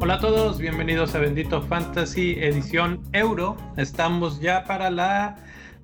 Hola 0.00 0.14
a 0.14 0.20
todos, 0.20 0.58
bienvenidos 0.58 1.14
a 1.14 1.18
Bendito 1.18 1.62
Fantasy 1.62 2.36
edición 2.38 3.00
Euro. 3.12 3.56
Estamos 3.78 4.38
ya 4.38 4.64
para 4.64 4.90
la 4.90 5.36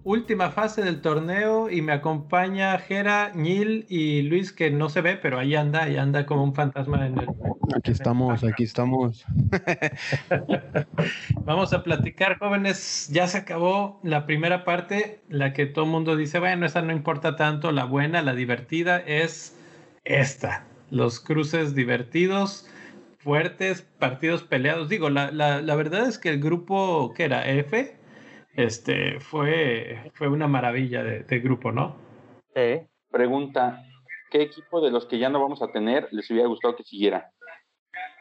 última 0.05 0.51
fase 0.51 0.83
del 0.83 1.01
torneo 1.01 1.71
y 1.71 1.83
me 1.83 1.93
acompaña 1.93 2.79
Jera, 2.79 3.33
Nil 3.35 3.87
y 3.89 4.23
Luis 4.23 4.53
que 4.53 4.71
no 4.71 4.89
se 4.89 5.01
ve, 5.01 5.17
pero 5.17 5.39
ahí 5.39 5.55
anda, 5.55 5.85
ahí 5.85 5.97
anda 5.97 6.27
como 6.27 6.45
un 6.45 6.55
fantasma 6.55 7.07
en 7.07 7.19
el... 7.19 7.29
Aquí 7.75 7.93
estamos, 7.93 8.43
aquí 8.43 8.65
estamos. 8.65 9.25
Vamos 11.45 11.73
a 11.73 11.83
platicar, 11.83 12.39
jóvenes. 12.39 13.09
Ya 13.13 13.27
se 13.29 13.39
acabó 13.39 14.01
la 14.03 14.27
primera 14.27 14.65
parte, 14.65 15.21
la 15.29 15.53
que 15.53 15.67
todo 15.67 15.85
el 15.85 15.91
mundo 15.91 16.17
dice, 16.17 16.41
bueno, 16.41 16.67
esa 16.67 16.83
no 16.83 16.93
importa 16.93 17.37
tanto, 17.37 17.73
la 17.73 17.85
buena, 17.85 18.23
la 18.23 18.35
divertida 18.35 18.99
es 18.99 19.57
esta. 20.05 20.65
Los 20.91 21.21
cruces 21.21 21.75
divertidos 21.75 22.69
fuertes, 23.19 23.83
partidos 23.99 24.43
peleados. 24.43 24.89
Digo, 24.89 25.11
la, 25.11 25.31
la, 25.31 25.61
la 25.61 25.75
verdad 25.77 26.09
es 26.09 26.19
que 26.19 26.31
el 26.31 26.41
grupo 26.41 27.13
que 27.15 27.25
era 27.25 27.47
F, 27.49 27.97
este, 28.65 29.21
fue, 29.21 30.11
fue 30.15 30.29
una 30.29 30.49
maravilla 30.49 31.03
de, 31.03 31.25
de, 31.25 31.41
grupo, 31.41 31.73
¿no? 31.73 31.97
Sí. 32.55 32.87
Pregunta, 33.11 33.83
¿qué 34.31 34.43
equipo 34.43 34.81
de 34.81 34.91
los 34.91 35.07
que 35.07 35.19
ya 35.19 35.29
no 35.29 35.41
vamos 35.41 35.63
a 35.63 35.73
tener 35.73 36.09
les 36.13 36.31
hubiera 36.31 36.49
gustado 36.49 36.77
que 36.77 36.85
siguiera? 36.85 37.33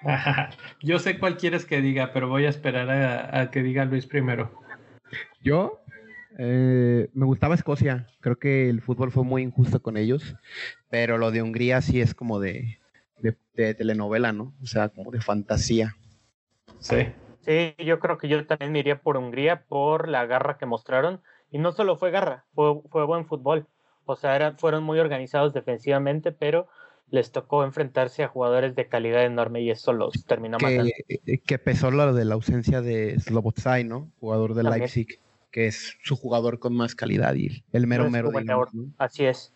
Yo 0.82 1.00
sé 1.00 1.20
cuál 1.20 1.38
quieres 1.38 1.66
que 1.66 1.82
diga, 1.82 2.12
pero 2.14 2.28
voy 2.30 2.46
a 2.46 2.50
esperar 2.50 2.90
a, 2.90 3.42
a 3.42 3.52
que 3.52 3.62
diga 3.62 3.86
Luis 3.86 4.06
primero. 4.06 4.52
Yo 5.42 5.80
eh, 6.38 7.10
me 7.14 7.26
gustaba 7.26 7.56
Escocia. 7.56 8.08
Creo 8.22 8.38
que 8.38 8.70
el 8.70 8.82
fútbol 8.82 9.12
fue 9.12 9.24
muy 9.24 9.42
injusto 9.42 9.82
con 9.82 9.98
ellos, 9.98 10.36
pero 10.90 11.18
lo 11.18 11.32
de 11.32 11.42
Hungría 11.42 11.82
sí 11.82 12.00
es 12.00 12.14
como 12.14 12.40
de, 12.40 12.80
de, 13.20 13.36
de, 13.54 13.74
telenovela, 13.74 14.32
¿no? 14.32 14.54
O 14.62 14.66
sea, 14.66 14.90
como 14.90 15.12
de 15.12 15.22
fantasía. 15.22 15.96
Sí. 16.80 17.08
Sí, 17.50 17.74
yo 17.84 17.98
creo 18.00 18.20
que 18.20 18.28
yo 18.28 18.46
también 18.46 18.72
me 18.72 18.78
iría 18.78 19.02
por 19.02 19.18
Hungría 19.18 19.64
por 19.68 20.08
la 20.08 20.28
garra 20.28 20.60
que 20.60 20.68
mostraron. 20.68 21.20
Y 21.50 21.58
no 21.58 21.72
solo 21.72 21.98
fue 21.98 22.12
garra, 22.12 22.46
fue, 22.54 22.80
fue 22.92 23.08
buen 23.08 23.26
fútbol. 23.26 23.66
O 24.06 24.16
sea, 24.16 24.36
eran, 24.36 24.60
fueron 24.60 24.84
muy 24.84 25.00
organizados 25.00 25.52
defensivamente, 25.52 26.32
pero 26.32 26.68
les 27.10 27.32
tocó 27.32 27.64
enfrentarse 27.64 28.24
a 28.24 28.28
jugadores 28.28 28.76
de 28.76 28.88
calidad 28.88 29.26
enorme 29.26 29.62
y 29.62 29.72
eso 29.72 29.94
los 29.94 30.26
terminó 30.28 30.60
que, 30.60 30.66
matando. 30.66 30.92
Que 31.44 31.58
pesó 31.58 31.90
lo 31.90 32.14
de 32.14 32.24
la 32.24 32.36
ausencia 32.36 32.82
de 32.82 33.20
Slobotsai, 33.20 33.84
¿no? 33.84 34.12
Jugador 34.20 34.54
de 34.54 34.62
también. 34.62 34.82
Leipzig, 34.82 35.20
que 35.50 35.66
es 35.66 35.98
su 36.04 36.16
jugador 36.16 36.60
con 36.60 36.76
más 36.76 36.94
calidad 36.94 37.34
y 37.34 37.64
el 37.72 37.88
mero 37.88 38.04
no 38.04 38.12
mero. 38.12 38.30
Digamos, 38.30 38.76
¿no? 38.76 38.94
Así 39.00 39.26
es. 39.26 39.52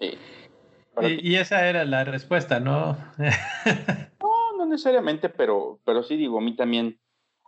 Sí. 0.00 0.16
Y, 1.02 1.32
y, 1.32 1.36
esa 1.36 1.68
era 1.68 1.84
la 1.84 2.04
respuesta, 2.04 2.60
¿no? 2.60 2.96
no, 4.22 4.56
no 4.56 4.64
necesariamente, 4.64 5.28
pero, 5.28 5.78
pero 5.84 6.02
sí 6.02 6.16
digo, 6.16 6.38
a 6.38 6.40
mí 6.40 6.56
también 6.56 6.98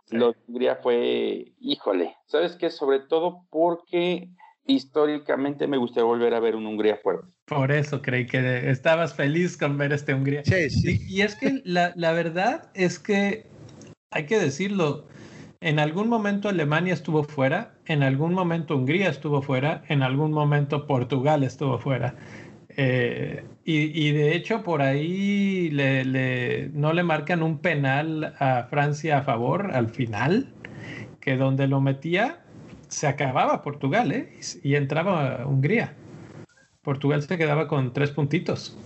sí. 0.09 0.17
lo 0.17 0.31
de 0.31 0.37
Hungría 0.47 0.75
fue, 0.77 1.53
híjole, 1.59 2.15
¿sabes 2.25 2.55
qué? 2.55 2.69
Sobre 2.69 2.99
todo 2.99 3.45
porque 3.49 4.29
históricamente 4.65 5.67
me 5.67 5.77
gustaría 5.77 6.05
volver 6.05 6.33
a 6.33 6.39
ver 6.39 6.55
un 6.55 6.65
Hungría 6.65 6.97
fuerte. 6.97 7.27
Por 7.45 7.71
eso 7.71 8.01
creí 8.01 8.27
que 8.27 8.69
estabas 8.69 9.13
feliz 9.15 9.57
con 9.57 9.77
ver 9.77 9.93
este 9.93 10.13
Hungría. 10.13 10.43
Sí, 10.45 10.69
sí. 10.69 11.01
Y, 11.07 11.17
y 11.17 11.21
es 11.21 11.35
que 11.35 11.61
la, 11.63 11.93
la 11.95 12.11
verdad 12.11 12.69
es 12.75 12.99
que 12.99 13.47
hay 14.11 14.25
que 14.25 14.39
decirlo, 14.39 15.05
en 15.61 15.79
algún 15.79 16.07
momento 16.07 16.47
Alemania 16.49 16.93
estuvo 16.93 17.23
fuera, 17.23 17.73
en 17.85 18.03
algún 18.03 18.33
momento 18.33 18.75
Hungría 18.75 19.09
estuvo 19.09 19.41
fuera, 19.41 19.83
en 19.89 20.03
algún 20.03 20.31
momento 20.31 20.87
Portugal 20.87 21.43
estuvo 21.43 21.77
fuera. 21.79 22.15
Eh, 22.69 23.43
y, 23.65 24.07
y, 24.07 24.11
de 24.11 24.35
hecho 24.35 24.63
por 24.63 24.81
ahí 24.81 25.69
le, 25.69 26.05
le, 26.05 26.69
no 26.73 26.93
le 26.93 27.03
marcan 27.03 27.43
un 27.43 27.59
penal 27.59 28.35
a 28.39 28.67
Francia 28.69 29.19
a 29.19 29.21
favor 29.23 29.71
al 29.73 29.89
final, 29.89 30.53
que 31.19 31.37
donde 31.37 31.67
lo 31.67 31.81
metía 31.81 32.41
se 32.87 33.07
acababa 33.07 33.61
Portugal 33.61 34.11
¿eh? 34.11 34.33
y, 34.63 34.75
entraba 34.75 35.45
Hungría. 35.45 35.93
Portugal 36.81 37.21
se 37.21 37.37
quedaba 37.37 37.67
con 37.67 37.93
tres 37.93 38.11
puntitos. 38.11 38.77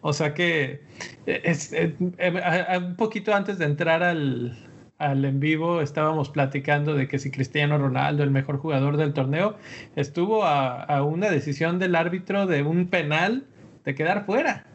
O 0.00 0.12
sea 0.12 0.32
que 0.32 0.82
es, 1.26 1.72
es, 1.72 1.92
es, 2.18 2.78
un 2.78 2.94
poquito 2.96 3.34
antes 3.34 3.58
de 3.58 3.64
entrar 3.64 4.02
al, 4.04 4.56
al 4.98 5.24
en 5.24 5.40
vivo 5.40 5.80
estábamos 5.80 6.28
platicando 6.28 6.94
de 6.94 7.08
que 7.08 7.18
si 7.18 7.30
Cristiano 7.30 7.78
Ronaldo, 7.78 8.24
el 8.24 8.30
mejor 8.30 8.58
jugador 8.58 8.96
del 8.96 9.12
torneo, 9.12 9.56
estuvo 9.96 10.44
a, 10.44 11.02
una 11.02 11.30
decisión 11.30 11.78
del 11.78 11.94
árbitro 11.94 12.46
de 12.46 12.62
un 12.62 12.88
penal 12.88 13.44
de 13.84 13.94
quedar 13.94 14.24
fuera, 14.26 14.66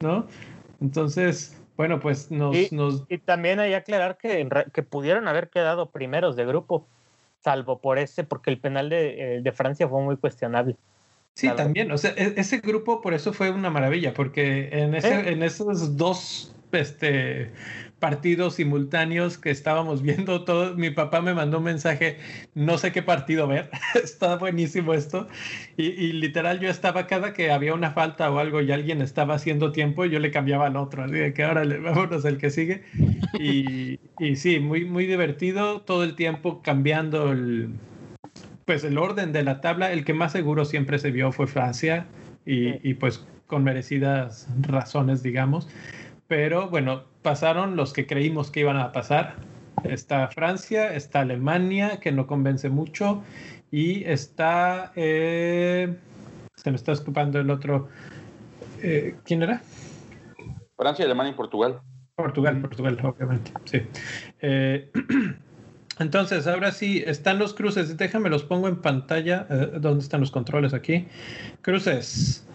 ¿no? 0.00 0.26
Entonces, 0.80 1.60
bueno, 1.76 2.00
pues 2.00 2.30
nos... 2.30 2.56
Y, 2.56 2.68
nos... 2.72 3.04
y 3.08 3.18
también 3.18 3.60
hay 3.60 3.70
que 3.70 3.76
aclarar 3.76 4.16
que, 4.16 4.48
que, 4.72 4.82
pudieron 4.82 5.28
haber 5.28 5.50
quedado 5.50 5.90
primeros 5.90 6.36
de 6.36 6.46
grupo, 6.46 6.86
salvo 7.42 7.80
por 7.80 7.98
ese, 7.98 8.24
porque 8.24 8.50
el 8.50 8.58
penal 8.58 8.88
de, 8.88 9.40
de 9.42 9.52
Francia 9.52 9.88
fue 9.88 10.02
muy 10.02 10.16
cuestionable. 10.16 10.76
Sí, 11.34 11.50
también, 11.56 11.90
o 11.90 11.98
sea, 11.98 12.12
ese 12.12 12.58
grupo 12.58 13.00
por 13.00 13.12
eso 13.12 13.32
fue 13.32 13.50
una 13.50 13.68
maravilla, 13.68 14.14
porque 14.14 14.68
en, 14.70 14.94
ese, 14.94 15.14
¿Eh? 15.14 15.32
en 15.32 15.42
esos 15.42 15.96
dos 15.96 16.54
este, 16.70 17.50
partidos 18.04 18.56
simultáneos 18.56 19.38
que 19.38 19.50
estábamos 19.50 20.02
viendo 20.02 20.44
todo. 20.44 20.74
Mi 20.74 20.90
papá 20.90 21.22
me 21.22 21.32
mandó 21.32 21.56
un 21.56 21.64
mensaje, 21.64 22.18
no 22.54 22.76
sé 22.76 22.92
qué 22.92 23.00
partido 23.00 23.48
ver, 23.48 23.70
está 23.94 24.36
buenísimo 24.36 24.92
esto. 24.92 25.26
Y, 25.78 25.86
y, 25.86 26.12
literal 26.12 26.60
yo 26.60 26.68
estaba 26.68 27.06
cada 27.06 27.32
que 27.32 27.50
había 27.50 27.72
una 27.72 27.92
falta 27.92 28.30
o 28.30 28.40
algo 28.40 28.60
y 28.60 28.70
alguien 28.72 29.00
estaba 29.00 29.36
haciendo 29.36 29.72
tiempo, 29.72 30.04
yo 30.04 30.18
le 30.18 30.30
cambiaba 30.30 30.66
al 30.66 30.76
otro, 30.76 31.04
así 31.04 31.32
que 31.32 31.44
ahora 31.44 31.64
le, 31.64 31.78
vámonos 31.78 32.26
el 32.26 32.36
que 32.36 32.50
sigue. 32.50 32.82
Y, 33.38 33.98
y 34.18 34.36
sí, 34.36 34.60
muy, 34.60 34.84
muy 34.84 35.06
divertido, 35.06 35.80
todo 35.80 36.04
el 36.04 36.14
tiempo 36.14 36.60
cambiando 36.60 37.32
el, 37.32 37.70
pues 38.66 38.84
el 38.84 38.98
orden 38.98 39.32
de 39.32 39.44
la 39.44 39.62
tabla. 39.62 39.92
El 39.92 40.04
que 40.04 40.12
más 40.12 40.32
seguro 40.32 40.66
siempre 40.66 40.98
se 40.98 41.10
vio 41.10 41.32
fue 41.32 41.46
Francia 41.46 42.06
y 42.44 42.92
pues 42.92 43.24
con 43.46 43.64
merecidas 43.64 44.46
razones, 44.60 45.22
digamos 45.22 45.68
pero 46.28 46.68
bueno, 46.68 47.04
pasaron 47.22 47.76
los 47.76 47.92
que 47.92 48.06
creímos 48.06 48.50
que 48.50 48.60
iban 48.60 48.76
a 48.76 48.92
pasar. 48.92 49.36
Está 49.84 50.28
Francia, 50.28 50.94
está 50.94 51.20
Alemania, 51.20 52.00
que 52.00 52.12
no 52.12 52.26
convence 52.26 52.70
mucho, 52.70 53.22
y 53.70 54.04
está, 54.04 54.92
eh, 54.96 55.96
se 56.56 56.70
me 56.70 56.76
está 56.76 56.92
escapando 56.92 57.40
el 57.40 57.50
otro, 57.50 57.88
eh, 58.80 59.16
¿quién 59.24 59.42
era? 59.42 59.62
Francia, 60.76 61.04
Alemania 61.04 61.32
y 61.32 61.36
Portugal. 61.36 61.80
Portugal, 62.16 62.60
Portugal, 62.60 62.98
obviamente, 63.02 63.52
sí. 63.64 63.82
Eh, 64.40 64.90
entonces, 65.98 66.46
ahora 66.46 66.70
sí, 66.72 67.02
están 67.04 67.38
los 67.38 67.52
cruces, 67.54 67.96
déjame 67.96 68.30
los 68.30 68.44
pongo 68.44 68.68
en 68.68 68.76
pantalla, 68.76 69.46
eh, 69.50 69.72
¿dónde 69.80 70.04
están 70.04 70.20
los 70.20 70.30
controles 70.30 70.72
aquí? 70.72 71.08
Cruces. 71.62 72.46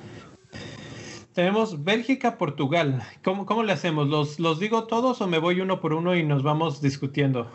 Tenemos 1.33 1.83
Bélgica, 1.83 2.37
Portugal. 2.37 3.01
¿Cómo, 3.23 3.45
¿Cómo, 3.45 3.63
le 3.63 3.71
hacemos? 3.71 4.07
¿Los, 4.07 4.39
¿Los 4.39 4.59
digo 4.59 4.87
todos 4.87 5.21
o 5.21 5.27
me 5.27 5.37
voy 5.37 5.61
uno 5.61 5.79
por 5.79 5.93
uno 5.93 6.15
y 6.15 6.23
nos 6.23 6.43
vamos 6.43 6.81
discutiendo? 6.81 7.49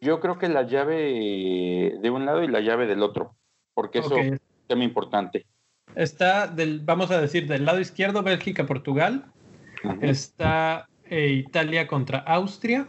Yo 0.00 0.20
creo 0.20 0.38
que 0.38 0.48
la 0.48 0.62
llave 0.62 1.98
de 2.00 2.10
un 2.10 2.26
lado 2.26 2.42
y 2.42 2.48
la 2.48 2.60
llave 2.60 2.86
del 2.86 3.02
otro, 3.02 3.34
porque 3.74 4.00
eso 4.00 4.14
okay. 4.14 4.36
es 4.68 4.76
muy 4.76 4.84
importante. 4.84 5.46
Está, 5.94 6.46
del, 6.46 6.80
vamos 6.80 7.10
a 7.10 7.20
decir, 7.20 7.48
del 7.48 7.64
lado 7.64 7.80
izquierdo 7.80 8.22
Bélgica, 8.22 8.66
Portugal. 8.66 9.24
Uh 9.82 9.88
-huh. 9.88 9.98
Está 10.02 10.88
eh, 11.08 11.30
Italia 11.30 11.86
contra 11.86 12.18
Austria. 12.18 12.86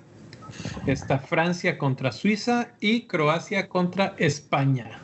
Está 0.85 1.19
Francia 1.19 1.77
contra 1.77 2.11
Suiza 2.11 2.73
y 2.79 3.07
Croacia 3.07 3.67
contra 3.67 4.15
España. 4.17 5.01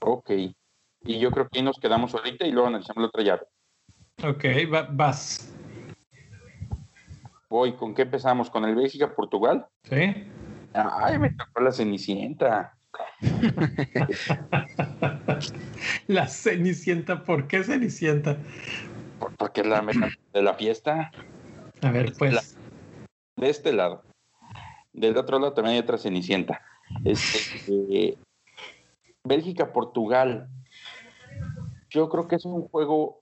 Ok. 0.00 0.30
Y 1.04 1.18
yo 1.18 1.30
creo 1.30 1.48
que 1.48 1.58
ahí 1.58 1.64
nos 1.64 1.78
quedamos 1.78 2.14
ahorita 2.14 2.46
y 2.46 2.52
luego 2.52 2.68
analizamos 2.68 3.02
la 3.02 3.08
otra 3.08 3.22
llave. 3.22 3.42
Ok, 4.22 4.44
va, 4.72 4.88
vas. 4.90 5.52
Voy, 7.48 7.74
¿con 7.74 7.94
qué 7.94 8.02
empezamos? 8.02 8.50
¿Con 8.50 8.64
el 8.64 8.74
Bélgica-Portugal? 8.74 9.66
Sí. 9.84 10.26
Ay, 10.74 11.18
me 11.18 11.30
tocó 11.30 11.60
la 11.60 11.72
Cenicienta. 11.72 12.76
la 16.06 16.28
Cenicienta, 16.28 17.24
¿por 17.24 17.46
qué 17.46 17.64
Cenicienta? 17.64 18.38
Porque 19.38 19.62
es 19.62 19.66
la 19.66 19.82
meta 19.82 20.08
de 20.32 20.42
la 20.42 20.54
fiesta. 20.54 21.10
A 21.82 21.90
ver, 21.90 22.12
pues. 22.18 22.32
La, 22.32 22.42
de 23.36 23.50
este 23.50 23.72
lado. 23.72 24.02
Del 24.92 25.16
otro 25.16 25.38
lado 25.38 25.52
también 25.52 25.74
hay 25.74 25.80
otra 25.80 25.98
Cenicienta. 25.98 26.62
Este, 27.04 28.16
Bélgica-Portugal. 29.24 30.48
Yo 31.90 32.08
creo 32.08 32.28
que 32.28 32.36
es 32.36 32.44
un 32.44 32.68
juego 32.68 33.21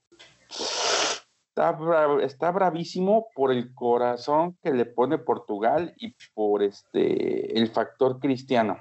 Está, 1.51 1.73
bra 1.73 2.23
está, 2.23 2.49
bravísimo 2.49 3.27
por 3.35 3.51
el 3.51 3.73
corazón 3.73 4.57
que 4.63 4.71
le 4.71 4.85
pone 4.85 5.17
Portugal 5.17 5.93
y 5.97 6.15
por 6.33 6.63
este 6.63 7.59
el 7.59 7.67
factor 7.67 8.21
cristiano. 8.21 8.77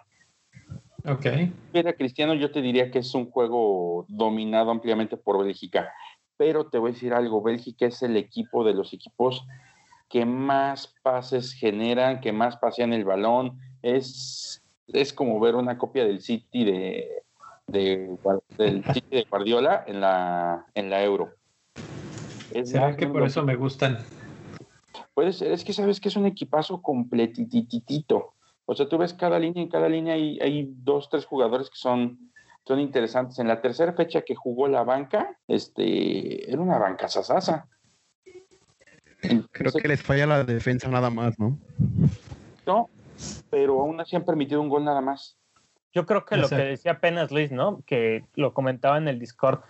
Ok. 1.04 1.26
Mira, 1.74 1.94
Cristiano, 1.94 2.34
yo 2.34 2.52
te 2.52 2.62
diría 2.62 2.92
que 2.92 3.00
es 3.00 3.12
un 3.12 3.28
juego 3.28 4.06
dominado 4.06 4.70
ampliamente 4.70 5.16
por 5.16 5.44
Bélgica, 5.44 5.92
pero 6.36 6.68
te 6.68 6.78
voy 6.78 6.90
a 6.90 6.94
decir 6.94 7.12
algo, 7.12 7.42
Bélgica 7.42 7.86
es 7.86 8.02
el 8.04 8.16
equipo 8.16 8.62
de 8.62 8.74
los 8.74 8.92
equipos 8.92 9.44
que 10.08 10.24
más 10.24 10.94
pases 11.02 11.52
generan, 11.52 12.20
que 12.20 12.30
más 12.30 12.56
pasean 12.56 12.92
el 12.92 13.04
balón, 13.04 13.58
es, 13.82 14.62
es 14.86 15.12
como 15.12 15.40
ver 15.40 15.56
una 15.56 15.76
copia 15.76 16.04
del 16.04 16.20
City 16.20 16.64
de, 16.64 17.24
de, 17.66 18.16
del 18.56 18.84
City 18.84 19.16
de 19.16 19.26
Guardiola 19.28 19.82
en 19.88 20.00
la, 20.00 20.66
en 20.74 20.88
la 20.88 21.02
Euro. 21.02 21.39
Es 22.52 22.70
¿Será 22.70 22.96
que 22.96 23.06
por 23.06 23.22
eso 23.22 23.42
me 23.44 23.56
gustan? 23.56 23.98
Puede 25.14 25.32
ser, 25.32 25.52
es 25.52 25.64
que 25.64 25.72
sabes 25.72 26.00
que 26.00 26.08
es 26.08 26.16
un 26.16 26.26
equipazo 26.26 26.82
completititito. 26.82 28.34
O 28.66 28.74
sea, 28.74 28.88
tú 28.88 28.98
ves 28.98 29.14
cada 29.14 29.38
línea, 29.38 29.62
en 29.62 29.68
cada 29.68 29.88
línea 29.88 30.14
hay, 30.14 30.38
hay 30.40 30.72
dos, 30.76 31.08
tres 31.10 31.26
jugadores 31.26 31.68
que 31.68 31.76
son, 31.76 32.30
son 32.64 32.80
interesantes. 32.80 33.38
En 33.38 33.48
la 33.48 33.60
tercera 33.60 33.92
fecha 33.92 34.22
que 34.22 34.34
jugó 34.34 34.68
la 34.68 34.84
banca, 34.84 35.36
este, 35.48 36.50
era 36.50 36.60
una 36.62 36.78
banca 36.78 37.08
sasasa. 37.08 37.66
Creo 39.52 39.72
que 39.72 39.88
les 39.88 40.02
falla 40.02 40.26
la 40.26 40.44
defensa 40.44 40.88
nada 40.88 41.10
más, 41.10 41.38
¿no? 41.38 41.58
No, 42.66 42.88
pero 43.50 43.80
aún 43.80 44.00
así 44.00 44.16
han 44.16 44.24
permitido 44.24 44.60
un 44.60 44.68
gol 44.68 44.84
nada 44.84 45.00
más. 45.00 45.36
Yo 45.92 46.06
creo 46.06 46.24
que 46.24 46.36
lo 46.36 46.48
que 46.48 46.54
decía 46.54 46.92
apenas 46.92 47.32
Luis, 47.32 47.50
¿no? 47.50 47.82
Que 47.84 48.24
lo 48.36 48.54
comentaba 48.54 48.96
en 48.98 49.08
el 49.08 49.18
Discord. 49.18 49.60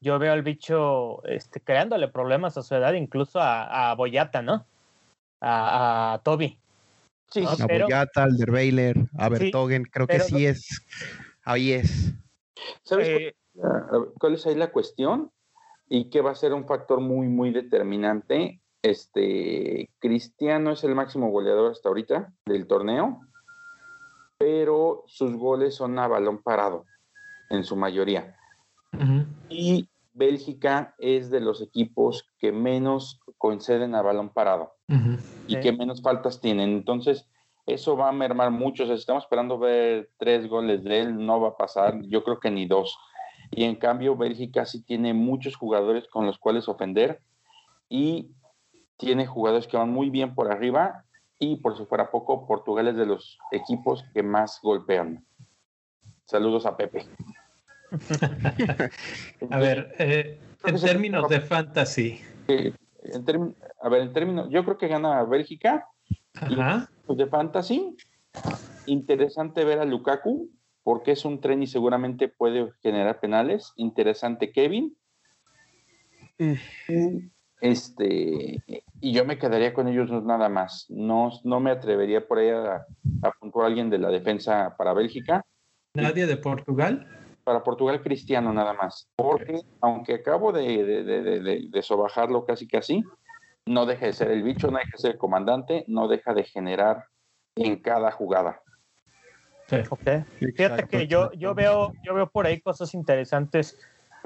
Yo 0.00 0.18
veo 0.18 0.32
al 0.32 0.42
bicho 0.42 1.24
este, 1.24 1.60
creándole 1.60 2.08
problemas 2.08 2.56
a 2.56 2.62
su 2.62 2.74
edad, 2.74 2.92
incluso 2.94 3.40
a, 3.40 3.94
Boyata, 3.96 4.42
¿no? 4.42 4.66
A, 5.40 6.20
Toby. 6.24 6.58
Sí, 7.30 7.44
A 7.44 7.66
Boyata, 7.66 8.24
al 8.24 8.36
Derweiler, 8.36 8.96
a 9.18 9.28
Bertogen, 9.28 9.84
creo 9.84 10.06
que 10.06 10.20
sí 10.20 10.46
es. 10.46 10.86
Ahí 11.44 11.72
es. 11.72 12.12
¿Sabes 12.82 13.08
eh, 13.08 13.34
cuál 14.18 14.34
es 14.34 14.46
ahí 14.46 14.54
la 14.54 14.70
cuestión? 14.70 15.30
Y 15.88 16.10
que 16.10 16.20
va 16.20 16.32
a 16.32 16.36
ser 16.36 16.52
un 16.52 16.66
factor 16.66 17.00
muy, 17.00 17.26
muy 17.28 17.50
determinante. 17.50 18.60
Este, 18.82 19.90
Cristiano 19.98 20.72
es 20.72 20.84
el 20.84 20.94
máximo 20.94 21.30
goleador 21.30 21.72
hasta 21.72 21.88
ahorita 21.88 22.32
del 22.46 22.66
torneo 22.66 23.28
pero 24.38 25.02
sus 25.06 25.34
goles 25.34 25.74
son 25.74 25.98
a 25.98 26.06
balón 26.06 26.42
parado, 26.42 26.86
en 27.50 27.64
su 27.64 27.74
mayoría. 27.76 28.37
Y 29.48 29.88
Bélgica 30.12 30.94
es 30.98 31.30
de 31.30 31.40
los 31.40 31.60
equipos 31.62 32.28
que 32.38 32.52
menos 32.52 33.20
conceden 33.36 33.94
a 33.94 34.02
balón 34.02 34.30
parado 34.30 34.74
y 35.46 35.60
que 35.60 35.72
menos 35.72 36.02
faltas 36.02 36.40
tienen. 36.40 36.70
Entonces, 36.70 37.28
eso 37.66 37.96
va 37.96 38.08
a 38.08 38.12
mermar 38.12 38.50
mucho. 38.50 38.84
estamos 38.92 39.24
esperando 39.24 39.58
ver 39.58 40.10
tres 40.18 40.48
goles 40.48 40.82
de 40.84 41.00
él, 41.00 41.26
no 41.26 41.40
va 41.40 41.48
a 41.50 41.56
pasar, 41.56 42.00
yo 42.02 42.24
creo 42.24 42.40
que 42.40 42.50
ni 42.50 42.66
dos. 42.66 42.96
Y 43.50 43.64
en 43.64 43.76
cambio, 43.76 44.16
Bélgica 44.16 44.66
sí 44.66 44.82
tiene 44.82 45.14
muchos 45.14 45.56
jugadores 45.56 46.08
con 46.08 46.26
los 46.26 46.38
cuales 46.38 46.68
ofender 46.68 47.20
y 47.88 48.30
tiene 48.96 49.26
jugadores 49.26 49.66
que 49.66 49.76
van 49.76 49.90
muy 49.90 50.10
bien 50.10 50.34
por 50.34 50.50
arriba 50.50 51.04
y 51.38 51.56
por 51.56 51.76
si 51.76 51.84
fuera 51.84 52.10
poco, 52.10 52.46
Portugal 52.46 52.88
es 52.88 52.96
de 52.96 53.06
los 53.06 53.38
equipos 53.52 54.04
que 54.12 54.22
más 54.22 54.58
golpean. 54.62 55.24
Saludos 56.24 56.66
a 56.66 56.76
Pepe. 56.76 57.06
a 59.50 59.58
ver, 59.58 59.94
eh, 59.98 60.38
en 60.64 60.80
términos 60.80 61.28
de 61.28 61.40
fantasy. 61.40 62.20
a 63.82 63.88
ver, 63.88 64.02
en 64.02 64.12
términos, 64.12 64.48
yo 64.50 64.64
creo 64.64 64.78
que 64.78 64.88
gana 64.88 65.22
Bélgica. 65.24 65.86
Ajá. 66.34 66.90
de 67.08 67.26
fantasy, 67.26 67.96
interesante 68.86 69.64
ver 69.64 69.80
a 69.80 69.84
Lukaku, 69.84 70.50
porque 70.82 71.12
es 71.12 71.24
un 71.24 71.40
tren 71.40 71.62
y 71.62 71.66
seguramente 71.66 72.28
puede 72.28 72.70
generar 72.82 73.18
penales. 73.20 73.72
Interesante 73.76 74.52
Kevin. 74.52 74.96
Mm. 76.38 77.28
Este, 77.60 78.62
y 79.00 79.12
yo 79.12 79.24
me 79.24 79.38
quedaría 79.38 79.74
con 79.74 79.88
ellos 79.88 80.10
nada 80.22 80.48
más. 80.48 80.86
No, 80.88 81.30
no 81.44 81.60
me 81.60 81.70
atrevería 81.70 82.26
por 82.26 82.38
ahí 82.38 82.50
a, 82.50 82.86
a 83.22 83.64
alguien 83.64 83.90
de 83.90 83.98
la 83.98 84.10
defensa 84.10 84.76
para 84.76 84.92
Bélgica. 84.92 85.44
¿Nadie 85.94 86.26
de 86.26 86.36
Portugal? 86.36 87.17
Para 87.48 87.64
Portugal 87.64 88.02
cristiano 88.02 88.52
nada 88.52 88.74
más. 88.74 89.08
Porque 89.16 89.62
aunque 89.80 90.16
acabo 90.16 90.52
de, 90.52 90.84
de, 90.84 91.68
de, 91.70 91.82
sobajarlo 91.82 92.44
casi 92.44 92.68
casi, 92.68 93.02
no 93.64 93.86
deja 93.86 94.04
de 94.04 94.12
ser 94.12 94.30
el 94.32 94.42
bicho, 94.42 94.70
no 94.70 94.76
deja 94.76 94.90
de 94.92 94.98
ser 94.98 95.10
el 95.12 95.16
comandante, 95.16 95.82
no 95.88 96.08
deja 96.08 96.34
de 96.34 96.44
generar 96.44 97.06
en 97.56 97.80
cada 97.80 98.10
jugada. 98.10 98.60
Fíjate 99.66 100.88
que 100.88 101.06
yo, 101.06 101.32
yo, 101.32 101.54
veo, 101.54 101.94
yo 102.04 102.12
veo 102.12 102.28
por 102.28 102.44
ahí 102.44 102.60
cosas 102.60 102.92
interesantes 102.92 103.78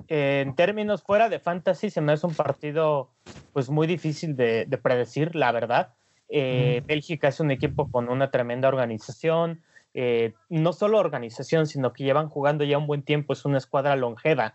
en 0.09 0.57
términos 0.57 1.05
fuera 1.05 1.29
de 1.29 1.39
fantasy, 1.39 1.91
se 1.91 2.01
me 2.01 2.11
hace 2.11 2.27
un 2.27 2.35
partido 2.35 3.13
pues 3.53 3.71
muy 3.71 3.87
difícil 3.87 4.35
de, 4.35 4.67
predecir, 4.83 5.37
la 5.37 5.53
verdad. 5.53 5.95
Eh, 6.29 6.83
Bélgica 6.87 7.29
es 7.29 7.39
un 7.39 7.53
equipo 7.53 7.89
con 7.89 8.09
una 8.09 8.33
tremenda 8.33 8.67
organización, 8.67 9.63
eh, 9.95 10.35
no 10.49 10.73
solo 10.73 10.99
organización, 10.99 11.67
sino 11.67 11.93
que 11.93 12.05
llevan 12.05 12.29
jugando 12.29 12.65
ya 12.65 12.79
un 12.79 12.87
buen 12.87 13.03
tiempo, 13.03 13.33
es 13.33 13.45
una 13.45 13.59
escuadra 13.59 13.97
longeva, 13.97 14.55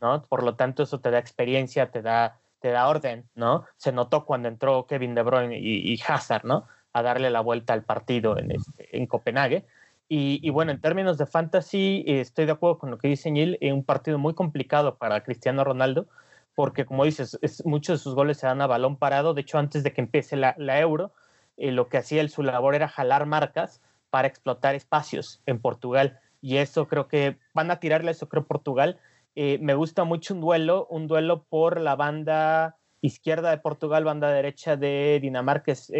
¿no? 0.00 0.22
Por 0.22 0.42
lo 0.42 0.54
tanto, 0.54 0.82
eso 0.82 1.00
te 1.00 1.10
da 1.10 1.18
experiencia, 1.18 1.90
te 1.90 2.02
da, 2.02 2.38
te 2.60 2.70
da 2.70 2.88
orden, 2.88 3.28
¿no? 3.34 3.64
Se 3.76 3.92
notó 3.92 4.24
cuando 4.24 4.48
entró 4.48 4.86
Kevin 4.86 5.14
De 5.14 5.22
Bruyne 5.22 5.58
y, 5.58 5.92
y 5.92 6.00
Hazard, 6.06 6.44
¿no? 6.44 6.66
A 6.92 7.02
darle 7.02 7.30
la 7.30 7.40
vuelta 7.40 7.74
al 7.74 7.82
partido 7.82 8.38
en, 8.38 8.52
este, 8.52 8.96
en 8.96 9.06
Copenhague. 9.06 9.66
Y, 10.10 10.48
bueno, 10.48 10.72
en 10.72 10.80
términos 10.80 11.18
de 11.18 11.26
fantasy, 11.26 12.02
eh, 12.06 12.20
estoy 12.20 12.46
de 12.46 12.52
acuerdo 12.52 12.78
con 12.78 12.90
lo 12.90 12.96
que 12.96 13.08
dice 13.08 13.30
Neil, 13.30 13.58
es 13.60 13.74
un 13.74 13.84
partido 13.84 14.18
muy 14.18 14.32
complicado 14.32 14.96
para 14.96 15.22
Cristiano 15.22 15.64
Ronaldo, 15.64 16.06
porque 16.54 16.86
como 16.86 17.04
dices, 17.04 17.38
muchos 17.66 17.98
de 17.98 18.02
sus 18.02 18.14
goles 18.14 18.38
se 18.38 18.46
dan 18.46 18.62
a 18.62 18.66
balón 18.66 18.96
parado. 18.96 19.34
De 19.34 19.42
hecho, 19.42 19.58
antes 19.58 19.82
de 19.82 19.92
que 19.92 20.00
empiece 20.00 20.34
la, 20.36 20.54
Euro, 20.80 21.12
eh, 21.58 21.72
lo 21.72 21.90
que 21.90 21.98
hacía 21.98 22.22
él, 22.22 22.30
su 22.30 22.42
labor 22.42 22.74
era 22.74 22.88
jalar 22.88 23.26
marcas 23.26 23.82
para 24.10 24.28
explotar 24.28 24.74
espacios 24.74 25.42
en 25.46 25.60
Portugal. 25.60 26.18
Y 26.40 26.56
eso 26.58 26.86
creo 26.86 27.08
que 27.08 27.36
van 27.54 27.70
a 27.70 27.80
tirarle 27.80 28.10
eso, 28.10 28.28
creo, 28.28 28.46
Portugal. 28.46 28.98
Eh, 29.34 29.58
me 29.60 29.74
gusta 29.74 30.04
mucho 30.04 30.34
un 30.34 30.40
duelo, 30.40 30.86
un 30.90 31.06
duelo 31.06 31.44
por 31.44 31.80
la 31.80 31.96
banda 31.96 32.76
izquierda 33.00 33.50
de 33.50 33.58
Portugal, 33.58 34.04
banda 34.04 34.30
derecha 34.30 34.76
de 34.76 35.18
Dinamarca, 35.22 35.72
es, 35.72 35.92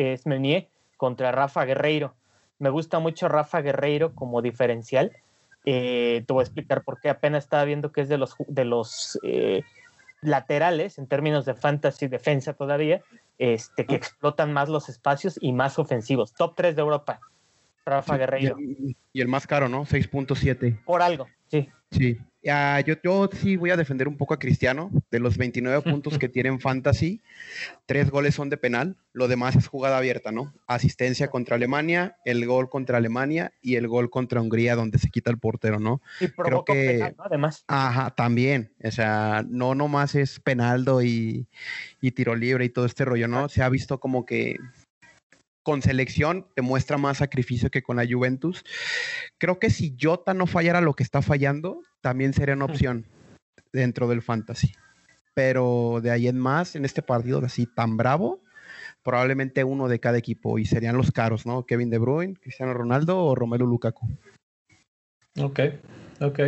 contra 0.97 1.31
Rafa 1.33 1.65
Guerreiro 1.65 2.15
me 2.59 2.71
gusta 2.71 2.99
mucho 2.99 3.29
Rafa 3.29 3.61
Guerreiro 3.61 4.15
como 4.15 4.43
diferencial. 4.43 5.13
Eh, 5.65 6.25
te 6.27 6.33
voy 6.33 6.43
a 6.43 6.45
explicar 6.45 6.83
por 6.83 7.01
qué. 7.01 7.09
Apenas 7.09 7.45
estaba 7.45 7.65
viendo 7.65 7.93
que 7.93 8.01
es 8.03 8.09
de 8.09 8.19
los, 8.19 8.35
de 8.47 8.65
los 8.65 9.19
eh, 9.23 9.63
laterales, 10.21 10.99
en 10.99 11.07
términos 11.07 11.45
de 11.45 11.55
fantasy 11.55 12.09
defensa 12.09 12.55
todavía, 12.55 13.03
este, 13.39 13.87
que 13.87 13.95
explotan 13.95 14.53
más 14.53 14.69
los 14.69 14.89
espacios 14.89 15.39
y 15.41 15.53
más 15.53 15.79
ofensivos. 15.79 16.33
Top 16.35 16.55
3 16.57 16.75
de 16.75 16.83
Europa. 16.83 17.21
Rafa 17.89 18.17
Guerreiro. 18.17 18.57
Y 19.13 19.21
el, 19.21 19.29
más 19.29 19.47
caro, 19.47 19.69
¿no? 19.69 19.85
6.7. 19.85 20.85
Por 20.85 21.03
algo, 21.03 21.29
sí. 21.47 21.69
Sí. 21.91 22.19
yo, 22.43 22.95
yo 23.03 23.31
sí 23.33 23.57
voy 23.57 23.71
a 23.71 23.77
defender 23.77 24.09
un 24.09 24.17
poco 24.17 24.35
a 24.35 24.39
Cristiano. 24.39 24.91
De 25.11 25.19
los 25.21 25.39
29 25.39 25.83
puntos 25.91 26.19
que 26.19 26.29
tiene 26.29 26.51
en 26.51 26.61
Fantasy, 26.61 27.21
tres 27.87 28.11
goles 28.11 28.35
son 28.35 28.51
de 28.51 28.57
penal. 28.57 28.97
Lo 29.13 29.27
demás 29.27 29.57
es 29.57 29.67
jugada 29.67 29.99
abierta, 29.99 30.31
¿no? 30.33 30.53
Asistencia 30.67 31.29
contra 31.29 31.57
Alemania, 31.57 32.17
el 32.25 32.45
gol 32.47 32.69
contra 32.69 32.99
Alemania 32.99 33.53
y 33.63 33.77
el 33.77 33.89
gol 33.89 34.11
contra 34.11 34.41
Hungría, 34.41 34.77
donde 34.77 34.99
se 34.99 35.11
quita 35.11 35.31
el 35.31 35.39
portero, 35.39 35.81
¿no? 35.81 36.01
Y 36.21 36.29
Creo 36.29 36.65
que, 36.65 36.73
penal, 36.75 37.15
¿no? 37.17 37.25
Además. 37.25 37.65
Ajá, 37.67 38.11
también. 38.11 38.73
O 38.85 38.91
sea, 38.91 39.45
no 39.49 39.75
nomás 39.75 40.15
es 40.15 40.41
penaldo 40.41 41.03
y, 41.03 41.49
y 42.01 42.11
tiro 42.13 42.35
libre 42.37 42.65
y 42.67 42.69
todo 42.69 42.87
este 42.87 43.05
rollo, 43.05 43.29
¿no? 43.29 43.49
Se 43.49 43.63
ha 43.63 43.69
visto 43.69 43.99
como 43.99 44.27
que 44.27 44.57
con 45.69 45.83
selección 45.83 46.47
demuestra 46.57 46.97
más 46.97 47.19
sacrificio 47.19 47.69
que 47.69 47.83
con 47.83 47.97
la 47.97 48.07
Juventus. 48.11 48.65
Creo 49.37 49.59
que 49.59 49.69
si 49.69 49.95
Jota 50.01 50.33
no 50.33 50.47
fallara 50.47 50.81
lo 50.81 50.95
que 50.95 51.03
está 51.03 51.21
fallando, 51.21 51.83
también 52.01 52.33
sería 52.33 52.55
una 52.55 52.65
opción 52.65 53.05
dentro 53.71 54.09
del 54.09 54.23
fantasy. 54.23 54.73
Pero 55.35 56.01
de 56.03 56.11
ahí 56.11 56.27
en 56.27 56.39
más, 56.39 56.75
en 56.75 56.87
este 56.87 57.03
partido 57.03 57.45
así 57.45 57.67
tan 57.67 57.99
bravo, 57.99 58.41
probablemente 59.03 59.63
uno 59.63 59.89
de 59.89 60.01
cada 60.01 60.17
equipo 60.17 60.59
y 60.59 60.65
serían 60.65 60.97
los 60.97 61.13
caros, 61.13 61.45
¿no? 61.45 61.67
Kevin 61.67 61.91
De 61.91 61.99
Bruyne, 61.99 62.37
Cristiano 62.41 62.73
Ronaldo 62.73 63.23
o 63.23 63.35
Romelu 63.35 63.67
Lukaku. 63.67 64.09
Ok, 65.39 65.61
ok. 66.23 66.41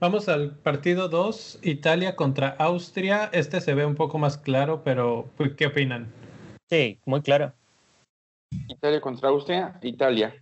Vamos 0.00 0.28
al 0.28 0.56
partido 0.56 1.08
2, 1.08 1.60
Italia 1.62 2.16
contra 2.16 2.48
Austria. 2.48 3.30
Este 3.32 3.60
se 3.60 3.74
ve 3.74 3.86
un 3.86 3.94
poco 3.94 4.18
más 4.18 4.36
claro, 4.36 4.82
pero 4.82 5.30
¿qué 5.56 5.66
opinan? 5.68 6.12
Sí, 6.68 6.98
muy 7.06 7.22
claro. 7.22 7.52
Italia 8.68 9.00
contra 9.00 9.28
Austria, 9.28 9.78
Italia. 9.82 10.34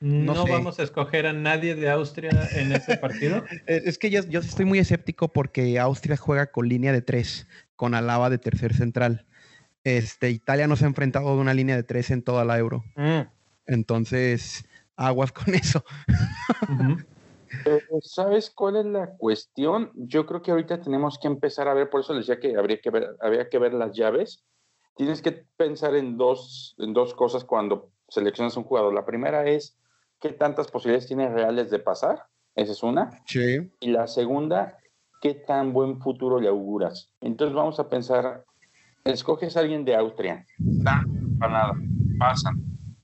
No, 0.00 0.46
vamos 0.46 0.78
a 0.78 0.82
escoger 0.82 1.26
a 1.26 1.32
nadie 1.32 1.74
de 1.74 1.88
Austria 1.88 2.30
en 2.54 2.72
ese 2.72 2.96
partido. 2.98 3.42
Eh, 3.66 3.82
es 3.86 3.98
que 3.98 4.10
yo, 4.10 4.20
estoy 4.20 4.64
muy 4.64 4.78
escéptico 4.78 5.28
porque 5.28 5.78
Austria 5.78 6.16
juega 6.16 6.46
con 6.46 6.68
línea 6.68 6.92
de 6.92 7.02
tres, 7.02 7.46
con 7.74 7.94
Alaba 7.94 8.30
de 8.30 8.38
tercer 8.38 8.74
central. 8.74 9.24
Este, 9.82 10.30
Italia 10.30 10.66
no 10.66 10.76
se 10.76 10.84
ha 10.84 10.88
enfrentado 10.88 11.28
a 11.28 11.34
una 11.34 11.54
línea 11.54 11.76
de 11.76 11.82
tres 11.82 12.10
en 12.10 12.22
toda 12.22 12.44
la 12.44 12.58
Euro. 12.58 12.84
Mm. 12.96 13.22
Entonces, 13.66 14.64
aguas 14.96 15.32
con 15.32 15.54
eso. 15.54 15.84
¿Sabes 18.02 18.50
cuál 18.50 18.76
es 18.76 18.86
la 18.86 19.16
cuestión? 19.16 19.90
Yo 19.94 20.26
creo 20.26 20.42
que 20.42 20.50
ahorita 20.50 20.80
tenemos 20.80 21.18
que 21.18 21.28
empezar 21.28 21.68
a 21.68 21.74
ver, 21.74 21.88
por 21.88 22.00
eso 22.00 22.14
les 22.14 22.26
decía 22.26 22.40
que 22.40 22.56
habría 22.56 22.80
que 22.80 22.90
ver, 22.90 23.08
habría 23.20 23.48
que 23.48 23.58
ver 23.58 23.74
las 23.74 23.96
llaves. 23.96 24.44
Tienes 24.96 25.20
que 25.20 25.32
pensar 25.56 25.94
en 25.94 26.16
dos, 26.16 26.74
en 26.78 26.94
dos 26.94 27.14
cosas 27.14 27.44
cuando 27.44 27.90
seleccionas 28.08 28.56
un 28.56 28.64
jugador. 28.64 28.94
La 28.94 29.04
primera 29.04 29.46
es 29.46 29.78
qué 30.20 30.30
tantas 30.30 30.68
posibilidades 30.68 31.06
tienes 31.06 31.32
reales 31.32 31.70
de 31.70 31.78
pasar. 31.78 32.24
Esa 32.54 32.72
es 32.72 32.82
una. 32.82 33.10
Sí. 33.26 33.70
Y 33.80 33.90
la 33.90 34.06
segunda, 34.06 34.78
qué 35.20 35.34
tan 35.34 35.74
buen 35.74 36.00
futuro 36.00 36.40
le 36.40 36.48
auguras. 36.48 37.10
Entonces 37.20 37.54
vamos 37.54 37.78
a 37.78 37.90
pensar, 37.90 38.44
escoges 39.04 39.56
a 39.56 39.60
alguien 39.60 39.84
de 39.84 39.94
Austria, 39.94 40.46
da, 40.58 41.04
para 41.38 41.52
nada, 41.52 41.74
pasan. 42.18 42.54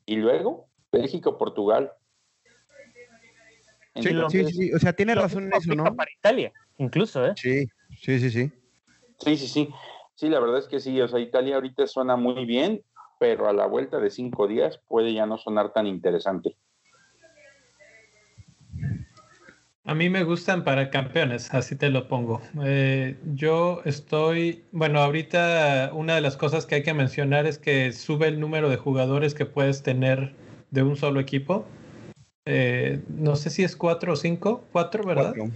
Y 0.06 0.16
luego, 0.16 0.68
Bélgica 0.90 1.36
Portugal. 1.36 1.92
sí, 3.96 4.14
sí, 4.30 4.44
sí, 4.46 4.72
o 4.72 4.78
sea, 4.78 4.94
tiene 4.94 5.14
razón 5.14 5.44
en 5.44 5.52
eso, 5.52 5.74
¿no? 5.74 5.94
Para 5.94 6.10
Italia, 6.10 6.52
incluso, 6.78 7.26
¿eh? 7.26 7.34
Sí, 7.36 7.66
sí, 7.98 8.18
sí, 8.18 8.30
sí. 8.30 8.52
Sí, 9.18 9.36
sí, 9.36 9.46
sí. 9.46 9.68
Sí, 10.14 10.28
la 10.28 10.40
verdad 10.40 10.58
es 10.58 10.68
que 10.68 10.80
sí, 10.80 11.00
o 11.00 11.08
sea, 11.08 11.18
Italia 11.18 11.56
ahorita 11.56 11.86
suena 11.86 12.16
muy 12.16 12.44
bien, 12.44 12.82
pero 13.18 13.48
a 13.48 13.52
la 13.52 13.66
vuelta 13.66 13.98
de 13.98 14.10
cinco 14.10 14.46
días 14.46 14.80
puede 14.88 15.14
ya 15.14 15.26
no 15.26 15.38
sonar 15.38 15.72
tan 15.72 15.86
interesante. 15.86 16.56
A 19.84 19.94
mí 19.96 20.08
me 20.08 20.22
gustan 20.22 20.62
para 20.62 20.90
campeones, 20.90 21.52
así 21.52 21.74
te 21.74 21.90
lo 21.90 22.06
pongo. 22.06 22.40
Eh, 22.64 23.16
yo 23.34 23.82
estoy, 23.84 24.62
bueno, 24.70 25.00
ahorita 25.00 25.90
una 25.92 26.14
de 26.14 26.20
las 26.20 26.36
cosas 26.36 26.66
que 26.66 26.76
hay 26.76 26.82
que 26.84 26.94
mencionar 26.94 27.46
es 27.46 27.58
que 27.58 27.92
sube 27.92 28.28
el 28.28 28.38
número 28.38 28.68
de 28.68 28.76
jugadores 28.76 29.34
que 29.34 29.44
puedes 29.44 29.82
tener 29.82 30.34
de 30.70 30.84
un 30.84 30.94
solo 30.94 31.18
equipo. 31.18 31.64
Eh, 32.46 33.02
no 33.08 33.34
sé 33.34 33.50
si 33.50 33.64
es 33.64 33.74
cuatro 33.74 34.12
o 34.12 34.16
cinco, 34.16 34.64
cuatro, 34.70 35.04
¿verdad? 35.04 35.34
Cuatro. 35.36 35.52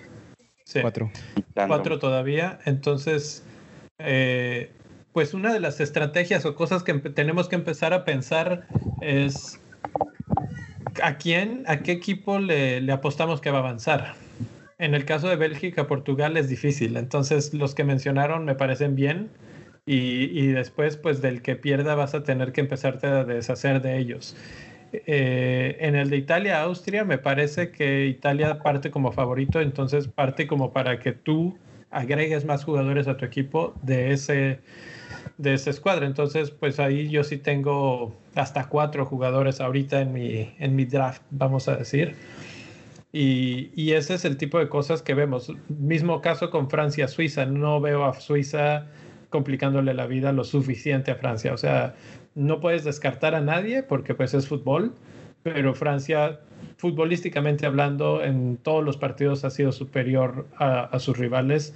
Sí. 0.65 0.81
Cuatro. 0.81 1.11
Cuatro 1.55 1.99
todavía. 2.01 2.59
Entonces, 2.65 3.47
eh, 3.99 4.71
pues 5.12 5.33
una 5.33 5.53
de 5.53 5.61
las 5.61 5.81
estrategias 5.81 6.45
o 6.45 6.55
cosas 6.55 6.83
que 6.83 6.95
tenemos 6.95 7.49
que 7.49 7.57
empezar 7.57 7.95
a 7.95 8.05
pensar 8.05 8.67
es 9.00 9.59
¿a 11.03 11.17
quién, 11.17 11.65
a 11.67 11.79
qué 11.79 11.93
equipo 11.93 12.38
le, 12.38 12.91
apostamos 12.93 13.41
que 13.41 13.50
va 13.50 13.59
a 13.59 13.61
avanzar? 13.62 14.15
En 14.79 14.95
el 14.95 15.07
caso 15.07 15.29
de 15.29 15.37
Bélgica, 15.37 15.87
Portugal 15.87 16.37
es 16.37 16.49
difícil. 16.49 16.99
Entonces, 16.99 17.55
los 17.55 17.75
que 17.75 17.85
mencionaron 17.85 18.45
me 18.45 18.55
parecen 18.55 18.95
bien. 18.95 19.31
Y, 19.88 20.49
después, 20.49 20.97
pues 20.97 21.23
del 21.23 21.43
que 21.43 21.55
pierda, 21.55 21.95
vas 21.95 22.15
a 22.15 22.25
tener 22.25 22.53
que 22.53 22.61
empezarte 22.61 23.07
a 23.07 23.25
deshacer 23.25 23.81
de 23.81 23.99
ellos. 23.99 24.37
Eh, 24.93 25.76
en 25.81 25.95
el 25.95 26.11
de 26.11 26.17
Italia, 26.17 26.61
Austria, 26.62 27.05
me 27.05 27.19
parece 27.19 27.71
que 27.71 28.07
Italia 28.07 28.59
parte 28.59 28.91
como 28.91 29.12
favorito. 29.12 29.61
Entonces, 29.61 30.09
parte 30.09 30.47
como 30.49 30.73
para 30.73 30.99
que 30.99 31.12
tú 31.12 31.57
agregues 31.97 32.45
más 32.45 32.62
jugadores 32.62 33.09
a 33.09 33.17
tu 33.17 33.25
equipo 33.25 33.75
de 33.83 34.12
ese 34.12 34.61
de 35.38 35.55
esa 35.55 35.71
escuadra. 35.71 36.07
Entonces, 36.07 36.50
pues 36.50 36.79
ahí 36.79 37.09
yo 37.09 37.25
sí 37.25 37.38
tengo 37.38 38.15
hasta 38.35 38.69
cuatro 38.69 39.07
jugadores 39.07 39.61
ahorita 39.61 40.00
en 40.00 40.12
mi, 40.12 40.55
en 40.59 40.76
mi 40.76 40.85
draft, 40.85 41.23
vamos 41.31 41.69
a 41.69 41.76
decir. 41.76 42.15
Y, 43.12 43.71
y, 43.75 43.93
ese 43.93 44.15
es 44.15 44.25
el 44.25 44.37
tipo 44.37 44.59
de 44.59 44.69
cosas 44.69 45.03
que 45.03 45.15
vemos. 45.15 45.50
Mismo 45.69 46.21
caso 46.21 46.50
con 46.50 46.69
Francia-Suiza. 46.69 47.47
No 47.47 47.81
veo 47.81 48.05
a 48.05 48.15
Suiza 48.21 48.87
complicándole 49.31 49.95
la 49.95 50.07
vida 50.07 50.33
lo 50.33 50.45
suficiente 50.45 51.11
a 51.11 51.17
Francia. 51.17 51.55
O 51.55 51.57
sea, 51.57 51.95
no 52.35 52.61
puedes 52.61 52.85
descartar 52.85 53.35
a 53.35 53.41
nadie 53.41 53.83
porque 53.83 54.15
pues 54.15 54.35
es 54.35 54.47
fútbol, 54.47 54.95
pero 55.53 55.75
Francia, 55.75 56.41
futbolísticamente 56.76 57.67
hablando, 57.67 58.21
en 58.21 58.57
todos 58.57 58.83
los 58.83 58.97
partidos 58.97 59.45
ha 59.45 59.50
sido 59.50 59.71
superior 59.71 60.49
a, 60.59 60.81
a 60.81 60.99
sus 60.99 61.17
rivales 61.17 61.73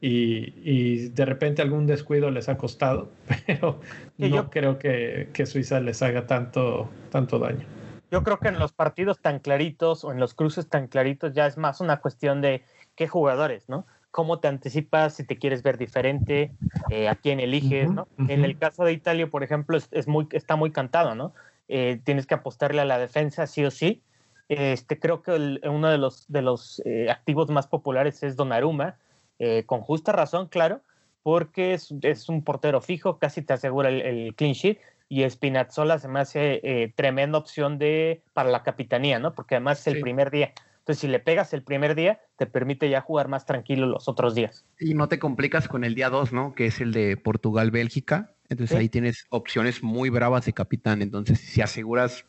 y, 0.00 0.54
y, 0.62 1.08
de 1.08 1.24
repente 1.24 1.60
algún 1.60 1.88
descuido 1.88 2.30
les 2.30 2.48
ha 2.48 2.56
costado, 2.56 3.10
pero 3.46 3.80
no 4.18 4.26
yo, 4.28 4.50
creo 4.50 4.78
que, 4.78 5.30
que, 5.32 5.46
Suiza 5.46 5.80
les 5.80 6.00
haga 6.00 6.28
tanto, 6.28 6.88
tanto 7.10 7.40
daño. 7.40 7.66
Yo 8.12 8.22
creo 8.22 8.38
que 8.38 8.46
en 8.46 8.60
los 8.60 8.70
partidos 8.70 9.18
tan 9.18 9.40
claritos 9.40 10.04
o 10.04 10.12
en 10.12 10.20
los 10.20 10.34
cruces 10.34 10.68
tan 10.68 10.86
claritos 10.86 11.34
ya 11.34 11.48
es 11.48 11.58
más 11.58 11.80
una 11.80 11.96
cuestión 11.96 12.40
de 12.40 12.62
qué 12.94 13.08
jugadores, 13.08 13.68
¿no? 13.68 13.84
Cómo 14.12 14.38
te 14.38 14.46
anticipas, 14.46 15.14
si 15.14 15.24
te 15.24 15.38
quieres 15.38 15.64
ver 15.64 15.76
diferente, 15.76 16.52
eh, 16.90 17.08
a 17.08 17.16
quién 17.16 17.40
eliges, 17.40 17.90
¿no? 17.90 18.06
Uh 18.16 18.22
-huh. 18.22 18.30
En 18.30 18.44
el 18.44 18.56
caso 18.56 18.84
de 18.84 18.92
Italia, 18.92 19.26
por 19.26 19.42
ejemplo, 19.42 19.76
es, 19.76 19.88
es 19.90 20.06
muy, 20.06 20.28
está 20.30 20.54
muy 20.54 20.70
cantado, 20.70 21.16
¿no? 21.16 21.34
Eh, 21.68 22.00
tienes 22.04 22.26
que 22.26 22.34
apostarle 22.34 22.80
a 22.80 22.84
la 22.84 22.98
defensa 22.98 23.46
sí 23.46 23.64
o 23.64 23.70
sí. 23.70 24.02
Este, 24.48 24.98
creo 24.98 25.22
que 25.22 25.34
el, 25.34 25.60
uno 25.64 25.88
de 25.88 25.98
los, 25.98 26.26
de 26.28 26.42
los 26.42 26.82
eh, 26.84 27.10
activos 27.10 27.50
más 27.50 27.66
populares 27.66 28.22
es 28.22 28.36
Donnarumma, 28.36 28.96
eh, 29.38 29.64
con 29.66 29.82
justa 29.82 30.12
razón, 30.12 30.48
claro, 30.48 30.80
porque 31.22 31.74
es, 31.74 31.94
es, 32.02 32.28
un 32.28 32.42
portero 32.42 32.80
fijo, 32.80 33.18
casi 33.18 33.42
te 33.42 33.52
asegura 33.52 33.90
el, 33.90 34.00
el 34.00 34.34
clean 34.34 34.54
sheet, 34.54 34.78
y 35.08 35.28
Spinazzola 35.28 35.98
se 35.98 36.08
me 36.08 36.20
hace 36.20 36.60
eh, 36.62 36.92
tremenda 36.94 37.38
opción 37.38 37.78
de, 37.78 38.22
para 38.34 38.50
la 38.50 38.62
capitanía, 38.62 39.18
¿no? 39.18 39.34
Porque 39.34 39.54
además 39.54 39.80
es 39.80 39.94
el 39.94 40.00
primer 40.00 40.30
día. 40.30 40.52
Entonces, 40.80 41.00
si 41.00 41.08
le 41.08 41.18
pegas 41.18 41.52
el 41.52 41.62
primer 41.62 41.94
día, 41.94 42.20
te 42.36 42.46
permite 42.46 42.88
ya 42.88 43.00
jugar 43.00 43.28
más 43.28 43.46
tranquilo 43.46 43.86
los 43.86 44.08
otros 44.08 44.34
días. 44.34 44.64
Y 44.78 44.94
no 44.94 45.08
te 45.08 45.18
complicas 45.18 45.68
con 45.68 45.84
el 45.84 45.94
día 45.94 46.10
2, 46.10 46.32
¿no? 46.32 46.54
Que 46.54 46.66
es 46.66 46.80
el 46.80 46.92
de 46.92 47.16
Portugal-Bélgica. 47.16 48.34
Entonces, 48.48 48.74
¿Sí? 48.74 48.80
ahí 48.80 48.88
tienes 48.88 49.26
opciones 49.30 49.82
muy 49.82 50.10
bravas 50.10 50.46
de 50.46 50.52
capitán. 50.52 51.02
Entonces, 51.02 51.38
si 51.38 51.60
aseguras, 51.60 52.24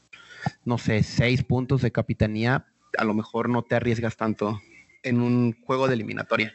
no 0.65 0.77
sé, 0.77 1.03
seis 1.03 1.43
puntos 1.43 1.81
de 1.81 1.91
capitanía, 1.91 2.65
a 2.97 3.03
lo 3.03 3.13
mejor 3.13 3.49
no 3.49 3.63
te 3.63 3.75
arriesgas 3.75 4.17
tanto 4.17 4.59
en 5.03 5.21
un 5.21 5.55
juego 5.63 5.87
de 5.87 5.93
eliminatoria. 5.93 6.53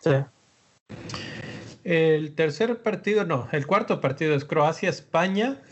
Sí. 0.00 0.10
El 1.84 2.34
tercer 2.34 2.82
partido, 2.82 3.24
no, 3.24 3.48
el 3.52 3.66
cuarto 3.66 4.00
partido 4.00 4.34
es 4.34 4.44
Croacia-España, 4.44 5.62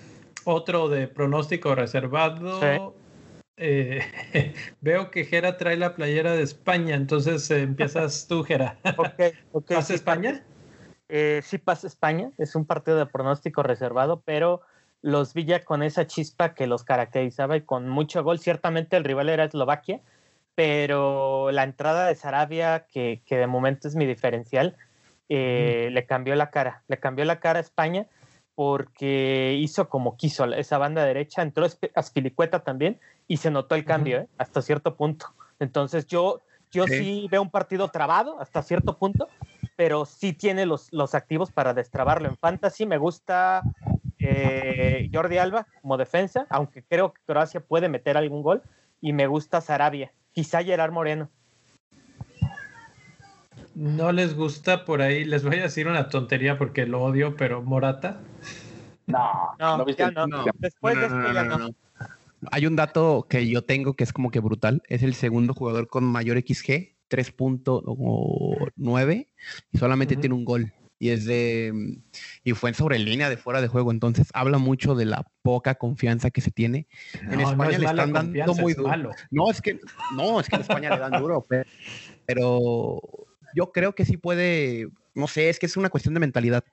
otro 0.45 0.89
de 0.89 1.07
pronóstico 1.07 1.75
reservado. 1.75 2.61
Sí. 2.61 3.05
Eh, 3.59 4.03
veo 4.81 5.11
que 5.11 5.25
Jera 5.25 5.57
trae 5.57 5.77
la 5.77 5.95
playera 5.95 6.33
de 6.33 6.43
España, 6.43 6.95
entonces 6.95 7.51
eh, 7.51 7.63
empiezas 7.63 8.27
tú, 8.27 8.45
Jera. 8.45 8.79
Okay, 8.97 9.33
okay, 9.53 9.77
¿Pasa 9.77 9.89
sí, 9.89 9.95
España? 9.95 10.45
Eh, 11.09 11.41
sí 11.45 11.59
pasa 11.59 11.87
España, 11.87 12.31
es 12.39 12.55
un 12.55 12.67
partido 12.67 12.99
de 12.99 13.07
pronóstico 13.07 13.63
reservado, 13.63 14.21
pero 14.25 14.61
los 15.01 15.33
vi 15.33 15.45
ya 15.45 15.65
con 15.65 15.83
esa 15.83 16.07
chispa 16.07 16.55
que 16.55 16.67
los 16.67 16.85
caracterizaba 16.85 17.57
y 17.57 17.63
con 17.63 17.89
mucho 17.89 18.23
gol. 18.23 18.39
Ciertamente 18.39 18.97
el 18.97 19.05
rival 19.05 19.29
era 19.29 19.45
Eslovaquia, 19.45 20.01
pero 20.55 21.51
la 21.53 21.63
entrada 21.63 22.07
de 22.07 22.15
Sarabia, 22.15 22.87
que, 22.91 23.23
que 23.25 23.37
de 23.37 23.47
momento 23.47 23.89
es 23.89 23.95
mi 23.95 24.07
diferencial, 24.07 24.77
eh, 25.29 25.89
mm. 25.89 25.95
le 25.95 26.07
cambió 26.07 26.35
la 26.35 26.51
cara, 26.51 26.83
le 26.89 26.99
cambió 26.99 27.25
la 27.25 27.39
cara 27.39 27.59
a 27.59 27.63
España 27.63 28.07
porque 28.55 29.57
hizo 29.57 29.89
como 29.89 30.17
quiso 30.17 30.45
esa 30.47 30.79
banda 30.79 31.05
derecha, 31.05 31.43
entró 31.43 31.65
Aspilicueta 31.95 32.65
también 32.65 32.99
y 33.29 33.37
se 33.37 33.53
notó 33.53 33.77
el 33.77 33.85
cambio. 33.85 34.23
¿eh? 34.23 34.29
hasta 34.37 34.63
cierto 34.63 34.97
punto. 34.97 35.27
Entonces 35.61 36.07
yo, 36.09 36.43
yo 36.73 36.89
sí. 36.89 36.99
sí. 36.99 37.29
veo 37.31 37.41
un 37.41 37.51
partido 37.51 37.87
trabado 37.89 38.41
hasta 38.41 38.63
cierto 38.63 38.99
punto, 38.99 39.29
pero 39.79 40.07
sí 40.07 40.33
tiene 40.33 40.67
los, 40.67 40.93
los 40.93 41.15
activos 41.15 41.53
para 41.53 41.73
destrabarlo. 41.73 42.29
En 42.29 42.37
fantasy 42.37 42.85
me 42.85 42.99
gusta 42.99 43.63
eh, 44.19 45.09
Jordi 45.15 45.39
Alba 45.39 45.69
como 45.81 45.97
defensa, 45.97 46.49
aunque 46.51 46.83
creo 46.83 47.13
que 47.13 47.23
Croacia 47.25 47.61
puede 47.61 47.89
meter 47.89 48.17
algún 48.17 48.43
gol, 48.43 48.61
y 49.01 49.13
me 49.13 49.29
gusta 49.29 49.61
Sarabia, 49.61 50.13
quizá 50.33 50.65
Gerard 50.65 50.91
Moreno. 50.91 51.31
No 53.77 54.11
les 54.11 54.35
gusta 54.35 54.85
por 54.85 55.01
ahí, 55.01 55.25
les 55.25 55.45
voy 55.45 55.59
a 55.59 55.63
decir 55.63 55.87
una 55.87 56.09
tontería 56.09 56.59
porque 56.59 56.85
lo 56.85 57.01
odio, 57.01 57.37
pero 57.37 57.63
Morata. 57.63 58.21
No, 59.07 59.55
no, 59.61 59.79
no, 59.79 59.89
ya 59.91 60.11
no. 60.11 60.27
no. 60.27 60.45
Después 60.57 60.97
no, 60.97 61.01
de 61.03 61.07
esto 61.07 61.33
ya 61.33 61.45
no. 61.45 61.71
Hay 62.51 62.67
un 62.67 62.75
dato 62.75 63.29
que 63.31 63.47
yo 63.47 63.63
tengo 63.63 63.95
que 63.95 64.03
es 64.03 64.13
como 64.13 64.33
que 64.33 64.41
brutal. 64.41 64.83
Es 64.89 65.05
el 65.05 65.15
segundo 65.15 65.55
jugador 65.55 65.87
con 65.87 66.03
mayor 66.03 66.37
XG, 66.41 66.98
3.9, 67.11 69.27
y 69.73 69.79
solamente 69.79 70.15
uh 70.15 70.17
-huh. 70.17 70.21
tiene 70.21 70.35
un 70.35 70.45
gol. 70.45 70.73
Y 71.01 71.11
es 71.11 71.27
de. 71.27 72.01
Y 72.43 72.53
fue 72.53 72.75
sobre 72.75 72.99
línea 72.99 73.31
de 73.31 73.37
fuera 73.37 73.61
de 73.61 73.69
juego. 73.69 73.93
Entonces 73.93 74.29
habla 74.35 74.59
mucho 74.59 74.97
de 74.97 75.05
la 75.05 75.25
poca 75.43 75.77
confianza 75.77 76.31
que 76.31 76.41
se 76.41 76.51
tiene. 76.51 76.89
en 77.31 77.41
España 77.41 77.79
le 77.79 77.87
están 77.87 78.13
dando 78.13 78.55
muy 78.55 78.75
duro. 78.75 78.89
Malo. 78.89 79.13
No, 79.31 79.51
es 79.51 79.63
que. 79.63 79.79
No, 80.17 80.41
es 80.41 80.49
que 80.49 80.57
en 80.57 80.63
España 80.63 80.91
le 80.91 80.99
dan 80.99 81.23
duro. 81.23 81.47
Pero, 81.49 81.65
pero 82.27 83.01
yo 83.55 83.73
creo 83.73 83.95
que 83.95 84.05
sí 84.05 84.17
puede, 84.17 84.89
no 85.15 85.27
sé, 85.27 85.49
es 85.49 85.59
que 85.59 85.67
es 85.67 85.77
una 85.77 85.89
cuestión 85.89 86.15
de 86.15 86.21
mentalidad. 86.21 86.65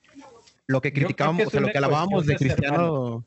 Lo 0.67 0.81
que 0.81 0.91
criticábamos, 0.91 1.47
o 1.47 1.49
sea, 1.49 1.61
lo 1.61 1.71
que 1.71 1.77
alabábamos 1.77 2.25
de 2.25 2.35
Cristiano. 2.35 3.23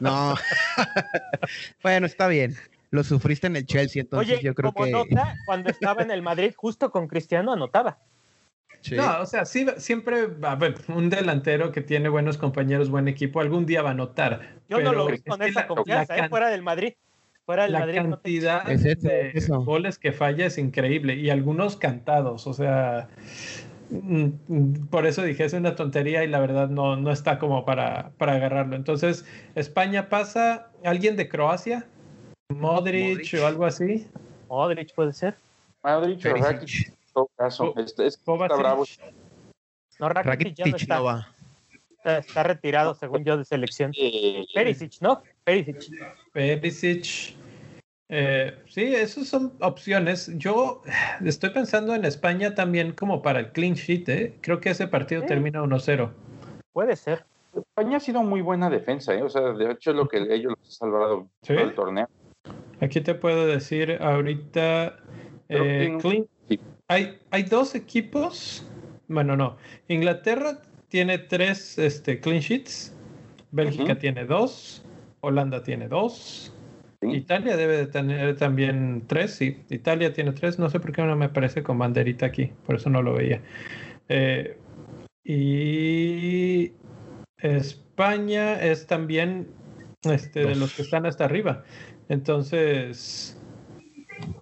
No. 0.00 0.34
bueno, 1.82 2.06
está 2.06 2.28
bien. 2.28 2.56
Lo 2.92 3.02
sufriste 3.02 3.46
en 3.46 3.56
el 3.56 3.64
Chelsea, 3.64 4.02
entonces 4.02 4.34
Oye, 4.34 4.44
yo 4.44 4.54
creo 4.54 4.70
como 4.70 4.84
que. 4.84 4.92
Nota, 4.92 5.34
cuando 5.46 5.70
estaba 5.70 6.02
en 6.02 6.10
el 6.10 6.20
Madrid, 6.20 6.52
justo 6.54 6.90
con 6.90 7.08
Cristiano 7.08 7.50
anotaba. 7.50 7.98
Sí. 8.82 8.96
No, 8.96 9.22
o 9.22 9.26
sea, 9.26 9.46
sí, 9.46 9.64
siempre 9.78 10.28
a 10.42 10.54
ver, 10.56 10.74
un 10.88 11.08
delantero 11.08 11.72
que 11.72 11.80
tiene 11.80 12.10
buenos 12.10 12.36
compañeros, 12.36 12.90
buen 12.90 13.08
equipo, 13.08 13.40
algún 13.40 13.64
día 13.64 13.80
va 13.80 13.88
a 13.88 13.92
anotar. 13.92 14.56
Yo 14.68 14.80
no 14.80 14.92
lo 14.92 15.06
vi 15.06 15.20
con 15.22 15.40
esa 15.40 15.60
la, 15.60 15.66
confianza, 15.68 16.16
la, 16.16 16.26
¿eh? 16.26 16.28
fuera 16.28 16.50
del 16.50 16.60
Madrid. 16.62 16.92
Fuera 17.46 17.62
del 17.62 17.72
la 17.72 17.78
Madrid. 17.80 17.96
no 18.02 18.18
te- 18.18 18.22
cantidad 18.22 18.70
Es 18.70 18.82
de 19.02 19.30
eso. 19.30 19.64
goles 19.64 19.98
que 19.98 20.12
falla 20.12 20.44
es 20.44 20.58
increíble 20.58 21.14
y 21.14 21.30
algunos 21.30 21.76
cantados, 21.78 22.46
o 22.46 22.52
sea, 22.52 23.08
por 24.90 25.06
eso 25.06 25.22
dije 25.22 25.44
es 25.44 25.54
una 25.54 25.74
tontería 25.76 26.24
y 26.24 26.28
la 26.28 26.40
verdad 26.40 26.68
no, 26.68 26.96
no 26.96 27.10
está 27.10 27.38
como 27.38 27.64
para, 27.64 28.10
para 28.18 28.34
agarrarlo. 28.34 28.76
Entonces, 28.76 29.24
España 29.54 30.10
pasa, 30.10 30.70
¿alguien 30.84 31.16
de 31.16 31.28
Croacia? 31.30 31.86
Modric, 32.58 33.08
Modric. 33.18 33.42
o 33.42 33.46
algo 33.46 33.64
así. 33.64 34.06
Modric 34.48 34.94
puede 34.94 35.12
ser. 35.12 35.36
Madrid, 35.82 36.18
Perisic. 36.22 36.44
Rakitic, 36.52 36.88
en 36.88 36.94
todo 37.14 37.30
caso. 37.36 37.74
Este- 37.76 37.84
es 37.84 37.94
que 37.96 38.06
está 38.06 38.24
Kovacic. 38.24 38.58
bravo. 38.58 38.84
No, 39.98 40.08
Rakitic 40.08 40.54
ya 40.56 40.66
no 40.66 40.76
está. 40.76 40.96
no 40.96 41.04
va. 41.04 41.28
Está, 41.98 42.18
está 42.18 42.42
retirado, 42.42 42.94
según 42.94 43.24
yo, 43.24 43.36
de 43.36 43.44
selección. 43.44 43.92
Eh, 43.96 44.44
Perisic, 44.54 45.00
¿no? 45.00 45.22
Perisic. 45.44 45.92
Perisic. 46.32 47.36
Eh, 48.08 48.58
sí, 48.68 48.94
esas 48.94 49.26
son 49.28 49.54
opciones. 49.60 50.30
Yo 50.36 50.82
estoy 51.24 51.50
pensando 51.50 51.94
en 51.94 52.04
España 52.04 52.54
también 52.54 52.92
como 52.92 53.22
para 53.22 53.40
el 53.40 53.52
clean 53.52 53.74
sheet. 53.74 54.08
¿eh? 54.08 54.34
Creo 54.42 54.60
que 54.60 54.70
ese 54.70 54.86
partido 54.86 55.22
Sí. 55.22 55.28
termina 55.28 55.62
1-0. 55.62 56.12
Puede 56.72 56.96
ser. 56.96 57.24
España 57.54 57.98
ha 57.98 58.00
sido 58.00 58.22
muy 58.22 58.40
buena 58.40 58.68
defensa, 58.70 59.14
¿eh? 59.14 59.22
O 59.22 59.28
sea, 59.28 59.52
de 59.52 59.70
hecho 59.72 59.90
es 59.90 59.96
lo 59.96 60.08
que 60.08 60.18
ellos 60.18 60.54
los 60.58 60.68
ha 60.68 60.72
salvado 60.72 61.28
¿Sí? 61.42 61.54
todo 61.54 61.64
el 61.64 61.74
torneo. 61.74 62.08
Aquí 62.80 63.00
te 63.00 63.14
puedo 63.14 63.46
decir 63.46 63.98
ahorita. 64.00 64.96
Eh, 65.48 65.98
hay, 66.88 67.18
hay 67.30 67.42
dos 67.44 67.74
equipos. 67.74 68.66
Bueno, 69.08 69.36
no. 69.36 69.56
Inglaterra 69.88 70.62
tiene 70.88 71.18
tres 71.18 71.78
este, 71.78 72.20
clean 72.20 72.40
sheets. 72.40 72.94
Bélgica 73.52 73.98
tiene 73.98 74.24
dos. 74.24 74.84
Holanda 75.20 75.62
tiene 75.62 75.86
dos. 75.86 76.52
Sí. 77.00 77.08
Italia 77.10 77.56
debe 77.56 77.76
de 77.76 77.86
tener 77.86 78.36
también 78.36 79.04
tres. 79.06 79.34
Sí, 79.34 79.58
Italia 79.68 80.12
tiene 80.12 80.32
tres. 80.32 80.58
No 80.58 80.68
sé 80.70 80.80
por 80.80 80.92
qué 80.92 81.02
no 81.02 81.14
me 81.16 81.26
aparece 81.26 81.62
con 81.62 81.78
banderita 81.78 82.26
aquí. 82.26 82.50
Por 82.66 82.76
eso 82.76 82.90
no 82.90 83.02
lo 83.02 83.14
veía. 83.14 83.40
Eh, 84.08 84.58
y 85.24 86.72
España 87.38 88.60
es 88.60 88.86
también 88.86 89.48
este, 90.02 90.44
de 90.44 90.56
los 90.56 90.74
que 90.74 90.82
están 90.82 91.06
hasta 91.06 91.24
arriba. 91.24 91.64
Entonces, 92.12 93.38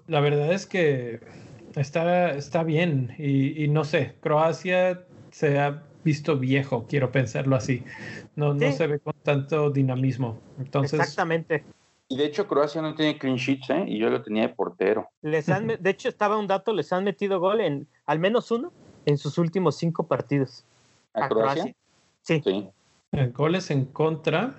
la 0.09 0.19
verdad 0.19 0.53
es 0.53 0.67
que 0.67 1.21
está, 1.77 2.33
está 2.33 2.65
bien. 2.65 3.15
Y, 3.17 3.63
y 3.63 3.69
no 3.69 3.85
sé, 3.85 4.17
Croacia 4.21 5.05
se 5.31 5.61
ha 5.61 5.85
visto 6.03 6.37
viejo, 6.37 6.87
quiero 6.89 7.13
pensarlo 7.13 7.55
así. 7.55 7.85
No, 8.35 8.55
no 8.55 8.73
se 8.73 8.89
ve 8.89 8.99
con 8.99 9.15
tanto 9.23 9.71
dinamismo. 9.71 10.41
Entonces, 10.59 10.99
Exactamente. 10.99 11.63
Y 12.09 12.17
de 12.17 12.25
hecho 12.25 12.49
Croacia 12.49 12.83
no 12.83 12.97
tiene 12.97 13.17
clean 13.17 13.37
sheets, 13.37 13.71
¿eh? 13.71 13.85
Y 13.87 14.01
yo 14.01 14.11
lo 14.11 14.21
tenía 14.21 14.43
de 14.43 14.49
portero. 14.49 15.09
Les 15.23 15.49
han, 15.49 15.69
de 15.69 15.91
hecho, 15.91 16.09
estaba 16.09 16.39
un 16.39 16.49
dato, 16.49 16.73
les 16.73 16.93
han 16.93 17.05
metido 17.05 17.39
gol 17.39 17.61
en 17.61 17.87
al 18.05 18.19
menos 18.19 18.51
uno 18.51 18.73
en 19.07 19.17
sus 19.17 19.39
últimos 19.39 19.77
cinco 19.77 20.09
partidos. 20.09 20.65
¿A, 21.15 21.29
Croacia? 21.29 21.73
Sí, 22.23 22.43
Sí. 22.45 22.69
eh, 23.13 23.27
goles 23.33 23.71
en 23.71 23.85
contra. 23.85 24.57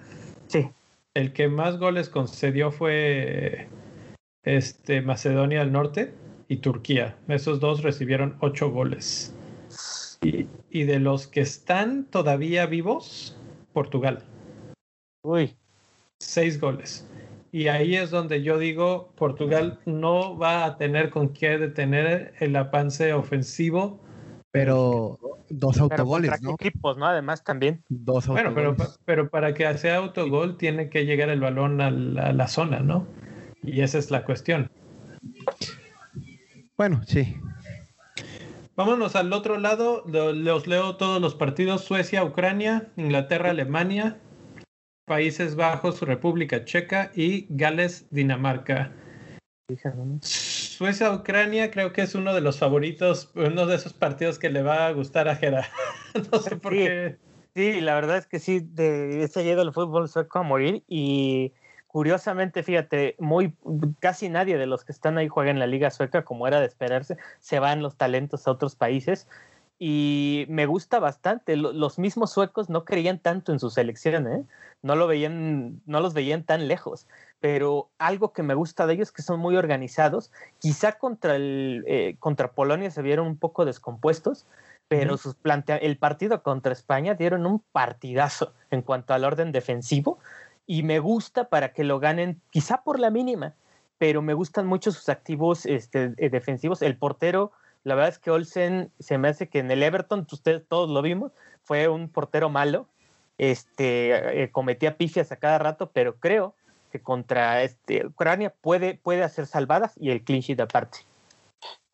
sí. 0.48 0.70
El 1.14 1.34
que 1.34 1.48
más 1.48 1.78
goles 1.78 2.10
concedió 2.10 2.72
fue 2.72 3.68
este, 4.44 5.02
Macedonia 5.02 5.60
del 5.60 5.72
Norte 5.72 6.14
y 6.48 6.58
Turquía. 6.58 7.18
Esos 7.28 7.60
dos 7.60 7.84
recibieron 7.84 8.38
ocho 8.40 8.72
goles. 8.72 9.36
Y, 10.22 10.48
y 10.70 10.84
de 10.84 11.00
los 11.00 11.28
que 11.28 11.42
están 11.42 12.06
todavía 12.06 12.66
vivos, 12.66 13.38
Portugal, 13.74 14.24
Uy, 15.24 15.56
seis 16.20 16.60
goles. 16.60 17.08
Y 17.52 17.68
ahí 17.68 17.96
es 17.96 18.10
donde 18.10 18.42
yo 18.42 18.58
digo, 18.58 19.12
Portugal 19.16 19.80
no 19.86 20.36
va 20.36 20.66
a 20.66 20.78
tener 20.78 21.12
con 21.12 21.30
qué 21.30 21.60
detener 21.60 22.34
el 22.40 22.56
avance 22.56 23.14
ofensivo. 23.14 24.00
Pero 24.52 25.18
dos 25.50 25.80
autogoles, 25.80 26.42
¿no? 26.42 26.52
equipos, 26.52 26.98
¿no? 26.98 27.06
Además 27.08 27.44
también. 27.44 27.84
Dos 27.90 28.28
Bueno, 28.28 28.54
pero, 28.54 28.70
autogoles. 28.70 29.00
pero 29.06 29.30
para 29.30 29.54
que 29.54 29.78
sea 29.78 29.98
autogol 29.98 30.58
tiene 30.58 30.90
que 30.90 31.06
llegar 31.06 31.30
el 31.30 31.40
balón 31.40 31.80
a 31.82 31.90
la, 31.90 32.28
a 32.28 32.34
la 32.34 32.48
zona, 32.48 32.80
¿no? 32.82 33.08
Y 33.64 33.82
esa 33.82 33.98
es 33.98 34.12
la 34.12 34.26
cuestión. 34.26 34.70
Bueno, 36.78 37.02
sí. 37.06 37.36
Vámonos 38.76 39.16
al 39.16 39.32
otro 39.34 39.58
lado. 39.58 40.04
lo- 40.08 40.34
Los 40.34 40.68
leo 40.68 40.96
todos 40.98 41.22
los 41.22 41.36
partidos. 41.36 41.84
Suecia, 41.84 42.24
Ucrania, 42.24 42.88
Inglaterra, 42.98 43.52
Alemania, 43.52 44.18
Países 45.06 45.56
Bajos, 45.56 46.02
República 46.02 46.66
Checa 46.66 47.12
y 47.16 47.46
Gales, 47.50 48.08
Dinamarca. 48.12 48.92
Fíjate, 49.70 49.98
¿no? 50.82 50.86
Suecia, 50.88 51.12
Ucrania 51.14 51.72
creo 51.72 51.94
que 51.94 52.02
es 52.02 52.16
uno 52.16 52.34
de 52.34 52.42
los 52.42 52.58
favoritos, 52.60 53.32
uno 53.36 53.66
de 53.68 53.76
esos 53.76 53.94
partidos 53.94 54.40
que 54.40 54.50
le 54.50 54.64
va 54.64 54.88
a 54.88 54.92
gustar 54.92 55.28
a 55.30 55.36
Jera. 55.36 55.68
no 56.32 56.40
sé 56.40 56.56
por 56.58 56.74
Sí. 56.74 56.80
qué. 56.80 57.18
Sí, 57.54 57.82
la 57.82 57.96
verdad 57.96 58.18
es 58.18 58.28
que 58.28 58.40
sí, 58.40 58.62
de, 58.62 59.24
he 59.24 59.28
seguido 59.28 59.62
el 59.62 59.74
fútbol 59.74 60.08
sueco 60.08 60.40
a 60.40 60.44
morir 60.44 60.84
y 60.88 61.52
curiosamente, 61.88 62.64
fíjate, 62.64 63.16
muy 63.20 63.54
casi 64.00 64.30
nadie 64.30 64.58
de 64.58 64.66
los 64.68 64.86
que 64.86 64.94
están 64.94 65.18
ahí 65.18 65.28
juega 65.28 65.52
en 65.52 65.60
la 65.60 65.68
liga 65.68 65.92
sueca, 65.92 66.24
como 66.24 66.48
era 66.48 66.62
de 66.62 66.66
esperarse, 66.68 67.18
se 67.40 67.60
van 67.60 67.82
los 67.82 67.98
talentos 67.98 68.48
a 68.48 68.52
otros 68.52 68.76
países 68.76 69.28
y 69.78 70.46
me 70.48 70.66
gusta 70.66 71.00
bastante. 71.00 71.58
Lo- 71.58 71.74
Los 71.74 72.00
mismos 72.00 72.32
suecos 72.32 72.70
no 72.70 72.86
creían 72.86 73.20
tanto 73.20 73.52
en 73.52 73.60
su 73.60 73.70
selección, 73.70 74.28
¿eh? 74.32 74.46
no 74.82 74.96
lo 74.96 75.08
veían, 75.08 75.82
no 75.86 76.00
los 76.00 76.14
veían 76.14 76.44
tan 76.44 76.68
lejos. 76.68 77.08
Pero 77.42 77.90
algo 77.98 78.32
que 78.32 78.44
me 78.44 78.54
gusta 78.54 78.88
de 78.88 78.94
ellos 78.94 79.10
es 79.10 79.12
que 79.12 79.24
son 79.24 79.40
muy 79.40 79.58
organizados. 79.58 80.32
Quizá 80.60 80.94
contra 80.94 81.36
el 81.36 81.84
eh, 81.88 82.16
contra 82.20 82.54
Polonia 82.54 82.92
se 82.92 83.02
vieron 83.02 83.28
un 83.28 83.38
poco 83.38 83.66
descompuestos, 83.66 84.46
pero 84.88 85.16
Ujú. 85.16 85.24
sus 85.24 85.36
plantea 85.36 85.78
el 85.78 85.98
partido 85.98 86.44
contra 86.44 86.72
España 86.72 87.16
dieron 87.16 87.46
un 87.46 87.60
partidazo 87.72 88.54
en 88.70 88.84
cuanto 88.84 89.14
al 89.14 89.26
orden 89.26 89.52
defensivo 89.52 90.20
y 90.68 90.84
me 90.84 91.00
gusta 91.00 91.50
para 91.50 91.74
que 91.74 91.84
lo 91.84 92.00
ganen 92.00 92.40
quizá 92.52 92.84
por 92.84 93.00
la 93.00 93.10
mínima, 93.10 93.56
pero 93.98 94.22
me 94.22 94.34
gustan 94.34 94.68
mucho 94.68 94.92
sus 94.92 95.10
activos 95.10 95.66
este, 95.66 96.14
eh, 96.18 96.30
defensivos. 96.30 96.82
El 96.82 96.96
portero, 96.98 97.52
la 97.84 97.96
verdad 97.96 98.10
es 98.10 98.20
que 98.20 98.32
Olsen 98.32 98.92
se 99.00 99.18
me 99.18 99.28
hace 99.28 99.50
que 99.50 99.60
en 99.60 99.70
el 99.72 99.84
Everton, 99.84 100.28
ustedes 100.32 100.64
todos 100.68 100.90
lo 100.90 101.02
vimos, 101.02 101.34
fue 101.64 101.88
un 101.88 102.08
portero 102.08 102.50
malo, 102.50 102.88
este, 103.38 104.44
eh, 104.44 104.52
cometía 104.52 104.98
pifias 104.98 105.32
a 105.32 105.38
cada 105.38 105.58
rato, 105.58 105.92
pero 105.92 106.16
creo 106.18 106.56
que 106.92 107.02
contra 107.02 107.64
este, 107.64 108.06
Ucrania 108.06 108.54
puede, 108.62 108.96
puede 108.96 109.24
hacer 109.24 109.48
salvadas 109.48 109.94
y 109.98 110.12
el 110.12 110.24
clean 110.24 110.42
sheet 110.42 110.60
aparte. 110.60 111.00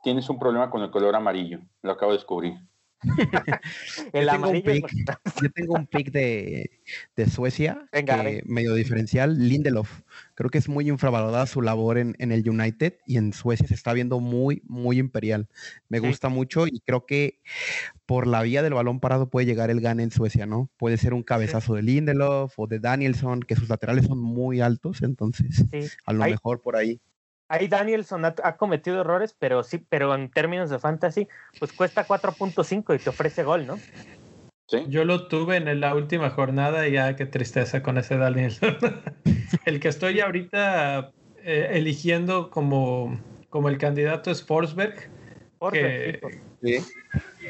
Tienes 0.03 0.29
un 0.29 0.39
problema 0.39 0.69
con 0.69 0.81
el 0.81 0.91
color 0.91 1.15
amarillo. 1.15 1.59
Lo 1.81 1.91
acabo 1.91 2.11
de 2.11 2.17
descubrir. 2.17 2.57
El 4.13 4.27
tengo 4.27 4.51
pick. 4.51 4.81
bastante- 4.81 5.41
Yo 5.41 5.49
tengo 5.51 5.73
un 5.75 5.87
pick 5.87 6.11
de, 6.11 6.71
de 7.15 7.29
Suecia, 7.29 7.87
Venga, 7.91 8.17
que 8.17 8.23
venga. 8.23 8.41
medio 8.45 8.73
diferencial, 8.73 9.37
Lindelof. 9.47 10.01
Creo 10.35 10.49
que 10.49 10.57
es 10.57 10.67
muy 10.69 10.89
infravalorada 10.89 11.45
su 11.47 11.61
labor 11.61 11.97
en, 11.97 12.15
en 12.19 12.31
el 12.31 12.47
United 12.47 12.95
y 13.05 13.17
en 13.17 13.33
Suecia 13.33 13.67
se 13.67 13.73
está 13.73 13.93
viendo 13.93 14.19
muy, 14.19 14.61
muy 14.67 14.99
imperial. 14.99 15.47
Me 15.89 15.99
Sí. 15.99 16.07
gusta 16.07 16.29
mucho 16.29 16.67
y 16.67 16.79
creo 16.81 17.05
que 17.05 17.39
por 18.05 18.25
la 18.27 18.41
vía 18.41 18.61
del 18.63 18.73
balón 18.73 18.99
parado 18.99 19.29
puede 19.29 19.45
llegar 19.45 19.69
el 19.69 19.81
gane 19.81 20.03
en 20.03 20.11
Suecia, 20.11 20.45
¿no? 20.45 20.69
Puede 20.77 20.97
ser 20.97 21.13
un 21.13 21.23
cabezazo 21.23 21.75
de 21.75 21.81
Lindelof 21.81 22.57
o 22.57 22.67
de 22.67 22.79
Danielson, 22.79 23.41
que 23.41 23.55
sus 23.55 23.69
laterales 23.69 24.05
son 24.05 24.19
muy 24.19 24.61
altos, 24.61 25.01
entonces 25.01 25.65
sí. 25.71 25.79
a 26.05 26.13
lo 26.13 26.23
mejor 26.25 26.61
por 26.61 26.75
ahí. 26.75 26.99
Ahí 27.49 27.67
Danielson 27.67 28.25
ha, 28.25 28.35
ha 28.43 28.57
cometido 28.57 29.01
errores, 29.01 29.35
pero 29.37 29.63
sí, 29.63 29.77
pero 29.77 30.13
en 30.13 30.29
términos 30.29 30.69
de 30.69 30.79
fantasy, 30.79 31.27
pues 31.59 31.71
cuesta 31.73 32.05
4.5 32.05 32.93
y 32.93 32.99
te 32.99 33.09
ofrece 33.09 33.43
gol, 33.43 33.65
¿no? 33.65 33.79
¿Sí? 34.67 34.83
Yo 34.89 35.05
lo 35.05 35.27
tuve 35.29 35.55
en 35.55 35.79
la 35.79 35.95
última 35.95 36.29
jornada 36.29 36.87
y 36.87 36.91
ya 36.93 37.15
qué 37.15 37.25
tristeza 37.25 37.81
con 37.81 37.97
ese 37.97 38.17
Daniel. 38.17 38.53
el 39.65 39.79
que 39.79 39.87
estoy 39.87 40.19
ahorita 40.19 41.11
eh, 41.43 41.69
eligiendo 41.71 42.49
como, 42.49 43.17
como 43.49 43.69
el 43.69 43.77
candidato 43.77 44.29
es 44.29 44.43
Forsberg, 44.43 45.09
Porque, 45.57 46.19
que, 46.21 46.29
sí, 46.61 46.79
Sí. 46.79 47.49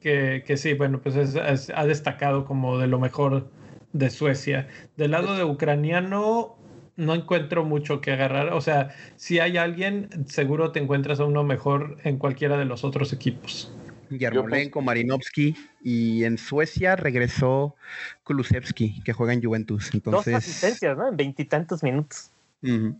que, 0.00 0.44
que 0.46 0.56
sí, 0.56 0.74
bueno, 0.74 1.00
pues 1.00 1.16
es- 1.16 1.34
es- 1.34 1.70
ha 1.74 1.84
destacado 1.84 2.44
como 2.44 2.78
de 2.78 2.86
lo 2.86 3.00
mejor 3.00 3.48
de 3.92 4.10
Suecia. 4.10 4.68
Del 4.96 5.10
lado 5.10 5.36
de 5.36 5.44
ucraniano 5.44 6.56
no 7.04 7.14
encuentro 7.14 7.64
mucho 7.64 8.00
que 8.00 8.12
agarrar. 8.12 8.52
O 8.52 8.60
sea, 8.60 8.90
si 9.16 9.38
hay 9.40 9.56
alguien, 9.56 10.08
seguro 10.26 10.72
te 10.72 10.80
encuentras 10.80 11.20
a 11.20 11.24
uno 11.24 11.44
mejor 11.44 11.98
en 12.04 12.18
cualquiera 12.18 12.56
de 12.56 12.64
los 12.64 12.84
otros 12.84 13.12
equipos. 13.12 13.70
Yarmolenko, 14.10 14.82
Marinovsky 14.82 15.54
y 15.82 16.24
en 16.24 16.36
Suecia 16.36 16.96
regresó 16.96 17.76
Kulusevski, 18.24 19.02
que 19.02 19.12
juega 19.12 19.32
en 19.32 19.42
Juventus. 19.42 19.86
dos 19.86 19.94
Entonces, 19.94 20.34
asistencias, 20.34 20.96
¿no? 20.96 21.08
En 21.08 21.16
veintitantos 21.16 21.82
minutos. 21.82 22.30
ujú. 22.62 22.96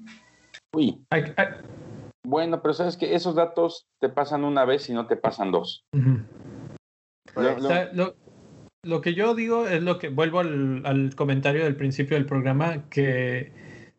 Uy. 0.74 0.98
Bueno, 2.26 2.62
pero 2.62 2.72
sabes 2.72 2.96
que 2.96 3.14
esos 3.14 3.34
datos 3.34 3.84
te 4.00 4.08
pasan 4.08 4.44
una 4.44 4.64
vez 4.64 4.88
y 4.88 4.94
no 4.94 5.06
te 5.06 5.16
pasan 5.16 5.50
dos. 5.50 5.82
Lo- 7.34 7.56
O 7.56 7.60
sea, 7.60 7.90
lo, 7.92 8.14
lo 8.82 9.00
que 9.00 9.14
yo 9.14 9.34
digo 9.34 9.66
es 9.68 9.82
lo 9.82 9.98
que 9.98 10.08
vuelvo 10.08 10.40
al, 10.40 10.82
al 10.86 11.14
comentario 11.14 11.64
del 11.64 11.76
principio 11.76 12.16
del 12.16 12.26
programa, 12.26 12.88
que 12.88 13.52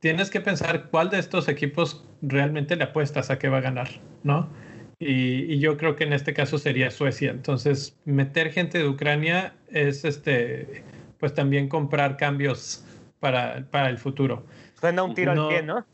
tienes 0.03 0.29
que 0.29 0.41
pensar 0.41 0.89
cuál 0.91 1.09
de 1.09 1.17
estos 1.17 1.47
equipos 1.47 2.03
realmente 2.21 2.75
le 2.75 2.83
apuestas 2.83 3.29
a 3.29 3.39
que 3.39 3.47
va 3.47 3.59
a 3.59 3.61
ganar, 3.61 3.87
¿no? 4.23 4.49
Y, 4.99 5.59
yo 5.59 5.77
creo 5.77 5.95
que 5.95 6.03
en 6.03 6.11
este 6.11 6.33
caso 6.33 6.57
sería 6.57 6.91
Suecia. 6.91 7.31
Entonces, 7.31 7.97
meter 8.03 8.51
gente 8.51 8.79
de 8.79 8.89
Ucrania 8.89 9.53
es 9.71 10.03
este, 10.03 10.83
pues 11.21 11.33
también 11.33 11.69
comprar 11.69 12.17
cambios 12.17 12.83
para, 13.21 13.65
para 13.71 13.87
el 13.87 13.97
futuro. 13.97 14.45
Suena 14.77 15.03
un 15.03 15.15
tiro 15.15 15.31
al 15.31 15.47
pie, 15.47 15.63
¿no? 15.63 15.85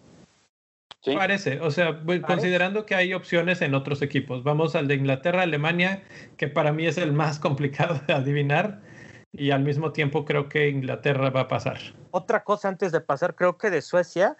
¿Sí? 1.01 1.13
Parece, 1.15 1.59
o 1.59 1.69
sea, 1.69 2.01
considerando 2.25 2.87
que 2.87 2.95
hay 2.95 3.13
opciones 3.13 3.61
en 3.61 3.75
otros 3.75 4.01
equipos. 4.01 4.43
Vamos 4.43 4.75
al 4.75 4.87
de 4.87 4.95
Inglaterra, 4.95 5.43
Alemania, 5.43 6.01
que 6.35 6.47
para 6.47 6.73
mí 6.73 6.87
es 6.87 6.97
el 6.97 7.13
más 7.13 7.37
complicado 7.47 8.01
de 8.07 8.13
adivinar 8.13 8.81
y 9.33 9.51
al 9.51 9.63
mismo 9.63 9.91
tiempo 9.91 10.25
creo 10.25 10.49
que 10.49 10.69
Inglaterra 10.69 11.29
va 11.29 11.41
a 11.41 11.47
pasar. 11.47 11.77
Otra 12.11 12.43
cosa 12.43 12.67
antes 12.67 12.91
de 12.91 13.01
pasar, 13.01 13.35
creo 13.35 13.57
que 13.57 13.69
de 13.69 13.81
Suecia, 13.81 14.37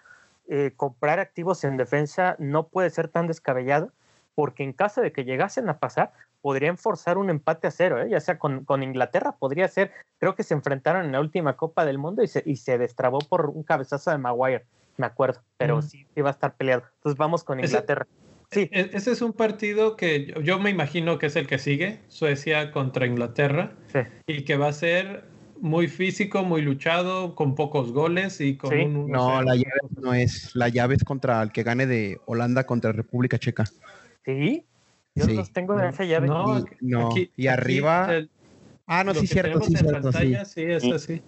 eh, 0.48 0.72
comprar 0.76 1.20
activos 1.20 1.64
en 1.64 1.76
defensa 1.76 2.36
no 2.38 2.68
puede 2.68 2.90
ser 2.90 3.08
tan 3.08 3.26
descabellado, 3.26 3.92
porque 4.34 4.62
en 4.62 4.72
caso 4.72 5.00
de 5.00 5.12
que 5.12 5.24
llegasen 5.24 5.68
a 5.68 5.78
pasar, 5.78 6.12
podrían 6.40 6.78
forzar 6.78 7.18
un 7.18 7.30
empate 7.30 7.66
a 7.66 7.70
cero, 7.70 8.00
¿eh? 8.00 8.08
ya 8.08 8.20
sea 8.20 8.38
con, 8.38 8.64
con, 8.64 8.82
Inglaterra, 8.82 9.36
podría 9.38 9.68
ser, 9.68 9.92
creo 10.18 10.34
que 10.34 10.42
se 10.42 10.54
enfrentaron 10.54 11.04
en 11.04 11.12
la 11.12 11.20
última 11.20 11.56
Copa 11.56 11.84
del 11.84 11.98
Mundo 11.98 12.22
y 12.22 12.28
se, 12.28 12.42
y 12.46 12.56
se 12.56 12.78
destrabó 12.78 13.18
por 13.18 13.50
un 13.50 13.62
cabezazo 13.62 14.10
de 14.10 14.18
Maguire 14.18 14.64
me 15.00 15.06
acuerdo, 15.06 15.40
pero 15.56 15.82
sí, 15.82 16.06
sí 16.14 16.20
va 16.20 16.28
a 16.28 16.32
estar 16.32 16.54
peleado. 16.54 16.84
Entonces 16.96 17.18
vamos 17.18 17.42
con 17.42 17.58
Inglaterra. 17.58 18.06
Sí. 18.50 18.68
E-, 18.72 18.90
ese 18.92 19.12
es 19.12 19.22
un 19.22 19.32
partido 19.32 19.96
que 19.96 20.34
yo, 20.42 20.58
me 20.58 20.70
imagino 20.70 21.18
que 21.18 21.26
es 21.26 21.36
el 21.36 21.46
que 21.46 21.58
sigue, 21.58 22.00
Suecia 22.08 22.72
contra 22.72 23.06
Inglaterra, 23.06 23.72
y 24.26 24.44
que 24.44 24.56
va 24.56 24.68
a 24.68 24.72
ser 24.72 25.24
muy 25.60 25.88
físico, 25.88 26.42
muy 26.42 26.62
luchado, 26.62 27.34
con 27.34 27.54
pocos 27.54 27.92
goles 27.92 28.40
y 28.40 28.56
con 28.56 28.78
un... 28.78 29.10
No, 29.10 29.42
la 29.42 29.54
llave 29.54 29.80
no 30.00 30.14
es, 30.14 30.54
la 30.54 30.68
llave 30.68 30.94
es 30.94 31.04
contra 31.04 31.42
el 31.42 31.52
que 31.52 31.62
gane 31.62 31.86
de 31.86 32.18
Holanda 32.26 32.64
contra 32.64 32.92
República 32.92 33.38
Checa. 33.38 33.66
¿Sí? 34.24 34.64
Yo 35.14 35.26
los 35.26 35.52
tengo 35.52 35.78
en 35.78 35.86
esa 35.86 36.04
llave. 36.04 36.28
No, 36.28 36.64
no. 36.80 37.10
y 37.36 37.46
arriba... 37.46 38.08
ah, 38.86 39.04
no, 39.04 39.14
sí, 39.14 39.26
cierto, 39.26 39.60
sí, 39.60 39.74
cierto. 39.76 40.12
sí, 40.12 40.62
es 40.62 40.84
así. 40.84 41.20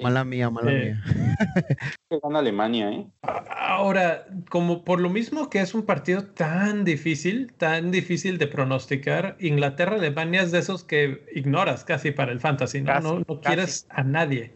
Mala 0.00 0.24
mía, 0.24 0.48
mala 0.50 0.70
mía. 0.70 1.04
que 2.10 2.18
gana 2.22 2.38
Alemania, 2.38 2.90
¿eh? 2.90 3.06
Ahora, 3.22 4.26
como 4.50 4.84
por 4.84 5.00
lo 5.00 5.10
mismo 5.10 5.50
que 5.50 5.60
es 5.60 5.74
un 5.74 5.84
partido 5.84 6.24
tan 6.24 6.84
difícil, 6.84 7.52
tan 7.54 7.90
difícil 7.90 8.38
de 8.38 8.46
pronosticar, 8.46 9.36
Inglaterra-Alemania 9.40 10.42
es 10.42 10.52
de 10.52 10.58
esos 10.58 10.84
que 10.84 11.26
ignoras 11.34 11.84
casi 11.84 12.10
para 12.10 12.32
el 12.32 12.40
fantasy, 12.40 12.82
¿no? 12.82 13.00
no, 13.00 13.40
quieres 13.40 13.86
a 13.90 14.02
nadie. 14.02 14.54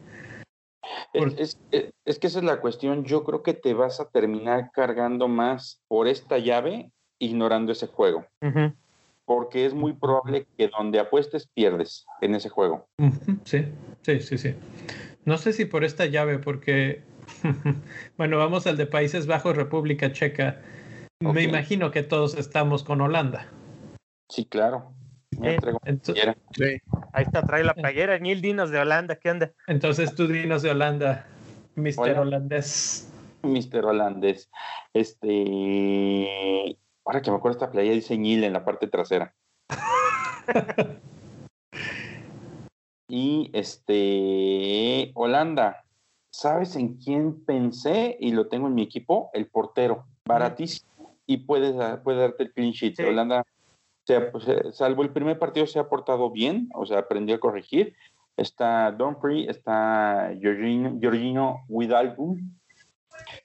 Es, 1.12 1.58
es, 1.70 2.18
que 2.18 2.26
esa 2.26 2.38
es 2.38 2.44
la 2.44 2.60
cuestión. 2.60 3.04
Yo 3.04 3.24
creo 3.24 3.42
que 3.42 3.54
te 3.54 3.74
vas 3.74 4.00
a 4.00 4.08
terminar 4.08 4.70
cargando 4.72 5.28
más 5.28 5.82
por 5.88 6.08
esta 6.08 6.38
llave 6.38 6.90
ignorando 7.18 7.72
ese 7.72 7.86
juego. 7.86 8.26
Porque 9.24 9.66
es 9.66 9.74
muy 9.74 9.92
probable 9.92 10.46
que 10.56 10.68
donde 10.68 11.00
apuestes 11.00 11.48
pierdes 11.48 12.06
en 12.20 12.34
ese 12.34 12.48
juego. 12.48 12.86
Sí, 13.44 13.66
sí, 14.02 14.20
sí, 14.20 14.38
sí. 14.38 14.54
No 15.28 15.36
sé 15.36 15.52
si 15.52 15.66
por 15.66 15.84
esta 15.84 16.06
llave, 16.06 16.38
porque, 16.38 17.02
bueno, 18.16 18.38
vamos 18.38 18.66
al 18.66 18.78
de 18.78 18.86
Países 18.86 19.26
Bajos, 19.26 19.54
República 19.54 20.10
Checa. 20.10 20.62
Me 21.20 21.42
imagino 21.42 21.90
que 21.90 22.02
todos 22.02 22.34
estamos 22.34 22.82
con 22.82 23.02
Holanda. 23.02 23.46
Sí, 24.30 24.46
claro. 24.46 24.94
Ahí 25.42 27.24
está, 27.26 27.42
trae 27.42 27.62
la 27.62 27.74
playera. 27.74 28.18
Neil, 28.18 28.40
dinos 28.40 28.70
de 28.70 28.78
Holanda, 28.78 29.16
¿qué 29.16 29.30
onda? 29.30 29.52
Entonces 29.66 30.14
tú 30.14 30.28
dinos 30.28 30.62
de 30.62 30.70
Holanda, 30.70 31.26
Mr. 31.74 32.20
Holandés. 32.20 33.12
Mr. 33.42 33.84
Holandés. 33.84 34.48
Este. 34.94 36.78
Ahora 37.04 37.20
que 37.20 37.30
me 37.30 37.36
acuerdo, 37.36 37.58
esta 37.58 37.70
playa 37.70 37.92
dice 37.92 38.16
Neil 38.16 38.44
en 38.44 38.54
la 38.54 38.64
parte 38.64 38.86
trasera. 38.86 39.34
Y 43.08 43.50
este, 43.54 45.12
Holanda, 45.14 45.84
¿sabes 46.30 46.76
en 46.76 46.98
quién 46.98 47.42
pensé? 47.44 48.18
Y 48.20 48.32
lo 48.32 48.48
tengo 48.48 48.68
en 48.68 48.74
mi 48.74 48.82
equipo, 48.82 49.30
el 49.32 49.46
portero, 49.46 50.04
baratísimo, 50.26 51.16
y 51.26 51.38
puede, 51.38 51.96
puede 51.98 52.20
darte 52.20 52.42
el 52.44 52.52
clean 52.52 52.72
sheet. 52.72 53.00
Holanda, 53.00 53.44
pues, 54.30 54.46
eh, 54.46 54.72
salvo 54.72 55.02
el 55.02 55.10
primer 55.10 55.38
partido, 55.38 55.66
se 55.66 55.78
ha 55.78 55.88
portado 55.88 56.30
bien, 56.30 56.68
o 56.74 56.84
sea, 56.84 56.98
aprendió 56.98 57.36
a 57.36 57.40
corregir. 57.40 57.94
Está 58.36 58.92
Dumfrey, 58.92 59.48
está 59.48 60.32
Giorgino, 60.38 60.98
Giorgino 61.00 61.64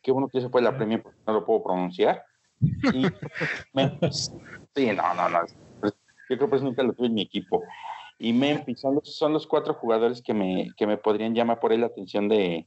Qué 0.04 0.12
bueno 0.12 0.28
que 0.28 0.42
se 0.42 0.50
fue 0.50 0.62
la 0.62 0.76
premia 0.76 1.02
porque 1.02 1.20
no 1.26 1.34
lo 1.34 1.46
puedo 1.46 1.64
pronunciar. 1.64 2.24
Y 2.62 3.06
sí, 4.12 4.86
no, 4.88 5.14
no, 5.16 5.30
no. 5.30 5.40
Yo 6.30 6.38
creo 6.38 6.50
que 6.50 6.60
nunca 6.60 6.84
lo 6.84 6.94
tuve 6.94 7.08
en 7.08 7.14
mi 7.16 7.22
equipo 7.22 7.64
y 8.24 8.32
Memphis. 8.32 8.80
Son 8.80 8.96
los, 8.96 9.18
son 9.18 9.34
los 9.34 9.46
cuatro 9.46 9.74
jugadores 9.74 10.22
que 10.22 10.34
me, 10.34 10.72
que 10.78 10.88
me 10.88 10.98
podrían 10.98 11.36
llamar 11.36 11.60
por 11.60 11.72
ahí 11.72 11.78
la 11.78 11.88
atención 11.88 12.30
de 12.30 12.66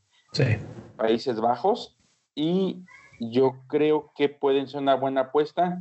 Países 0.99 1.41
Bajos. 1.41 1.97
Y 2.35 2.85
yo 3.21 3.55
creo 3.67 4.13
que 4.15 4.29
pueden 4.29 4.69
ser 4.69 4.83
una 4.83 4.97
buena 4.97 5.23
apuesta 5.23 5.81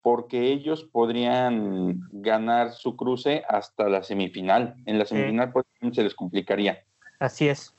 porque 0.00 0.52
ellos 0.52 0.84
podrían 0.84 2.00
ganar 2.12 2.72
su 2.72 2.96
cruce 2.96 3.44
hasta 3.46 3.90
la 3.90 4.02
semifinal. 4.02 4.74
En 4.86 4.98
la 4.98 5.04
semifinal 5.04 5.52
pues, 5.52 5.66
se 5.92 6.02
les 6.02 6.14
complicaría. 6.14 6.82
Así 7.18 7.48
es. 7.48 7.74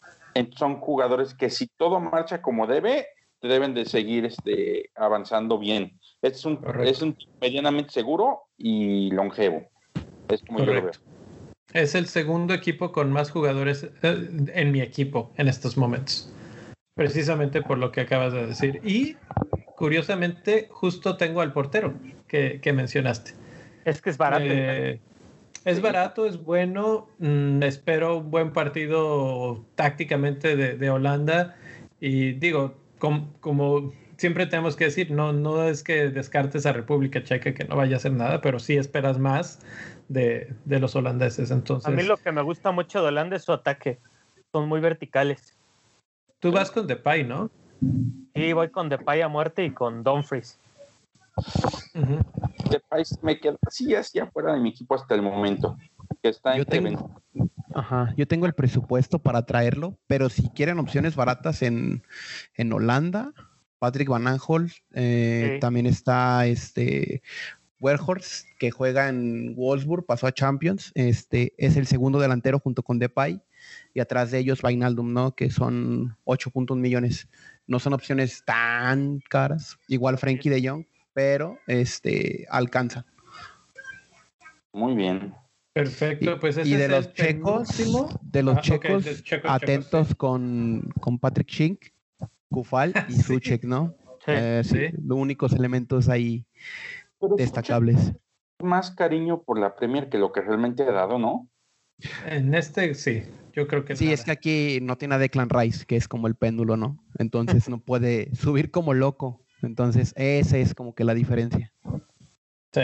son 0.56 0.80
jugadores 0.80 1.34
que 1.34 1.50
si 1.50 1.66
todo 1.66 2.00
marcha 2.00 2.44
como 2.44 2.68
debe, 2.68 3.08
deben 3.42 3.74
de 3.74 3.86
seguir 3.86 4.26
este, 4.26 4.92
avanzando 4.94 5.58
bien. 5.58 6.00
Es 6.22 6.46
un, 6.46 6.60
es 6.84 7.02
un 7.02 7.18
medianamente 7.42 7.92
seguro 7.92 8.44
y 8.60 9.10
longevo. 9.10 9.64
Es 10.28 10.44
como 10.44 10.60
yo 10.60 10.74
lo 10.74 10.84
veo. 10.84 10.92
Es 11.74 11.96
el 11.96 12.08
segundo 12.08 12.54
equipo 12.54 12.92
con 12.92 13.12
más 13.12 13.32
jugadores 13.32 13.88
eh, 14.04 14.30
en 14.54 14.72
mi 14.72 14.82
equipo 14.82 15.32
en 15.38 15.48
estos 15.48 15.78
momentos. 15.78 16.32
Precisamente 16.96 17.62
por 17.62 17.78
lo 17.78 17.92
que 17.92 18.02
acabas 18.02 18.34
de 18.34 18.48
decir. 18.48 18.80
Y 18.84 19.18
curiosamente, 19.76 20.68
justo 20.72 21.18
tengo 21.18 21.42
al 21.42 21.52
portero 21.52 21.94
que, 22.28 22.62
mencionaste. 22.74 23.32
Es 23.84 24.02
que 24.02 24.10
es 24.10 24.18
barato. 24.18 24.46
Eh, 24.48 25.00
es 25.66 25.82
barato, 25.82 26.26
es 26.26 26.42
bueno. 26.42 27.10
Mm, 27.20 27.64
espero 27.64 28.20
un 28.20 28.32
buen 28.32 28.54
partido 28.54 29.66
tácticamente 29.76 30.56
de, 30.56 30.90
Holanda. 30.90 31.58
Y 32.00 32.34
digo, 32.34 32.76
como 33.00 33.94
siempre 34.18 34.46
tenemos 34.46 34.76
que 34.76 34.86
decir, 34.86 35.12
no, 35.12 35.34
no 35.34 35.64
es 35.64 35.84
que 35.84 36.10
descartes 36.10 36.66
a 36.66 36.74
República 36.74 37.24
Checa 37.24 37.54
que 37.54 37.66
no 37.66 37.76
vaya 37.76 37.96
a 37.96 37.98
hacer 37.98 38.14
nada, 38.14 38.42
pero 38.42 38.60
sí 38.60 38.78
esperas 38.78 39.20
más 39.20 39.60
de, 40.08 40.56
los 40.66 40.96
holandeses. 40.96 41.52
Entonces, 41.52 41.88
a 41.88 41.92
mí 41.92 42.04
lo 42.04 42.18
que 42.18 42.32
me 42.32 42.42
gusta 42.42 42.72
mucho 42.72 43.02
de 43.02 43.08
Holanda 43.08 43.36
es 43.36 43.44
su 43.44 43.52
ataque. 43.52 44.00
Son 44.52 44.68
muy 44.68 44.80
verticales. 44.80 45.58
Tú 46.40 46.52
vas 46.52 46.72
con 46.72 46.88
Depay, 46.88 47.24
¿no? 47.24 47.50
Sí, 48.34 48.54
voy 48.54 48.70
con 48.70 48.90
Depay 48.90 49.22
a 49.22 49.28
muerte 49.28 49.66
y 49.66 49.72
con 49.72 50.04
Dumfries. 50.04 50.60
Depay 52.70 53.04
me 53.22 53.40
queda 53.40 53.58
así, 53.66 53.94
así 53.96 54.20
afuera 54.20 54.54
de 54.54 54.60
mi 54.60 54.70
equipo 54.70 54.96
hasta 54.96 55.16
el 55.16 55.22
momento. 55.22 55.78
Que 56.22 56.30
está 56.30 56.56
yo, 56.58 56.66
tengo, 56.66 57.22
ajá, 57.74 58.14
yo 58.16 58.28
tengo 58.28 58.46
el 58.46 58.54
presupuesto 58.54 59.20
para 59.20 59.46
traerlo, 59.46 59.98
pero 60.08 60.30
si 60.30 60.50
quieren 60.50 60.80
opciones 60.80 61.16
baratas 61.16 61.62
en, 61.62 62.04
en 62.56 62.72
Holanda, 62.72 63.34
Patrick 63.80 64.10
Van 64.10 64.28
Aanholt, 64.28 64.72
eh, 64.94 65.58
también 65.62 65.86
está 65.86 66.46
este 66.48 67.22
Werhorst, 67.80 68.48
que 68.58 68.72
juega 68.72 69.10
en 69.10 69.56
Wolfsburg, 69.56 70.06
pasó 70.06 70.28
a 70.28 70.32
Champions, 70.32 70.92
este, 70.96 71.54
es 71.58 71.76
el 71.76 71.88
segundo 71.88 72.20
delantero 72.20 72.60
junto 72.60 72.84
con 72.84 73.00
Depay, 73.00 73.42
y 73.94 74.00
atrás 74.00 74.32
de 74.32 74.40
ellos 74.40 74.62
Vainaldum, 74.62 75.14
¿no? 75.14 75.36
Que 75.36 75.50
son 75.50 76.18
8.1 76.26 76.76
millones. 76.78 77.28
No 77.68 77.80
son 77.80 77.94
opciones 77.94 78.44
tan 78.46 79.20
caras, 79.30 79.78
igual 79.88 80.18
Frankie 80.18 80.50
de 80.50 80.68
Jong, 80.68 80.86
pero 81.14 81.58
este, 81.68 82.46
alcanza. 82.50 83.06
Muy 84.72 84.96
bien. 84.96 85.34
Perfecto, 85.74 86.40
pues 86.40 86.56
ese 86.56 86.70
y 86.70 86.76
de 86.76 86.88
los 86.88 87.14
checos, 87.14 87.68
de 88.22 88.44
los 88.44 88.62
checos, 88.62 89.06
atentos 89.44 90.16
con, 90.16 90.90
con 91.02 91.20
Patrick 91.20 91.50
Schink, 91.50 91.80
Kufal 92.50 92.94
y 93.10 93.14
Suchek, 93.22 93.66
¿no? 93.66 93.94
Eh, 94.26 94.62
sí, 94.64 94.88
Los 95.04 95.18
únicos 95.18 95.52
elementos 95.52 96.08
ahí 96.08 96.46
destacables. 97.38 98.14
Más 98.64 98.92
cariño 98.92 99.44
por 99.44 99.60
la 99.60 99.76
Premier 99.76 100.10
que 100.10 100.18
lo 100.18 100.32
que 100.32 100.42
realmente 100.42 100.84
ha 100.84 100.92
dado, 100.92 101.20
¿no? 101.20 101.50
En 102.26 102.54
este 102.54 102.94
sí, 102.94 103.24
yo 103.54 103.68
creo 103.68 103.86
que 103.86 103.96
sí. 103.96 104.12
es 104.12 104.24
que 104.24 104.32
aquí 104.32 104.80
no 104.82 104.98
tiene 104.98 105.16
a 105.16 105.18
Declan 105.18 105.50
Rice, 105.50 105.86
que 105.86 105.96
es 105.96 106.08
como 106.08 106.28
el 106.28 106.36
péndulo, 106.36 106.76
¿no? 106.76 106.98
Entonces 107.18 107.70
no 107.70 107.80
puede 107.80 108.34
subir 108.36 108.72
como 108.72 108.94
loco. 108.94 109.42
Entonces, 109.62 110.14
esa 110.18 110.58
es 110.58 110.76
como 110.76 110.94
que 110.94 111.04
la 111.04 111.14
diferencia. 111.14 111.72
Sí. 112.74 112.82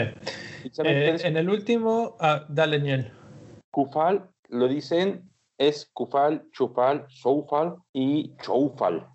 Eh, 0.84 1.18
en 1.22 1.36
el 1.36 1.50
último, 1.50 2.16
ah, 2.20 2.46
dale, 2.48 2.80
Niel. 2.80 3.12
Kufal, 3.70 4.30
lo 4.48 4.68
dicen, 4.68 5.30
es 5.58 5.90
Kufal, 5.92 6.48
Chufal, 6.50 7.04
Soufal 7.08 7.76
y 7.92 8.34
Choufal. 8.42 9.06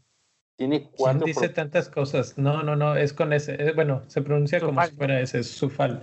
Tiene 0.58 0.89
cuatro. 0.98 1.26
dice 1.26 1.50
tantas 1.50 1.88
cosas? 1.88 2.36
No, 2.38 2.63
no, 2.63 2.76
no, 2.76 2.96
es 2.96 3.13
con 3.13 3.32
ese. 3.32 3.56
Eh, 3.60 3.74
bueno, 3.74 4.02
se 4.08 4.24
pronuncia 4.24 4.60
como 4.60 4.84
si 4.84 4.96
fuera 4.96 5.22
ese, 5.22 5.43
Sufal. 5.43 6.02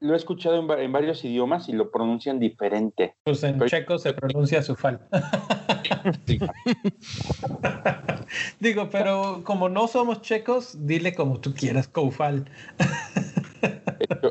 Lo 0.00 0.12
he 0.12 0.16
escuchado 0.16 0.56
en, 0.78 0.92
varios 0.92 1.24
idiomas 1.24 1.70
y 1.70 1.72
lo 1.72 1.90
pronuncian 1.90 2.38
diferente. 2.38 3.16
Pues 3.24 3.42
en 3.42 3.58
checo 3.64 3.98
se 3.98 4.12
pronuncia 4.12 4.62
Sufal. 4.62 5.00
Digo, 8.60 8.90
pero 8.90 9.40
como 9.42 9.70
no 9.70 9.88
somos 9.88 10.20
checos, 10.20 10.86
dile 10.86 11.14
como 11.14 11.40
tú 11.40 11.54
quieras, 11.54 11.88
Koufal. 11.88 12.44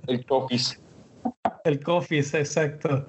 el, 0.07 0.23
Cofis. 0.25 0.79
El 1.63 1.83
Cofis, 1.83 2.35
exacto. 2.35 3.07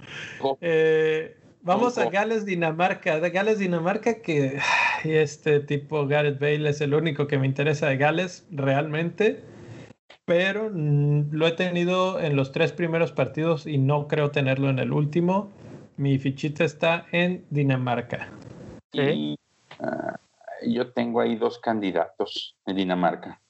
Eh, 0.60 1.36
vamos 1.68 1.98
a 1.98 2.10
Gales, 2.10 2.44
Dinamarca. 2.44 3.20
De 3.20 3.30
Gales, 3.30 3.58
Dinamarca, 3.58 4.20
que 4.20 4.58
este 5.04 5.60
tipo 5.60 6.06
Gareth 6.08 6.40
Bale 6.40 6.68
es 6.68 6.80
el 6.80 6.94
único 6.94 7.28
que 7.28 7.38
me 7.38 7.46
interesa 7.46 7.88
de 7.88 7.96
Gales 7.96 8.46
realmente. 8.50 9.44
Pero 10.24 10.68
lo 10.70 11.46
he 11.46 11.52
tenido 11.52 12.20
en 12.20 12.36
los 12.36 12.52
tres 12.52 12.72
primeros 12.72 13.12
partidos 13.12 13.66
y 13.66 13.78
no 13.78 14.08
creo 14.08 14.30
tenerlo 14.30 14.68
en 14.68 14.78
el 14.78 14.92
último. 14.92 15.50
Mi 15.96 16.18
fichita 16.18 16.64
está 16.64 17.06
en 17.12 17.44
Dinamarca. 17.50 18.28
Sí. 18.92 19.36
Ah, 19.80 20.18
yo 20.66 20.92
tengo 20.92 21.20
ahí 21.20 21.36
dos 21.36 21.58
candidatos 21.58 22.56
en 22.66 22.76
Dinamarca. 22.76 23.40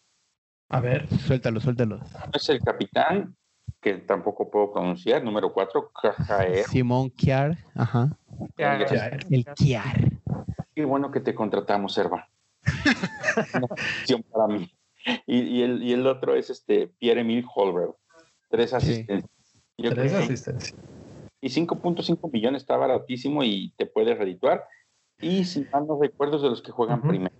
A 0.70 0.80
ver. 0.80 1.08
Suéltalo, 1.08 1.60
suéltalo. 1.60 2.00
Es 2.32 2.48
el 2.48 2.60
capitán, 2.60 3.34
que 3.80 3.94
tampoco 3.94 4.50
puedo 4.50 4.72
pronunciar, 4.72 5.22
número 5.22 5.52
cuatro, 5.52 5.90
Simon 6.26 6.64
Simón 6.68 7.10
Kiar. 7.10 7.58
Ajá. 7.74 8.16
El 9.30 9.46
Kiar. 9.54 10.10
Qué 10.74 10.84
bueno 10.84 11.10
que 11.10 11.20
te 11.20 11.34
contratamos, 11.34 11.94
Serva. 11.94 12.28
para 14.32 14.46
mí. 14.48 14.70
Y, 15.26 15.62
el, 15.62 16.06
otro 16.06 16.34
es 16.34 16.50
este 16.50 16.88
Pierre-Emile 16.98 17.46
Holbrook. 17.54 17.96
Tres 18.50 18.74
asistencias. 18.74 19.30
Tres 19.76 20.12
asistencias. 20.12 20.74
Y 21.40 21.48
5.5 21.48 22.32
millones 22.32 22.62
está 22.62 22.76
baratísimo 22.76 23.44
y 23.44 23.72
te 23.76 23.86
puede 23.86 24.14
redituar. 24.14 24.64
Y 25.20 25.44
si 25.44 25.66
mal 25.72 25.86
no 25.86 26.00
recuerdo 26.00 26.38
de 26.38 26.50
los 26.50 26.62
que 26.62 26.72
juegan 26.72 27.00
primero. 27.02 27.34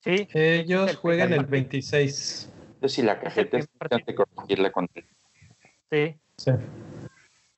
Sí. 0.00 0.28
Ellos 0.34 0.96
juegan 0.96 1.32
el 1.32 1.46
26. 1.46 2.50
Entonces, 2.84 2.96
si 2.96 3.02
la 3.02 3.18
cajeta 3.18 3.56
es 3.56 3.64
importante 3.72 4.14
corregirla 4.14 4.70
con 4.70 4.90
él. 4.92 5.06
Sí. 5.90 6.20
Sí. 6.36 6.50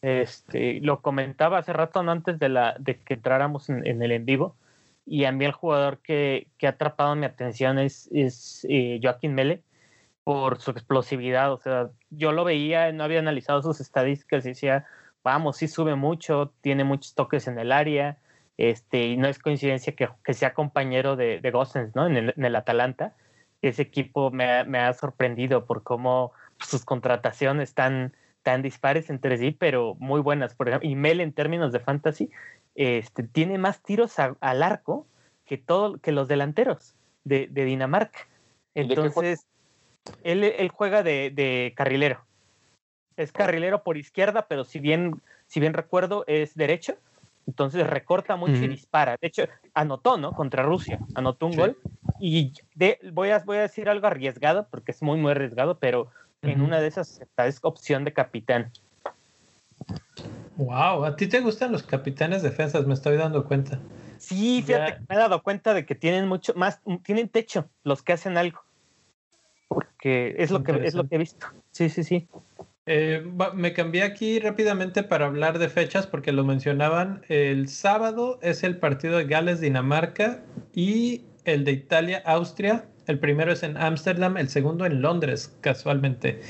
Este, 0.01 0.81
lo 0.83 1.03
comentaba 1.03 1.59
hace 1.59 1.73
rato 1.73 1.99
antes 1.99 2.39
de, 2.39 2.49
la, 2.49 2.77
de 2.79 3.01
que 3.01 3.15
entráramos 3.15 3.69
en, 3.69 3.85
el 3.85 4.12
en 4.12 4.25
vivo. 4.25 4.55
Y 5.05 5.25
a 5.25 5.33
mí 5.33 5.45
el 5.45 5.51
jugador 5.51 5.99
que, 5.99 6.47
que 6.59 6.69
ha 6.69 6.71
atrapado 6.71 7.17
mi 7.17 7.27
atención 7.27 7.81
es, 7.81 8.09
es 8.12 8.65
eh, 8.71 9.01
Joaquín 9.03 9.35
Mele 9.35 9.65
por 10.23 10.61
su 10.61 10.71
explosividad. 10.71 11.53
O 11.53 11.59
sea, 11.59 11.91
yo 12.11 12.31
lo 12.31 12.45
veía, 12.45 12.93
no 12.93 13.03
había 13.03 13.19
analizado 13.19 13.62
sus 13.62 13.81
estadísticas 13.81 14.47
y 14.47 14.51
decía, 14.51 14.87
vamos, 15.25 15.57
sí 15.57 15.67
sube 15.67 15.97
mucho, 15.97 16.53
tiene 16.61 16.85
muchos 16.85 17.17
toques 17.17 17.49
en 17.49 17.59
el 17.59 17.73
área, 17.73 18.19
este, 18.59 19.07
y 19.07 19.17
no 19.17 19.27
es 19.27 19.41
coincidencia 19.41 19.97
que, 19.97 20.09
que 20.23 20.35
sea 20.35 20.55
compañero 20.55 21.17
de, 21.17 21.41
de 21.41 21.51
Gossens, 21.51 21.97
¿no? 21.97 22.07
En 22.07 22.17
el, 22.17 22.35
en 22.37 22.45
el, 22.45 22.55
Atalanta. 22.55 23.17
Ese 23.62 23.83
equipo 23.83 24.31
me, 24.31 24.64
me, 24.64 24.79
ha 24.79 24.92
sorprendido 24.92 25.64
por 25.64 25.83
cómo 25.83 26.33
sus 26.61 26.85
contrataciones 26.85 27.71
están 27.71 28.14
tan 28.42 28.62
dispares 28.62 29.11
entre 29.11 29.38
sí, 29.38 29.51
pero 29.51 29.97
muy 29.99 30.21
buenas. 30.21 30.55
Por 30.55 30.69
ejemplo, 30.69 30.88
y 30.88 30.95
Mel 30.95 31.21
en 31.21 31.33
términos 31.33 31.73
de 31.73 31.81
fantasy, 31.81 32.31
este, 32.77 33.25
tiene 33.25 33.59
más 33.59 33.83
tiros 33.83 34.19
al 34.19 34.62
arco 34.62 35.07
que, 35.47 35.59
todo, 35.59 35.99
que 35.99 36.12
los 36.12 36.29
delanteros 36.29 36.95
de, 37.25 37.49
de 37.51 37.64
Dinamarca. 37.64 38.21
Entonces, 38.75 39.47
él, 40.23 40.45
él, 40.45 40.69
juega 40.69 41.03
de, 41.03 41.31
de, 41.31 41.73
carrilero. 41.75 42.25
Es 43.16 43.33
carrilero 43.33 43.83
por 43.83 43.97
izquierda, 43.97 44.47
pero 44.47 44.64
si 44.64 44.79
bien, 44.79 45.21
si 45.47 45.59
bien 45.59 45.73
recuerdo, 45.73 46.25
es 46.27 46.55
derecho. 46.55 46.97
Entonces 47.47 47.87
recorta 47.87 48.37
mucho 48.37 48.64
y 48.64 48.69
dispara. 48.69 49.16
De 49.21 49.29
hecho, 49.29 49.45
anotó, 49.73 50.19
¿no? 50.19 50.33
Contra 50.33 50.62
Rusia. 50.62 50.99
Anotó 51.14 51.47
un 51.47 51.57
gol. 51.57 51.79
Y 52.20 52.52
de, 52.74 52.98
voy, 53.12 53.31
a, 53.31 53.38
voy 53.40 53.59
a 53.59 53.62
decir 53.62 53.88
algo 53.88 54.07
arriesgado, 54.07 54.68
porque 54.70 54.92
es 54.92 55.02
muy, 55.02 55.18
muy 55.18 55.33
arriesgado, 55.33 55.79
pero 55.79 56.11
en 56.42 56.61
una 56.61 56.81
de 56.81 56.87
esas 56.87 57.22
es 57.37 57.59
opción 57.62 58.05
de 58.05 58.12
capitán. 58.12 58.70
Wow, 60.57 61.05
¿a 61.05 61.16
ti 61.16 61.26
te 61.26 61.40
gustan 61.40 61.72
los 61.72 61.83
capitanes 61.83 62.42
defensas? 62.42 62.87
Me 62.87 62.94
estoy 62.94 63.16
dando 63.16 63.44
cuenta. 63.44 63.79
Sí, 64.18 64.62
fíjate, 64.66 65.00
me 65.09 65.16
he 65.16 65.18
dado 65.18 65.42
cuenta 65.42 65.74
de 65.74 65.85
que 65.85 65.94
tienen 65.94 66.26
mucho 66.26 66.55
más, 66.55 66.81
tienen 67.02 67.29
techo 67.29 67.68
los 67.85 68.02
que 68.02 68.14
hacen 68.14 68.38
algo. 68.38 68.61
Porque 69.68 70.35
es 70.38 70.50
lo 70.50 70.62
que 70.62 70.87
es 70.87 70.94
lo 70.94 71.07
que 71.07 71.16
he 71.16 71.18
visto. 71.18 71.46
Sí, 71.72 71.90
sí, 71.90 72.05
sí. 72.05 72.29
Eh, 72.87 73.29
me 73.55 73.72
cambié 73.72 74.05
aquí 74.05 74.38
rápidamente 74.38 75.02
para 75.02 75.26
hablar 75.26 75.59
de 75.59 75.68
fechas 75.68 76.07
porque 76.07 76.33
lo 76.33 76.44
mencionaban. 76.44 77.22
El 77.29 77.68
sábado 77.68 78.38
es 78.42 78.62
el 78.62 78.79
partido 78.79 79.18
de 79.18 79.24
Gales-Dinamarca 79.24 80.42
y 80.72 81.24
el 81.47 81.65
de 81.65 81.73
Italia-Austria. 81.73 82.85
El 83.07 83.19
primero 83.19 83.53
es 83.53 83.63
en 83.63 83.77
Ámsterdam, 83.77 84.37
el 84.37 84.49
segundo 84.49 84.85
en 84.85 85.01
Londres, 85.01 85.57
casualmente. 85.61 86.41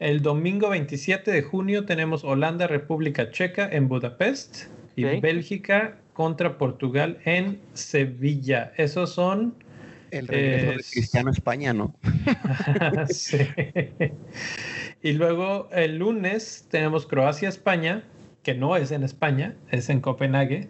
El 0.00 0.22
domingo 0.22 0.70
27 0.70 1.30
de 1.30 1.42
junio 1.42 1.84
tenemos 1.84 2.24
Holanda-República 2.24 3.30
Checa 3.30 3.68
en 3.70 3.88
Budapest 3.88 4.64
y 4.96 5.04
Bélgica 5.20 5.96
contra 6.12 6.58
Portugal 6.58 7.18
en 7.24 7.60
Sevilla. 7.74 8.72
Esos 8.76 9.12
son 9.12 9.54
el 10.10 10.26
regreso 10.26 10.70
de 10.72 10.84
Cristiano 10.90 11.30
España, 11.30 11.72
¿no? 11.72 11.94
sí. 13.08 13.38
Y 15.02 15.12
luego 15.12 15.68
el 15.72 15.98
lunes 15.98 16.66
tenemos 16.70 17.06
Croacia-España, 17.06 18.04
que 18.42 18.54
no 18.54 18.76
es 18.76 18.90
en 18.90 19.04
España, 19.04 19.54
es 19.70 19.88
en 19.88 20.00
Copenhague. 20.00 20.68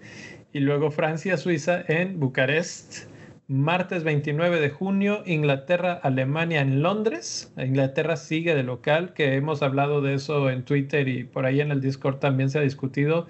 Y 0.52 0.60
luego 0.60 0.90
Francia-Suiza 0.90 1.84
en 1.88 2.20
Bucarest. 2.20 3.11
Martes 3.52 4.02
29 4.02 4.60
de 4.60 4.70
junio, 4.70 5.22
Inglaterra-Alemania 5.26 6.62
en 6.62 6.82
Londres. 6.82 7.52
Inglaterra 7.58 8.16
sigue 8.16 8.54
de 8.54 8.62
local, 8.62 9.12
que 9.12 9.36
hemos 9.36 9.62
hablado 9.62 10.00
de 10.00 10.14
eso 10.14 10.48
en 10.48 10.64
Twitter 10.64 11.06
y 11.06 11.24
por 11.24 11.44
ahí 11.44 11.60
en 11.60 11.70
el 11.70 11.80
Discord 11.80 12.16
también 12.16 12.48
se 12.48 12.58
ha 12.58 12.62
discutido, 12.62 13.26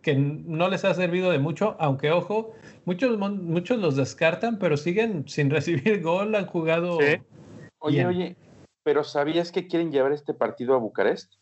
que 0.00 0.14
no 0.16 0.68
les 0.68 0.84
ha 0.84 0.94
servido 0.94 1.30
de 1.30 1.38
mucho, 1.38 1.76
aunque 1.78 2.10
ojo, 2.10 2.54
Muchos, 2.88 3.18
muchos 3.18 3.78
los 3.78 3.96
descartan, 3.96 4.58
pero 4.58 4.78
siguen 4.78 5.28
sin 5.28 5.50
recibir 5.50 6.00
gol, 6.02 6.34
han 6.34 6.46
jugado. 6.46 6.96
Oye, 7.80 8.06
oye, 8.06 8.36
pero 8.82 9.04
¿sabías 9.04 9.52
que 9.52 9.68
quieren 9.68 9.92
llevar 9.92 10.12
este 10.12 10.32
partido 10.32 10.74
a 10.74 10.78
Bucarest? 10.78 11.34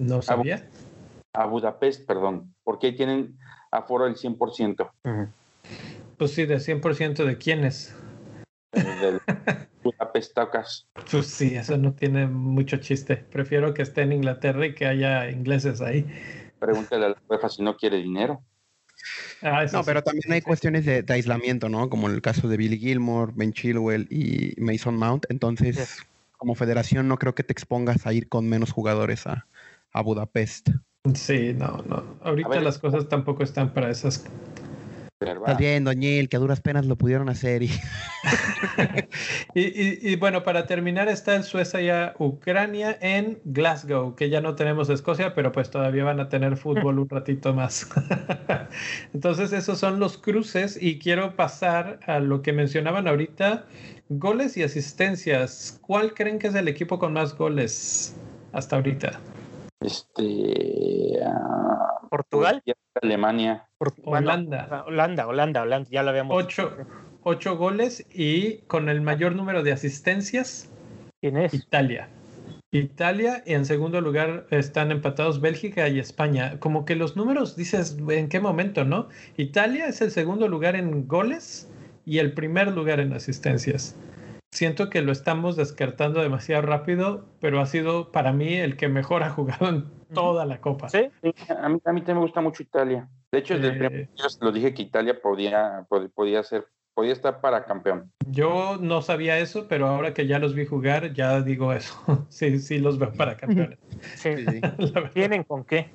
No 0.00 0.20
sabía. 0.20 0.68
A, 1.32 1.46
Budapest, 1.46 2.04
perdón, 2.08 2.56
porque 2.64 2.88
ahí 2.88 2.96
tienen 2.96 3.38
aforo 3.70 4.06
del 4.06 4.16
100%. 4.16 4.90
Pues 6.18 6.32
sí, 6.32 6.46
de 6.46 6.56
100% 6.58 7.24
de 7.24 7.38
quiénes. 7.38 7.94
Del 8.72 9.20
Budapest 9.84 10.34
Tocas. 10.34 10.88
Pues 11.10 11.28
sí, 11.28 11.54
eso 11.54 11.78
no 11.78 11.94
tiene 11.94 12.26
mucho 12.26 12.78
chiste. 12.78 13.16
Prefiero 13.16 13.72
que 13.72 13.82
esté 13.82 14.02
en 14.02 14.12
Inglaterra 14.12 14.66
y 14.66 14.74
que 14.74 14.86
haya 14.86 15.30
ingleses 15.30 15.80
ahí. 15.80 16.04
Pregúntale 16.58 17.06
a 17.06 17.08
la 17.10 17.22
jefa 17.30 17.48
si 17.48 17.62
no 17.62 17.76
quiere 17.76 17.98
dinero. 17.98 18.42
Ah, 19.42 19.64
no, 19.72 19.84
pero 19.84 20.02
también 20.02 20.32
hay 20.32 20.42
cuestiones 20.42 20.84
de, 20.84 21.04
aislamiento, 21.08 21.68
¿no? 21.68 21.88
Como 21.88 22.08
en 22.08 22.14
el 22.14 22.20
caso 22.20 22.48
de 22.48 22.56
Billy 22.56 22.78
Gilmore, 22.78 23.32
Ben 23.36 23.52
Chilwell 23.52 24.08
y 24.10 24.60
Mason 24.60 24.96
Mount. 24.96 25.26
Entonces, 25.28 25.98
como 26.36 26.56
federación, 26.56 27.06
no 27.06 27.18
creo 27.18 27.36
que 27.36 27.44
te 27.44 27.52
expongas 27.52 28.06
a 28.06 28.12
ir 28.12 28.28
con 28.28 28.48
menos 28.48 28.72
jugadores 28.72 29.26
a, 29.26 29.46
Budapest. 30.02 30.70
Sí, 31.14 31.54
no, 31.54 31.82
no. 31.88 32.18
Ahorita 32.22 32.60
las 32.60 32.78
cosas 32.78 33.08
tampoco 33.08 33.42
están 33.42 33.72
para 33.72 33.90
esas 33.90 34.24
Estás 35.20 35.58
viendo, 35.58 35.92
Ñil, 35.92 36.28
que 36.28 36.36
a 36.36 36.40
duras 36.40 36.60
penas 36.60 36.86
lo 36.86 36.96
pudieron 36.96 37.28
hacer. 37.28 37.62
Y... 39.54 40.10
y, 40.10 40.16
bueno, 40.16 40.42
para 40.42 40.66
terminar 40.66 41.08
está 41.08 41.34
el 41.34 41.42
Suecia 41.42 42.14
Ucrania 42.18 42.96
en 43.00 43.40
Glasgow, 43.44 44.14
que 44.14 44.30
ya 44.30 44.40
no 44.40 44.54
tenemos 44.54 44.88
Escocia, 44.90 45.34
pero 45.34 45.52
pues 45.52 45.70
todavía 45.70 46.04
van 46.04 46.20
a 46.20 46.28
tener 46.28 46.56
fútbol 46.56 46.98
un 46.98 47.08
ratito 47.08 47.52
más. 47.54 47.88
Entonces 49.14 49.52
esos 49.52 49.78
son 49.78 49.98
los 49.98 50.18
cruces 50.18 50.80
y 50.80 50.98
quiero 50.98 51.34
pasar 51.34 52.00
a 52.06 52.20
lo 52.20 52.42
que 52.42 52.52
mencionaban 52.52 53.08
ahorita, 53.08 53.66
goles 54.08 54.56
y 54.56 54.62
asistencias. 54.62 55.78
¿Cuál 55.82 56.14
creen 56.14 56.38
que 56.38 56.48
es 56.48 56.54
el 56.54 56.68
equipo 56.68 56.98
con 56.98 57.12
más 57.12 57.36
goles 57.36 58.16
hasta 58.52 58.76
ahorita? 58.76 59.20
Este... 59.80 61.20
Ah, 61.24 62.06
Portugal. 62.10 62.62
Alemania. 63.02 63.64
Holanda. 64.04 64.84
Holanda, 64.86 65.26
Holanda, 65.26 65.62
Holanda, 65.62 65.88
ya 65.90 66.02
lo 66.02 66.10
habíamos. 66.10 66.36
Ocho, 66.36 66.76
ocho 67.22 67.56
goles 67.56 68.06
y 68.12 68.58
con 68.66 68.88
el 68.88 69.00
mayor 69.00 69.34
número 69.34 69.62
de 69.62 69.72
asistencias. 69.72 70.70
¿Quién 71.20 71.36
es? 71.36 71.54
Italia. 71.54 72.08
Italia 72.70 73.42
y 73.46 73.54
en 73.54 73.64
segundo 73.64 74.00
lugar 74.00 74.46
están 74.50 74.90
empatados 74.92 75.40
Bélgica 75.40 75.88
y 75.88 75.98
España. 75.98 76.60
Como 76.60 76.84
que 76.84 76.96
los 76.96 77.16
números 77.16 77.56
dices, 77.56 77.96
¿en 78.10 78.28
qué 78.28 78.40
momento, 78.40 78.84
no? 78.84 79.08
Italia 79.38 79.86
es 79.86 80.02
el 80.02 80.10
segundo 80.10 80.48
lugar 80.48 80.76
en 80.76 81.08
goles 81.08 81.70
y 82.04 82.18
el 82.18 82.32
primer 82.32 82.68
lugar 82.68 83.00
en 83.00 83.14
asistencias. 83.14 83.96
Siento 84.50 84.88
que 84.88 85.02
lo 85.02 85.12
estamos 85.12 85.56
descartando 85.56 86.22
demasiado 86.22 86.62
rápido, 86.62 87.26
pero 87.40 87.60
ha 87.60 87.66
sido 87.66 88.10
para 88.12 88.32
mí 88.32 88.54
el 88.54 88.76
que 88.76 88.88
mejor 88.88 89.22
ha 89.22 89.30
jugado 89.30 89.68
en 89.68 89.84
toda 90.14 90.46
la 90.46 90.60
Copa. 90.60 90.88
Sí, 90.88 91.10
a 91.22 91.68
mí, 91.68 91.78
a 91.84 91.92
mí 91.92 92.00
también 92.00 92.16
me 92.16 92.22
gusta 92.22 92.40
mucho 92.40 92.62
Italia. 92.62 93.08
De 93.30 93.38
hecho, 93.40 93.54
desde 93.54 93.68
el 93.68 93.78
primer 93.78 94.00
Eh, 94.02 94.08
lo 94.40 94.50
dije 94.52 94.72
que 94.72 94.82
Italia 94.82 95.20
podía, 95.20 95.86
pod- 95.90 96.10
podía 96.14 96.42
ser, 96.42 96.64
podía 96.94 97.12
estar 97.12 97.42
para 97.42 97.64
campeón. 97.66 98.10
Yo 98.26 98.78
no 98.80 99.02
sabía 99.02 99.38
eso, 99.38 99.66
pero 99.68 99.86
ahora 99.86 100.14
que 100.14 100.26
ya 100.26 100.38
los 100.38 100.54
vi 100.54 100.64
jugar, 100.64 101.12
ya 101.12 101.42
digo 101.42 101.72
eso. 101.74 101.94
sí, 102.30 102.58
sí 102.58 102.78
los 102.78 102.98
veo 102.98 103.12
para 103.12 103.36
campeones. 103.36 103.78
Sí. 104.14 104.34
¿Tienen 105.12 105.44
con 105.44 105.64
qué? 105.64 105.90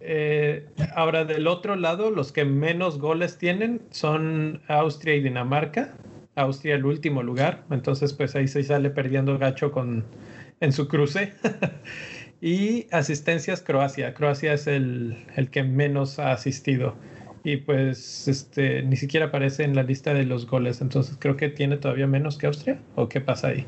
Eh, 0.00 0.68
ahora, 0.94 1.24
del 1.24 1.46
otro 1.46 1.76
lado, 1.76 2.10
los 2.10 2.32
que 2.32 2.44
menos 2.44 2.98
goles 2.98 3.38
tienen 3.38 3.82
son 3.90 4.62
Austria 4.68 5.14
y 5.16 5.20
Dinamarca. 5.20 5.94
Austria 6.36 6.74
el 6.74 6.84
último 6.84 7.22
lugar, 7.22 7.64
entonces 7.70 8.12
pues 8.12 8.34
ahí 8.34 8.48
se 8.48 8.62
sale 8.62 8.90
perdiendo 8.90 9.38
gacho 9.38 9.70
con, 9.72 10.04
en 10.60 10.72
su 10.72 10.88
cruce. 10.88 11.32
y 12.40 12.86
asistencias 12.90 13.62
Croacia. 13.62 14.14
Croacia 14.14 14.52
es 14.54 14.66
el, 14.66 15.24
el 15.36 15.50
que 15.50 15.62
menos 15.62 16.18
ha 16.18 16.32
asistido. 16.32 16.94
Y 17.44 17.58
pues 17.58 18.26
este, 18.26 18.82
ni 18.82 18.96
siquiera 18.96 19.26
aparece 19.26 19.64
en 19.64 19.76
la 19.76 19.82
lista 19.82 20.14
de 20.14 20.24
los 20.24 20.46
goles, 20.46 20.80
entonces 20.80 21.16
creo 21.18 21.36
que 21.36 21.50
tiene 21.50 21.76
todavía 21.76 22.06
menos 22.06 22.38
que 22.38 22.46
Austria. 22.46 22.78
¿O 22.96 23.08
qué 23.08 23.20
pasa 23.20 23.48
ahí? 23.48 23.66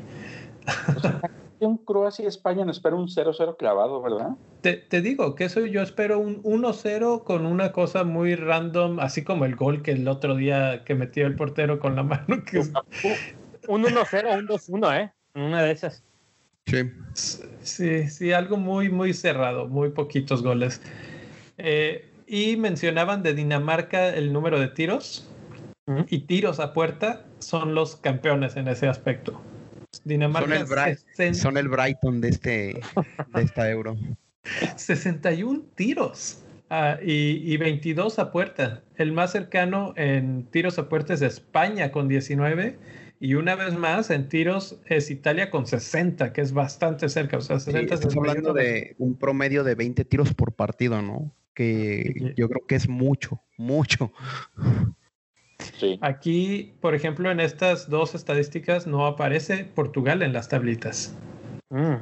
Un 1.59 1.77
Croacia 1.77 2.23
y 2.23 2.27
España 2.27 2.65
nos 2.65 2.77
espera 2.77 2.95
un 2.95 3.07
0-0 3.07 3.57
clavado, 3.57 4.01
¿verdad? 4.01 4.31
Te, 4.61 4.73
te 4.73 5.01
digo 5.01 5.35
que 5.35 5.45
eso 5.45 5.65
yo 5.65 5.81
espero 5.81 6.19
un 6.19 6.43
1-0 6.43 7.23
con 7.23 7.45
una 7.45 7.71
cosa 7.71 8.03
muy 8.03 8.35
random, 8.35 8.99
así 8.99 9.23
como 9.23 9.45
el 9.45 9.55
gol 9.55 9.81
que 9.81 9.91
el 9.91 10.07
otro 10.07 10.35
día 10.35 10.83
que 10.85 10.93
metió 10.95 11.25
el 11.25 11.35
portero 11.35 11.79
con 11.79 11.95
la 11.95 12.03
mano. 12.03 12.43
Que 12.45 12.59
Un 12.59 13.83
1-0, 13.83 14.37
un 14.37 14.47
2-1, 14.47 15.01
¿eh? 15.01 15.13
Una 15.35 15.63
de 15.63 15.71
esas. 15.71 16.03
Sí. 16.67 16.91
sí, 17.61 18.09
sí, 18.09 18.33
algo 18.33 18.57
muy, 18.57 18.89
muy 18.89 19.13
cerrado, 19.13 19.67
muy 19.67 19.91
poquitos 19.91 20.43
goles. 20.43 20.81
Eh, 21.57 22.11
y 22.27 22.57
mencionaban 22.57 23.23
de 23.23 23.33
Dinamarca 23.33 24.09
el 24.09 24.33
número 24.33 24.59
de 24.59 24.67
tiros 24.67 25.29
y 26.09 26.19
tiros 26.19 26.59
a 26.59 26.73
puerta 26.73 27.25
son 27.39 27.73
los 27.73 27.95
campeones 27.95 28.57
en 28.57 28.67
ese 28.67 28.89
aspecto. 28.89 29.41
Dinamarca 30.03 30.65
Son 30.65 31.25
el, 31.25 31.35
son 31.35 31.57
el 31.57 31.69
Brighton 31.69 32.21
de 32.21 32.29
este 32.29 32.81
de 33.33 33.41
esta 33.41 33.69
euro. 33.69 33.97
61 34.77 35.61
tiros 35.75 36.43
ah, 36.69 36.97
y, 37.03 37.53
y 37.53 37.57
22 37.57 38.19
a 38.19 38.31
puerta. 38.31 38.83
El 38.95 39.11
más 39.11 39.31
cercano 39.31 39.93
en 39.97 40.45
tiros 40.51 40.79
a 40.79 40.87
puerta 40.89 41.13
es 41.13 41.21
España 41.21 41.91
con 41.91 42.07
19 42.07 42.77
y 43.19 43.33
una 43.33 43.55
vez 43.55 43.73
más 43.75 44.09
en 44.11 44.29
tiros 44.29 44.79
es 44.85 45.09
Italia 45.09 45.49
con 45.49 45.65
60, 45.65 46.31
que 46.33 46.41
es 46.41 46.53
bastante 46.53 47.09
cerca. 47.09 47.37
O 47.37 47.41
sea, 47.41 47.59
Sí, 47.59 47.71
60 47.71 47.95
estás 47.95 48.15
hablando 48.15 48.53
61, 48.53 48.53
de 48.53 48.95
un 48.99 49.17
promedio 49.17 49.63
de 49.63 49.75
20 49.75 50.05
tiros 50.05 50.33
por 50.33 50.53
partido, 50.53 51.01
¿no? 51.01 51.33
Que 51.53 52.13
Sí. 52.15 52.33
yo 52.37 52.47
creo 52.47 52.65
que 52.67 52.75
es 52.75 52.87
mucho, 52.87 53.41
mucho. 53.57 54.13
Sí. 55.59 55.97
Aquí, 56.01 56.73
por 56.81 56.95
ejemplo, 56.95 57.31
en 57.31 57.39
estas 57.39 57.89
dos 57.89 58.15
estadísticas 58.15 58.87
no 58.87 59.05
aparece 59.05 59.65
Portugal 59.65 60.21
en 60.21 60.33
las 60.33 60.49
tablitas. 60.49 61.15
Mm. 61.69 61.95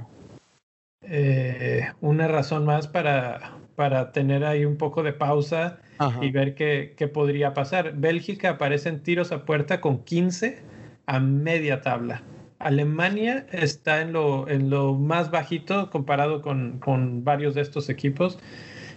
Eh, 1.01 1.87
una 2.01 2.27
razón 2.27 2.65
más 2.65 2.87
para, 2.87 3.57
para 3.75 4.11
tener 4.11 4.43
ahí 4.43 4.65
un 4.65 4.77
poco 4.77 5.03
de 5.03 5.13
pausa 5.13 5.79
Ajá. 5.99 6.23
y 6.23 6.31
ver 6.31 6.55
qué, 6.55 6.95
qué 6.97 7.07
podría 7.07 7.53
pasar. 7.53 7.93
Bélgica 7.95 8.51
aparece 8.51 8.89
en 8.89 9.03
tiros 9.03 9.31
a 9.31 9.45
puerta 9.45 9.81
con 9.81 10.03
15 10.03 10.59
a 11.05 11.19
media 11.19 11.81
tabla. 11.81 12.23
Alemania 12.59 13.45
está 13.51 14.01
en 14.01 14.13
lo, 14.13 14.47
en 14.47 14.69
lo 14.69 14.93
más 14.93 15.29
bajito 15.29 15.89
comparado 15.89 16.41
con, 16.41 16.79
con 16.79 17.23
varios 17.23 17.53
de 17.53 17.61
estos 17.61 17.89
equipos. 17.89 18.39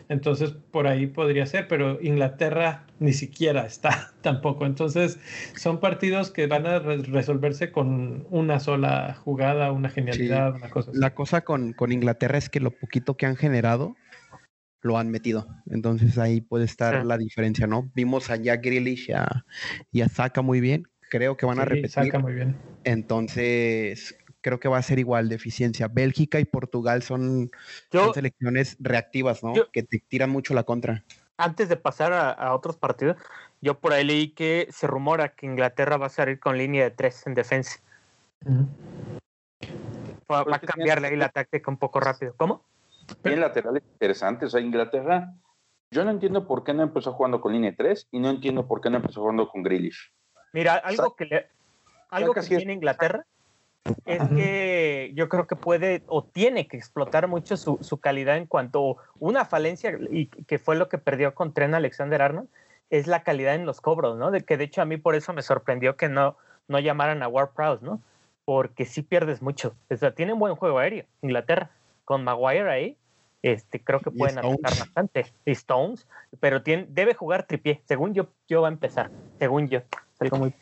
Entonces, 0.09 0.53
por 0.71 0.87
ahí 0.87 1.07
podría 1.07 1.45
ser, 1.47 1.69
pero 1.69 2.01
Inglaterra 2.01 2.87
ni 2.99 3.13
siquiera 3.13 3.67
está 3.67 4.13
tampoco. 4.23 4.65
Entonces, 4.67 5.19
son 5.55 5.81
partidos 5.81 6.31
que 6.31 6.47
van 6.47 6.67
a 6.67 6.79
re- 6.79 7.03
resolverse 7.03 7.71
con 7.73 8.27
una 8.31 8.59
sola 8.61 9.15
jugada, 9.23 9.71
una 9.73 9.91
genialidad, 9.91 10.55
una 10.55 10.71
cosa 10.71 10.91
así. 10.93 11.01
La 11.01 11.15
cosa 11.15 11.43
con, 11.43 11.73
con 11.75 11.93
Inglaterra 11.93 12.39
es 12.39 12.49
que 12.49 12.61
lo 12.61 12.71
poquito 12.71 13.17
que 13.17 13.27
han 13.27 13.37
generado 13.37 13.97
lo 14.81 14.97
han 14.97 15.11
metido. 15.11 15.47
Entonces 15.71 16.17
ahí 16.19 16.41
puede 16.41 16.65
estar 16.65 17.03
Sí. 17.03 17.07
la 17.07 17.19
diferencia, 17.19 17.67
¿no? 17.67 17.91
Vimos 17.95 18.31
a 18.31 18.37
Jack 18.37 18.65
Grealish 18.65 19.11
y 19.11 19.13
a, 19.13 19.45
y 19.91 20.01
a 20.03 20.09
Saka 20.09 20.41
muy 20.41 20.61
bien. 20.61 20.85
Creo 21.11 21.37
que 21.37 21.47
van 21.47 21.59
a 21.59 21.65
repetir. 21.65 21.91
saca 21.91 22.19
muy 22.19 22.33
bien. 22.35 22.57
Entonces, 22.85 24.17
creo 24.41 24.61
que 24.61 24.69
va 24.69 24.79
a 24.79 24.83
ser 24.83 24.99
igual 24.99 25.29
de 25.29 25.35
eficiencia. 25.37 25.89
Bélgica 25.89 26.41
y 26.41 26.45
Portugal 26.45 27.03
son, 27.03 27.51
Yo, 27.91 28.05
son 28.05 28.15
selecciones 28.15 28.77
reactivas, 28.81 29.43
¿no? 29.43 29.55
yo- 29.55 29.71
que 29.71 29.83
te 29.83 29.99
tiran 30.07 30.31
mucho 30.31 30.55
la 30.55 30.63
contra. 30.65 31.05
antes 31.37 31.69
de 31.69 31.77
pasar 31.77 32.13
a, 32.13 32.31
a 32.31 32.55
otros 32.55 32.77
partidos, 32.77 33.17
yo 33.61 33.79
por 33.79 33.93
ahí 33.93 34.05
leí 34.05 34.31
que 34.31 34.67
se 34.71 34.87
rumora 34.87 35.29
que 35.35 35.47
Inglaterra 35.47 35.97
va 35.97 36.07
a 36.07 36.11
salir 36.11 36.41
con 36.41 36.59
línea 36.59 36.85
de 36.85 36.91
tres 36.91 37.27
en 37.27 37.35
defensa. 37.35 37.79
Ujú. 38.45 38.67
Va, 40.31 40.43
va 40.45 40.57
a 40.57 40.61
cambiarle 40.61 41.09
ahí 41.09 41.17
la 41.17 41.29
táctica 41.29 41.71
un 41.71 41.79
poco 41.79 42.01
rápido. 42.01 42.35
¿Cómo? 42.37 42.65
Tiene 43.23 43.39
laterales 43.39 43.83
interesantes. 43.93 44.49
O 44.49 44.51
sea, 44.51 44.61
Inglaterra, 44.61 45.33
yo 45.91 46.05
no 46.05 46.11
entiendo 46.11 46.47
por 46.47 46.65
qué 46.65 46.75
no 46.75 46.83
empezó 46.83 47.13
jugando 47.15 47.41
con 47.41 47.53
línea 47.53 47.75
3 47.77 48.07
y 48.11 48.19
no 48.21 48.29
entiendo 48.31 48.67
por 48.69 48.81
qué 48.81 48.91
no 48.91 48.97
empezó 48.99 49.21
jugando 49.23 49.49
con 49.49 49.63
Grealish. 49.63 50.13
Mira, 50.53 50.75
algo 50.75 51.15
que 51.17 51.25
le, 51.25 51.49
algo 52.11 52.35
que 52.35 52.41
Saka 52.41 52.49
sí 52.49 52.55
es- 52.55 52.59
tiene 52.59 52.73
Inglaterra 52.75 53.25
es 54.05 54.23
que 54.29 55.13
yo 55.15 55.29
creo 55.29 55.47
que 55.47 55.57
puede 55.57 56.03
o 56.07 56.25
tiene 56.25 56.69
que 56.69 56.77
explotar 56.77 57.29
mucho 57.29 57.57
su, 57.57 57.79
su 57.81 57.99
calidad 57.99 58.37
en 58.37 58.47
cuanto 58.47 58.99
una 59.19 59.45
falencia 59.45 59.99
y 60.11 60.27
que 60.27 60.59
fue 60.59 60.77
lo 60.77 60.89
que 60.89 60.99
perdió 60.99 61.35
con 61.35 61.55
Tren 61.55 61.75
Alexander 61.75 62.21
Arnold 62.21 62.49
es 62.91 63.07
la 63.07 63.23
calidad 63.23 63.55
en 63.55 63.67
los 63.67 63.81
cobros, 63.81 64.17
¿no? 64.17 64.31
De 64.31 64.43
que 64.43 64.57
de 64.57 64.65
hecho 64.65 64.83
a 64.83 64.85
mí 64.85 64.97
por 64.97 65.15
eso 65.15 65.33
me 65.33 65.43
sorprendió 65.43 65.97
que 65.97 66.09
no 66.09 66.37
no 66.69 66.79
llamaran 66.79 67.23
a 67.23 67.29
Ward 67.29 67.51
Prowse, 67.55 67.85
¿no? 67.85 68.01
Porque 68.45 68.85
sí 68.85 69.03
pierdes 69.03 69.43
mucho. 69.43 69.75
O 69.91 69.97
sea, 69.97 70.15
tienen 70.15 70.39
buen 70.39 70.55
juego 70.55 70.79
aéreo 70.79 71.05
Inglaterra 71.23 71.71
con 72.05 72.25
Maguire 72.25 72.71
ahí. 72.71 72.97
Este, 73.43 73.83
creo 73.83 74.01
que 74.01 74.11
pueden 74.11 74.39
atacar 74.39 74.79
bastante. 74.79 75.27
Y 75.45 75.53
Stones, 75.53 76.07
pero 76.41 76.63
tiene, 76.63 76.87
debe 76.89 77.15
jugar 77.15 77.47
tripié. 77.47 77.83
Según 77.87 78.15
yo, 78.15 78.29
yo 78.49 78.63
va 78.63 78.69
a 78.69 78.73
empezar. 78.73 79.11
Según 79.39 79.69
yo. 79.69 79.81
Algo 80.21 80.39
muy 80.39 80.55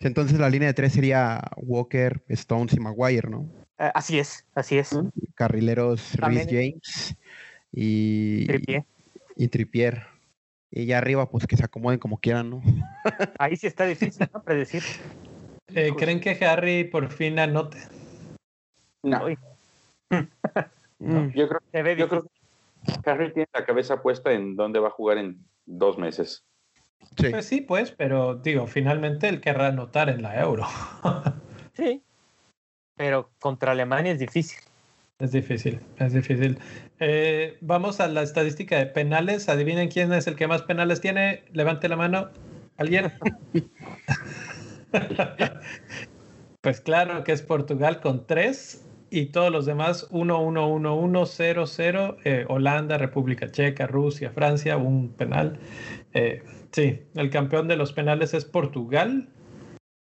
Entonces 0.00 0.38
la 0.38 0.50
línea 0.50 0.68
de 0.68 0.74
tres 0.74 0.92
sería 0.92 1.40
Walker, 1.56 2.22
Stones 2.28 2.74
y 2.74 2.80
Maguire, 2.80 3.28
¿no? 3.28 3.48
Ah, 3.78 3.92
así 3.94 4.18
es, 4.18 4.46
así 4.54 4.78
es. 4.78 4.98
Carrileros 5.34 6.14
Rhys 6.16 6.46
James 6.48 7.16
y, 7.72 8.46
Tripié. 8.46 8.86
y 9.36 9.48
Trippier. 9.48 10.06
Y 10.70 10.86
ya 10.86 10.98
arriba, 10.98 11.30
pues 11.30 11.46
que 11.46 11.56
se 11.56 11.64
acomoden 11.64 11.98
como 11.98 12.18
quieran, 12.18 12.50
¿no? 12.50 12.62
Ahí 13.38 13.56
sí 13.56 13.66
está 13.66 13.86
difícil, 13.86 14.28
¿no? 14.32 14.42
Predecir. 14.42 14.82
Eh, 15.68 15.92
¿Creen 15.96 16.20
que 16.20 16.32
Harry 16.44 16.84
por 16.84 17.10
fin 17.10 17.38
anote? 17.38 17.78
No, 19.02 19.26
Mm, 20.98 21.28
yo 21.34 21.46
creo 21.46 21.60
que 21.70 23.10
Harry 23.10 23.32
tiene 23.32 23.48
la 23.52 23.66
cabeza 23.66 24.02
puesta 24.02 24.32
en 24.32 24.56
dónde 24.56 24.80
va 24.80 24.88
a 24.88 24.92
jugar 24.92 25.18
en 25.18 25.46
dos 25.66 25.98
meses. 25.98 26.44
Sí. 27.16 27.30
Pues 27.30 27.46
sí, 27.46 27.60
pues, 27.60 27.90
pero 27.90 28.36
digo, 28.36 28.66
finalmente 28.66 29.28
él 29.28 29.40
querrá 29.40 29.68
anotar 29.68 30.08
en 30.08 30.22
la 30.22 30.40
Euro. 30.40 30.66
Sí. 31.74 32.02
Pero 32.96 33.28
contra 33.38 33.72
Alemania 33.72 34.12
es 34.12 34.18
difícil. 34.18 34.58
es 35.18 35.32
difícil, 35.32 35.78
es 35.98 36.14
difícil. 36.14 36.58
Eh, 37.00 37.58
vamos 37.60 38.00
a 38.00 38.08
la 38.08 38.22
estadística 38.22 38.78
de 38.78 38.86
penales. 38.86 39.50
Adivinen 39.50 39.90
quién 39.90 40.10
es 40.14 40.26
el 40.26 40.36
que 40.36 40.46
más 40.48 40.62
penales 40.62 41.02
tiene. 41.02 41.44
Levante 41.52 41.90
la 41.90 41.96
mano. 41.96 42.30
¿Alguien? 42.78 43.12
pues 46.62 46.80
claro 46.80 47.24
que 47.24 47.32
es 47.32 47.42
Portugal 47.42 48.00
con 48.00 48.26
tres 48.26 48.85
y 49.16 49.26
todos 49.26 49.50
los 49.50 49.64
demás 49.64 50.06
1, 50.10 50.42
1, 50.42 50.68
1, 50.68 50.94
1, 50.94 51.26
0, 51.26 51.66
0. 51.66 52.16
eh, 52.24 52.44
Holanda, 52.48 52.98
República 52.98 53.50
Checa, 53.50 53.86
Rusia, 53.86 54.30
Francia, 54.30 54.76
un 54.76 55.08
penal. 55.08 55.58
Eh, 56.12 56.42
sí, 56.70 57.00
el 57.14 57.30
campeón 57.30 57.66
de 57.66 57.76
los 57.76 57.94
penales 57.94 58.34
es 58.34 58.44
Portugal. 58.44 59.30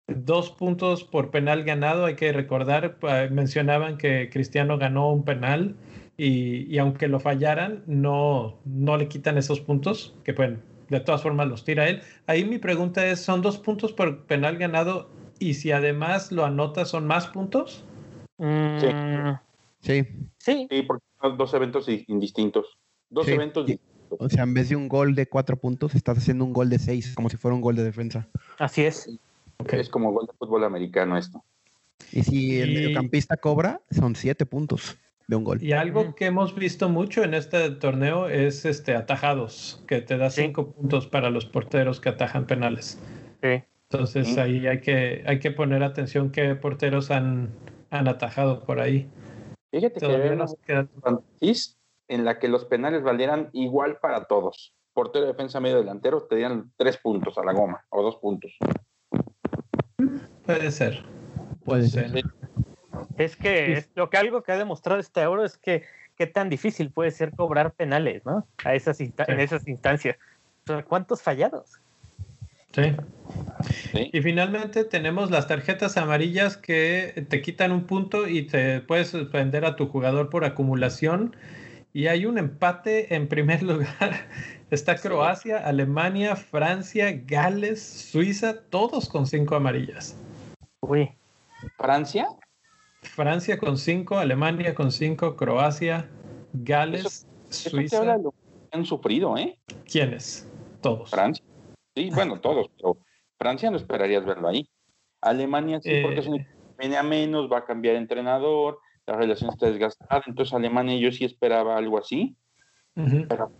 Dos 0.09 0.49
puntos 0.51 1.05
por 1.05 1.31
penal 1.31 1.63
ganado, 1.63 2.05
hay 2.05 2.15
que 2.15 2.33
recordar, 2.33 2.97
mencionaban 3.31 3.97
que 3.97 4.29
Cristiano 4.29 4.77
ganó 4.77 5.13
un 5.13 5.23
penal 5.23 5.77
y, 6.17 6.65
y 6.73 6.77
aunque 6.77 7.07
lo 7.07 7.21
fallaran, 7.21 7.83
no, 7.87 8.59
no 8.65 8.97
le 8.97 9.07
quitan 9.07 9.37
esos 9.37 9.61
puntos, 9.61 10.15
que 10.25 10.33
bueno, 10.33 10.57
de 10.89 10.99
todas 10.99 11.21
formas 11.21 11.47
los 11.47 11.63
tira 11.63 11.87
él. 11.87 12.01
Ahí 12.25 12.43
mi 12.43 12.57
pregunta 12.57 13.05
es, 13.07 13.21
¿son 13.21 13.41
dos 13.41 13.57
puntos 13.57 13.93
por 13.93 14.25
penal 14.25 14.57
ganado 14.57 15.09
y 15.39 15.53
si 15.53 15.71
además 15.71 16.33
lo 16.33 16.43
anota 16.43 16.83
son 16.83 17.07
más 17.07 17.27
puntos? 17.27 17.86
Mm, 18.37 18.79
Sí. 19.79 20.03
sí, 20.39 20.67
Sí, 20.69 20.81
porque 20.83 21.05
son 21.21 21.37
dos 21.37 21.53
eventos 21.53 21.85
di- 21.85 22.05
indistintos. 22.07 22.77
Dos 23.09 23.25
Sí. 23.25 23.33
eventos 23.33 23.65
Sí. 23.65 23.73
distintos. 23.73 24.17
O 24.19 24.29
sea, 24.29 24.43
en 24.43 24.53
vez 24.53 24.69
de 24.69 24.75
un 24.75 24.87
gol 24.87 25.15
de 25.15 25.27
cuatro 25.27 25.57
puntos, 25.57 25.95
estás 25.95 26.17
haciendo 26.17 26.45
un 26.45 26.53
gol 26.53 26.69
de 26.69 26.79
seis, 26.79 27.13
como 27.15 27.29
si 27.29 27.37
fuera 27.37 27.55
un 27.55 27.61
gol 27.61 27.75
de 27.75 27.83
defensa. 27.83 28.27
así 28.57 28.83
es. 28.85 29.09
Es 29.71 29.89
como 29.89 30.11
gol 30.11 30.27
de 30.27 30.33
fútbol 30.37 30.63
americano 30.63 31.17
esto. 31.17 31.43
Y 32.11 32.23
si 32.23 32.59
el 32.59 32.73
mediocampista 32.73 33.37
cobra, 33.37 33.81
son 33.91 34.15
siete 34.15 34.45
puntos 34.45 34.97
de 35.27 35.35
un 35.35 35.43
gol. 35.43 35.61
Y 35.61 35.73
algo 35.73 36.15
que 36.15 36.25
hemos 36.27 36.55
visto 36.55 36.87
mucho 36.89 37.23
en 37.23 37.33
este 37.33 37.71
torneo 37.71 38.29
es 38.29 38.65
este 38.65 38.95
atajados, 38.95 39.83
que 39.87 40.01
te 40.01 40.17
da 40.17 40.29
cinco 40.29 40.71
puntos 40.71 41.07
para 41.07 41.29
los 41.29 41.45
porteros 41.45 41.99
que 41.99 42.09
atajan 42.09 42.45
penales. 42.45 42.97
Sí. 43.41 43.63
Entonces 43.89 44.37
ahí 44.37 44.67
hay 44.67 44.79
que, 44.81 45.23
hay 45.25 45.39
que 45.39 45.51
poner 45.51 45.81
atención 45.83 46.29
qué 46.31 46.55
porteros 46.55 47.09
han, 47.11 47.49
han 47.89 48.07
atajado 48.07 48.63
por 48.63 48.79
ahí. 48.79 49.09
Fíjate 49.71 49.99
que 49.99 50.35
nos 50.35 50.55
queda... 50.65 50.87
en 52.07 52.25
la 52.25 52.39
que 52.39 52.47
los 52.47 52.65
penales 52.65 53.03
valieran 53.03 53.49
igual 53.53 53.97
para 53.97 54.25
todos. 54.25 54.73
Portero, 54.93 55.27
defensa, 55.27 55.59
medio 55.59 55.77
delantero, 55.77 56.23
te 56.23 56.35
dieran 56.37 56.71
tres 56.77 56.97
puntos 56.97 57.37
a 57.37 57.43
la 57.43 57.53
goma 57.53 57.85
o 57.89 58.01
dos 58.01 58.15
puntos. 58.17 58.57
Puede 60.45 60.71
ser. 60.71 61.03
Puede 61.65 61.87
ser. 61.87 62.23
Es 63.17 63.35
que 63.35 63.73
es 63.73 63.89
lo 63.95 64.09
que 64.09 64.17
algo 64.17 64.41
que 64.41 64.51
ha 64.53 64.57
demostrado 64.57 64.99
este 64.99 65.21
euro 65.21 65.43
es 65.43 65.57
que 65.57 65.83
qué 66.15 66.27
tan 66.27 66.49
difícil 66.49 66.91
puede 66.91 67.11
ser 67.11 67.35
cobrar 67.35 67.73
penales, 67.73 68.25
¿no? 68.25 68.47
A 68.63 68.73
esas 68.73 68.99
en 68.99 69.39
esas 69.39 69.67
instancias. 69.67 70.17
¿Cuántos 70.87 71.21
fallados? 71.21 71.79
Sí. 72.73 72.95
Y 73.93 74.21
finalmente 74.21 74.83
tenemos 74.83 75.31
las 75.31 75.47
tarjetas 75.47 75.97
amarillas 75.97 76.57
que 76.57 77.25
te 77.29 77.41
quitan 77.41 77.71
un 77.71 77.85
punto 77.85 78.27
y 78.27 78.43
te 78.43 78.81
puedes 78.81 79.09
suspender 79.09 79.65
a 79.65 79.75
tu 79.75 79.87
jugador 79.87 80.29
por 80.29 80.45
acumulación. 80.45 81.35
Y 81.93 82.07
hay 82.07 82.25
un 82.25 82.37
empate 82.37 83.15
en 83.15 83.27
primer 83.27 83.63
lugar. 83.63 84.27
Está 84.69 84.95
Croacia, 84.97 85.57
Alemania, 85.57 86.35
Francia, 86.35 87.21
Gales, 87.25 87.81
Suiza, 87.81 88.61
todos 88.69 89.07
con 89.07 89.25
cinco 89.25 89.55
amarillas. 89.55 90.17
Uy. 90.81 91.09
¿Francia? 91.77 92.27
Francia 93.01 93.57
con 93.57 93.77
cinco, 93.77 94.17
Alemania 94.17 94.75
con 94.75 94.91
cinco, 94.91 95.35
Croacia, 95.35 96.09
Gales, 96.53 97.25
Suiza. 97.49 98.17
han 98.71 98.85
sufrido, 98.85 99.37
¿eh? 99.37 99.57
¿Quiénes? 99.89 100.47
Todos. 100.81 101.09
Francia. 101.09 101.43
Sí, 101.95 102.09
bueno, 102.13 102.39
todos, 102.39 102.67
pero 102.77 102.97
Francia 103.37 103.69
no 103.69 103.77
esperarías 103.77 104.25
verlo 104.25 104.47
ahí. 104.47 104.69
Alemania 105.21 105.79
sí, 105.81 106.01
porque 106.01 106.19
eh, 106.19 106.47
viene 106.77 106.97
a 106.97 107.03
menos, 107.03 107.51
va 107.51 107.59
a 107.59 107.65
cambiar 107.65 107.95
entrenador, 107.95 108.79
la 109.05 109.15
relación 109.15 109.49
está 109.49 109.67
desgastada, 109.67 110.23
entonces 110.27 110.53
Alemania 110.53 110.97
yo 110.97 111.11
sí 111.11 111.25
esperaba 111.25 111.77
algo 111.77 111.97
así, 111.97 112.35
pero, 113.29 113.51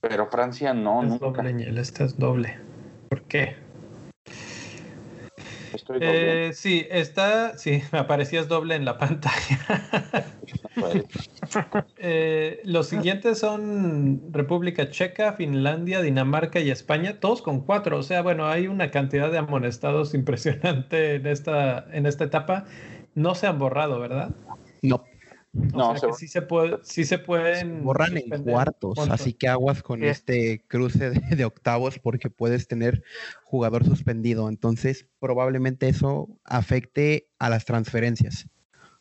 pero, 0.00 0.26
Francia 0.28 0.74
no. 0.74 1.02
Es 1.02 1.18
doble, 1.18 1.80
esta 1.80 2.04
es 2.04 2.18
doble. 2.18 2.58
¿Por 3.08 3.22
qué? 3.22 3.56
Estoy 5.74 5.98
doble. 5.98 6.48
Eh, 6.48 6.52
sí, 6.52 6.86
está, 6.90 7.58
sí, 7.58 7.82
me 7.92 7.98
aparecías 7.98 8.48
doble 8.48 8.74
en 8.74 8.84
la 8.84 8.98
pantalla. 8.98 9.60
Eh, 11.98 12.60
los 12.64 12.88
siguientes 12.88 13.38
son 13.38 14.32
República 14.32 14.90
Checa, 14.90 15.34
Finlandia, 15.34 16.02
Dinamarca 16.02 16.58
y 16.58 16.70
España, 16.70 17.20
todos 17.20 17.42
con 17.42 17.60
cuatro. 17.60 17.98
O 17.98 18.02
sea, 18.02 18.22
bueno, 18.22 18.48
hay 18.48 18.66
una 18.66 18.90
cantidad 18.90 19.30
de 19.30 19.38
amonestados 19.38 20.14
impresionante 20.14 21.14
en 21.14 21.26
esta, 21.26 21.86
en 21.92 22.06
esta 22.06 22.24
etapa. 22.24 22.64
No 23.14 23.34
se 23.36 23.46
han 23.46 23.58
borrado, 23.58 24.00
¿verdad? 24.00 24.34
No. 24.82 25.04
No, 25.54 25.96
sea 25.96 26.12
sí 26.12 26.26
se 26.26 26.42
puede, 26.42 26.78
sí 26.82 27.04
se 27.04 27.18
pueden 27.18 27.84
borran 27.84 28.16
en 28.16 28.42
cuartos, 28.42 28.98
así 29.10 29.32
que 29.34 29.48
aguas 29.48 29.82
con 29.82 30.02
este 30.02 30.64
cruce 30.66 31.10
de, 31.10 31.44
octavos 31.44 31.98
porque 31.98 32.28
puedes 32.28 32.66
tener 32.66 33.04
jugador 33.44 33.84
suspendido, 33.84 34.48
entonces 34.48 35.06
probablemente 35.20 35.88
eso 35.88 36.28
afecte 36.44 37.28
a 37.38 37.50
las 37.50 37.64
transferencias. 37.64 38.48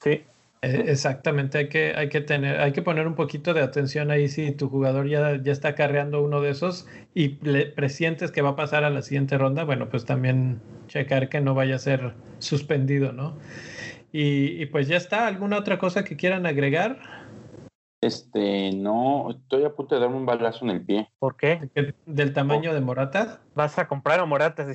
Sí, 0.03 0.21
eh, 0.61 0.85
exactamente, 0.87 1.57
hay 1.57 1.69
que, 1.69 1.93
hay 1.95 2.09
que 2.09 2.21
tener, 2.21 2.61
hay 2.61 2.71
que 2.71 2.83
poner 2.83 3.07
un 3.07 3.15
poquito 3.15 3.55
de 3.55 3.61
atención 3.61 4.11
ahí 4.11 4.29
si 4.29 4.51
tu 4.51 4.69
jugador 4.69 5.07
ya, 5.09 5.41
ya 5.41 5.51
está 5.51 5.73
carreando 5.73 6.23
uno 6.23 6.39
de 6.41 6.51
esos 6.51 6.87
y 7.15 7.29
presientes 7.29 8.31
que 8.31 8.43
va 8.43 8.49
a 8.49 8.55
pasar 8.55 8.83
a 8.83 8.91
la 8.91 9.01
siguiente 9.01 9.37
ronda, 9.39 9.63
bueno, 9.63 9.89
pues 9.89 10.05
también 10.05 10.61
checar 10.87 11.29
que 11.29 11.41
no 11.41 11.55
vaya 11.55 11.75
a 11.75 11.79
ser 11.79 12.13
suspendido, 12.37 13.11
¿no? 13.11 13.35
Y, 14.15 14.67
pues 14.67 14.87
ya 14.87 14.97
está, 14.97 15.25
¿alguna 15.25 15.57
otra 15.57 15.79
cosa 15.79 16.03
que 16.03 16.15
quieran 16.15 16.45
agregar? 16.45 16.99
Este, 17.99 18.71
no, 18.71 19.31
estoy 19.31 19.63
a 19.63 19.73
punto 19.73 19.95
de 19.95 20.01
darme 20.01 20.17
un 20.17 20.25
balazo 20.27 20.65
en 20.65 20.71
el 20.71 20.85
pie. 20.85 21.09
¿Por 21.17 21.35
qué? 21.35 21.67
¿Del 22.05 22.31
tamaño 22.31 22.75
de 22.75 22.81
Morata? 22.81 23.41
¿Vas 23.55 23.79
a 23.79 23.87
comprar 23.87 24.19
a 24.19 24.25
Morata? 24.25 24.67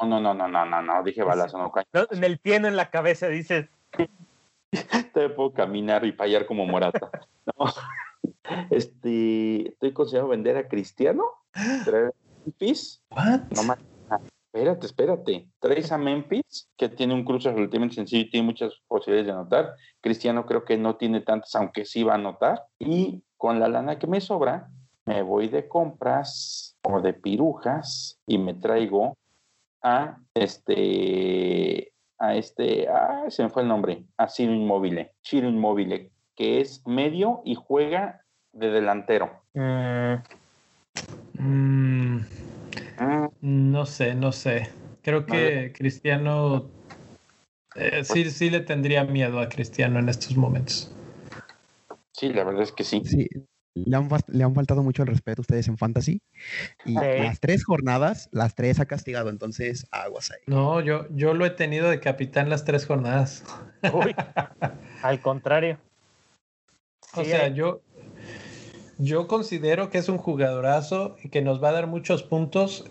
No, 0.00 0.08
no, 0.08 0.20
no, 0.20 0.34
no, 0.34 0.48
no, 0.48 0.66
no, 0.66 0.82
no, 0.82 1.02
dije 1.04 1.22
balazo, 1.22 1.58
no, 1.58 1.72
En 2.10 2.24
el 2.24 2.38
pie, 2.38 2.58
no 2.58 2.66
en 2.66 2.76
la 2.76 2.90
cabeza, 2.90 3.28
dices. 3.28 3.68
Te 5.14 5.28
puedo 5.28 5.52
caminar 5.52 6.04
y 6.04 6.10
fallar 6.10 6.44
como 6.46 6.66
Morata. 6.66 7.10
No. 7.58 7.66
Este, 8.70 9.68
estoy 9.68 9.92
considerando 9.92 10.30
vender 10.30 10.56
a 10.56 10.66
Cristiano. 10.66 11.24
Memphis. 12.46 13.02
No 13.54 13.76
espérate, 14.54 14.86
espérate. 14.86 15.48
Traes 15.58 15.90
a 15.90 15.98
Memphis, 15.98 16.68
que 16.76 16.88
tiene 16.88 17.14
un 17.14 17.24
cruce 17.24 17.52
relativamente 17.52 17.96
sencillo 17.96 18.22
y 18.22 18.30
tiene 18.30 18.46
muchas 18.46 18.72
posibilidades 18.86 19.26
de 19.26 19.32
anotar. 19.32 19.74
Cristiano 20.00 20.46
creo 20.46 20.64
que 20.64 20.78
no 20.78 20.96
tiene 20.96 21.20
tantas, 21.20 21.54
aunque 21.56 21.84
sí 21.84 22.04
va 22.04 22.12
a 22.12 22.16
anotar. 22.16 22.62
Y 22.78 23.22
con 23.36 23.58
la 23.58 23.68
lana 23.68 23.98
que 23.98 24.06
me 24.06 24.20
sobra, 24.20 24.70
me 25.06 25.22
voy 25.22 25.48
de 25.48 25.68
compras 25.68 26.76
o 26.82 27.00
de 27.00 27.12
pirujas 27.12 28.18
y 28.26 28.38
me 28.38 28.54
traigo 28.54 29.16
a 29.82 30.18
este 30.34 31.90
a 32.16 32.36
este, 32.36 32.88
ah, 32.88 33.24
se 33.28 33.42
me 33.42 33.50
fue 33.50 33.62
el 33.62 33.68
nombre, 33.68 34.04
a 34.16 34.28
Ciro 34.28 34.52
Inmóvil, 34.52 35.10
Ciro 35.22 35.48
Inmóvil, 35.48 36.10
que 36.36 36.60
es 36.60 36.80
medio 36.86 37.42
y 37.44 37.56
juega 37.56 38.22
de 38.52 38.70
delantero. 38.70 39.42
Mm. 39.52 40.14
Mm. 41.38 42.20
Ah. 42.98 43.23
No 43.44 43.84
sé, 43.84 44.14
no 44.14 44.32
sé. 44.32 44.70
Creo 45.02 45.26
que 45.26 45.70
Cristiano 45.76 46.70
eh, 47.74 48.02
sí, 48.02 48.30
sí 48.30 48.48
le 48.48 48.60
tendría 48.60 49.04
miedo 49.04 49.38
a 49.38 49.50
Cristiano 49.50 49.98
en 49.98 50.08
estos 50.08 50.34
momentos. 50.34 50.90
Sí, 52.12 52.32
la 52.32 52.44
verdad 52.44 52.62
es 52.62 52.72
que 52.72 52.84
sí. 52.84 53.02
Sí, 53.04 53.28
le 53.74 53.96
han, 53.96 54.54
faltado 54.54 54.82
mucho 54.82 55.02
el 55.02 55.08
respeto 55.08 55.42
a 55.42 55.42
ustedes 55.42 55.68
en 55.68 55.76
Fantasy. 55.76 56.22
Y 56.86 56.94
las 56.94 57.38
tres 57.38 57.64
jornadas, 57.64 58.30
las 58.32 58.54
tres 58.54 58.80
ha 58.80 58.86
castigado, 58.86 59.28
entonces 59.28 59.86
aguas 59.90 60.30
ahí. 60.30 60.40
No, 60.46 60.80
yo, 60.80 61.06
yo 61.10 61.34
lo 61.34 61.44
he 61.44 61.50
tenido 61.50 61.90
de 61.90 62.00
capitán 62.00 62.48
las 62.48 62.64
tres 62.64 62.86
jornadas. 62.86 63.44
Uy, 63.92 64.14
al 65.02 65.20
contrario. 65.20 65.78
o 67.14 67.24
sea, 67.24 67.48
yo, 67.48 67.82
yo 68.96 69.26
considero 69.28 69.90
que 69.90 69.98
es 69.98 70.08
un 70.08 70.16
jugadorazo 70.16 71.16
y 71.22 71.28
que 71.28 71.42
nos 71.42 71.62
va 71.62 71.68
a 71.68 71.72
dar 71.72 71.88
muchos 71.88 72.22
puntos 72.22 72.90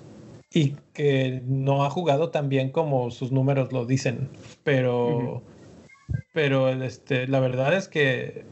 y 0.54 0.76
que 0.94 1.42
no 1.46 1.84
ha 1.84 1.90
jugado 1.90 2.30
tan 2.30 2.48
bien 2.48 2.70
como 2.70 3.10
sus 3.10 3.32
números 3.32 3.74
lo 3.74 3.86
dicen. 3.86 4.30
Pero, 4.64 5.42
pero 6.32 6.70
este, 6.70 7.28
la 7.28 7.40
verdad 7.40 7.74
es 7.76 7.88
que 7.88 8.46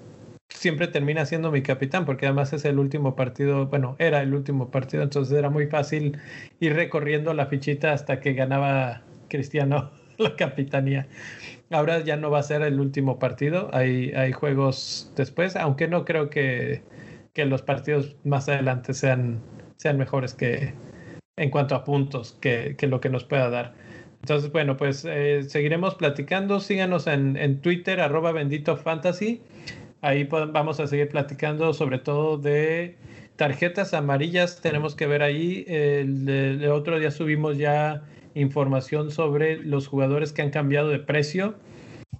siempre 0.49 0.87
termina 0.87 1.25
siendo 1.25 1.51
mi 1.51 1.61
capitán, 1.61 2.05
porque 2.05 2.25
además 2.25 2.53
es 2.53 2.65
el 2.65 2.79
último 2.79 3.15
partido, 3.15 3.67
bueno, 3.67 3.95
era 3.99 4.21
el 4.21 4.33
último 4.33 4.71
partido, 4.71 5.03
entonces 5.03 5.37
era 5.37 5.51
muy 5.51 5.67
fácil 5.67 6.17
ir 6.59 6.73
recorriendo 6.73 7.33
la 7.35 7.45
fichita 7.45 7.93
hasta 7.93 8.19
que 8.19 8.33
ganaba 8.33 9.03
Cristiano 9.29 9.91
la 10.17 10.35
capitanía. 10.35 11.07
Ahora 11.69 11.99
ya 11.99 12.17
no 12.17 12.31
va 12.31 12.39
a 12.39 12.43
ser 12.43 12.63
el 12.63 12.79
último 12.79 13.19
partido, 13.19 13.69
hay, 13.73 14.11
hay 14.13 14.31
juegos 14.31 15.11
después, 15.15 15.55
aunque 15.55 15.87
no 15.87 16.03
creo 16.03 16.31
que, 16.31 16.81
que 17.33 17.45
los 17.45 17.61
partidos 17.61 18.15
más 18.23 18.49
adelante 18.49 18.95
sean, 18.95 19.39
sean 19.77 19.97
mejores 19.97 20.33
que 20.33 20.73
en 21.41 21.49
cuanto 21.49 21.73
a 21.73 21.83
puntos 21.83 22.37
que, 22.39 22.77
lo 22.81 23.01
que 23.01 23.09
nos 23.09 23.23
pueda 23.23 23.49
dar. 23.49 23.73
Entonces, 24.21 24.51
bueno, 24.51 24.77
pues 24.77 25.03
eh, 25.09 25.41
seguiremos 25.47 25.95
platicando. 25.95 26.59
Síganos 26.59 27.07
en, 27.07 27.61
Twitter, 27.61 27.99
arroba 27.99 28.31
bendito 28.31 28.77
fantasy. 28.77 29.41
Ahí 30.01 30.25
vamos 30.25 30.79
a 30.79 30.85
seguir 30.85 31.09
platicando 31.09 31.73
sobre 31.73 31.97
todo 31.97 32.37
de 32.37 32.95
tarjetas 33.37 33.95
amarillas. 33.95 34.61
Tenemos 34.61 34.93
que 34.93 35.07
ver 35.07 35.23
ahí. 35.23 35.65
El, 35.67 36.63
otro 36.71 36.99
día 36.99 37.09
subimos 37.09 37.57
ya 37.57 38.03
información 38.35 39.09
sobre 39.09 39.57
los 39.57 39.87
jugadores 39.87 40.33
que 40.33 40.43
han 40.43 40.51
cambiado 40.51 40.89
de 40.89 40.99
precio. 40.99 41.55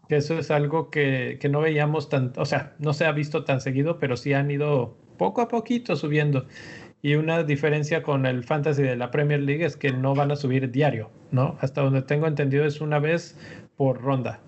Que 0.10 0.16
eso 0.16 0.40
es 0.40 0.50
algo 0.50 0.90
que, 0.90 1.38
que 1.40 1.48
no 1.48 1.62
veíamos 1.62 2.10
tan, 2.10 2.34
o 2.38 2.46
sea, 2.46 2.74
no 2.80 2.94
se 2.94 3.06
ha 3.06 3.12
visto 3.12 3.44
tan 3.44 3.62
seguido, 3.62 4.00
pero 4.00 4.18
sí 4.18 4.34
han 4.34 4.50
ido 4.50 4.98
poco 5.18 5.42
a 5.42 5.48
poquito 5.48 5.96
subiendo. 5.96 6.48
Y 7.02 7.16
una 7.16 7.44
diferencia 7.44 8.04
con 8.04 8.26
el 8.26 8.44
fantasy 8.44 8.84
de 8.84 8.96
la 8.96 9.10
Premier 9.10 9.40
League 9.40 9.66
es 9.66 9.76
que 9.76 9.92
no 9.92 10.14
van 10.14 10.32
a 10.32 10.36
subir 10.36 10.72
diario, 10.72 11.10
¿no? 11.32 11.58
Hasta 11.60 11.82
donde 11.82 12.04
tengo 12.04 12.28
entendido 12.28 12.66
es 12.66 12.80
una 12.80 13.00
vez 13.00 13.38
por 13.76 14.02
ronda. 14.02 14.40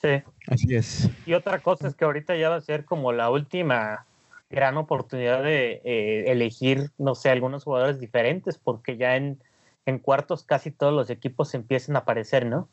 Sí. 0.00 0.22
Así 0.46 0.74
es. 0.74 1.10
Y 1.26 1.34
otra 1.34 1.58
cosa 1.58 1.88
es 1.88 1.94
que 1.94 2.04
ahorita 2.04 2.36
ya 2.36 2.48
va 2.48 2.56
a 2.56 2.60
ser 2.60 2.84
como 2.84 3.12
la 3.12 3.30
última 3.30 4.06
gran 4.48 4.78
oportunidad 4.78 5.42
de 5.42 5.82
eh, 5.84 6.24
elegir, 6.28 6.90
no 6.96 7.14
sé, 7.14 7.30
algunos 7.30 7.64
jugadores 7.64 8.00
diferentes, 8.00 8.56
porque 8.56 8.96
ya 8.96 9.16
en, 9.16 9.38
en 9.84 9.98
cuartos 9.98 10.44
casi 10.44 10.70
todos 10.70 10.94
los 10.94 11.10
equipos 11.10 11.54
empiezan 11.54 11.96
a 11.96 12.00
aparecer, 12.00 12.46
¿no? 12.46 12.68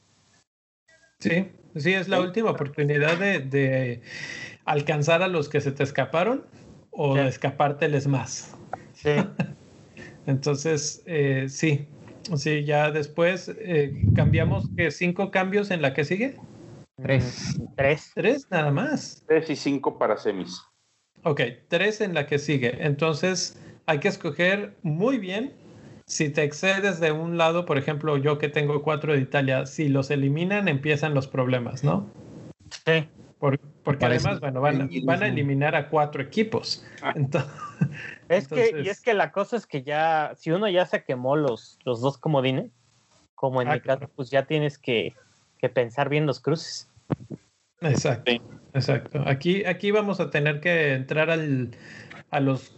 Sí, 1.19 1.49
sí, 1.75 1.93
es 1.93 2.07
la 2.07 2.19
última 2.19 2.51
oportunidad 2.51 3.17
de, 3.17 4.01
alcanzar 4.65 5.21
a 5.21 5.27
los 5.27 5.49
que 5.49 5.61
se 5.61 5.71
te 5.71 5.83
escaparon 5.83 6.45
o 6.91 7.15
de 7.15 7.27
escapárteles 7.27 8.07
más. 8.07 8.55
Sí. 9.05 9.11
Entonces, 10.25 11.03
eh, 11.05 11.45
sí, 11.47 11.87
sí, 12.35 12.63
ya 12.65 12.89
después 12.91 13.55
eh, 13.59 13.93
cambiamos 14.15 14.67
que 14.75 14.89
cinco 14.89 15.29
cambios 15.29 15.69
en 15.69 15.81
la 15.81 15.93
que 15.93 16.03
sigue. 16.03 16.37
Tres. 17.01 17.59
Tres. 17.75 18.11
Tres 18.15 18.47
nada 18.49 18.71
más. 18.71 19.23
Tres 19.27 19.49
y 19.49 19.55
cinco 19.55 19.99
para 19.99 20.17
semis. 20.17 20.61
Ok, 21.23 21.41
tres 21.67 22.01
en 22.01 22.13
la 22.13 22.25
que 22.25 22.39
sigue. 22.39 22.77
Entonces, 22.79 23.59
hay 23.85 23.99
que 23.99 24.07
escoger 24.07 24.75
muy 24.81 25.19
bien. 25.19 25.53
Si 26.07 26.29
te 26.29 26.43
excedes 26.43 26.99
de 26.99 27.11
un 27.11 27.37
lado, 27.37 27.65
por 27.65 27.77
ejemplo, 27.77 28.17
yo 28.17 28.37
que 28.37 28.49
tengo 28.49 28.81
cuatro 28.83 29.13
de 29.13 29.19
Italia, 29.19 29.65
si 29.65 29.89
los 29.89 30.11
eliminan, 30.11 30.67
empiezan 30.67 31.13
los 31.13 31.27
problemas, 31.27 31.83
¿no? 31.83 32.09
Sí. 32.85 33.07
Porque 33.39 34.05
además, 34.05 34.39
bueno, 34.39 34.61
van, 34.61 34.89
van, 35.03 35.23
a 35.23 35.27
eliminar 35.27 35.75
a 35.75 35.89
cuatro 35.89 36.21
equipos. 36.21 36.85
Ah. 37.01 37.13
Entonces, 37.15 37.51
es 38.29 38.47
que, 38.47 38.81
y 38.83 38.89
es 38.89 39.01
que 39.01 39.13
la 39.13 39.31
cosa 39.31 39.57
es 39.57 39.67
que 39.67 39.83
ya, 39.83 40.33
si 40.35 40.51
uno 40.51 40.67
ya 40.69 40.85
se 40.85 41.03
quemó 41.03 41.35
los, 41.35 41.77
los 41.83 42.01
dos 42.01 42.17
comodines, 42.17 42.71
como 43.35 43.61
en 43.61 43.67
ah, 43.67 43.73
mi 43.73 43.81
caso, 43.81 44.09
pues 44.15 44.29
ya 44.29 44.45
tienes 44.45 44.77
que, 44.77 45.13
que 45.59 45.69
pensar 45.69 46.09
bien 46.09 46.25
los 46.25 46.39
cruces. 46.39 46.89
Exacto, 47.81 48.31
exacto. 48.73 49.23
Aquí, 49.27 49.65
aquí 49.65 49.91
vamos 49.91 50.19
a 50.19 50.29
tener 50.29 50.61
que 50.61 50.93
entrar 50.93 51.29
al, 51.29 51.71
a 52.31 52.39
los 52.39 52.75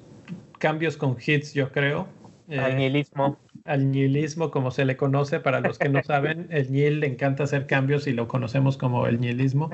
cambios 0.60 0.97
con 0.97 1.18
hits, 1.24 1.53
yo 1.53 1.72
creo. 1.72 2.08
Al 2.49 2.72
eh, 2.72 2.76
nihilismo. 2.76 3.38
Al 3.66 3.91
nihilismo, 3.91 4.51
como 4.51 4.72
se 4.72 4.86
le 4.86 4.97
conoce, 4.97 5.39
para 5.39 5.60
los 5.62 5.78
que 5.78 5.89
no 5.89 6.01
saben, 6.03 6.47
el 6.49 6.72
nihil 6.72 6.99
le 7.01 7.08
encanta 7.08 7.43
hacer 7.43 7.68
cambios 7.68 8.08
y 8.08 8.14
lo 8.14 8.28
conocemos 8.28 8.78
como 8.78 9.08
el 9.08 9.20
nihilismo. 9.20 9.70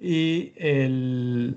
Y 0.00 0.52
el, 0.56 1.56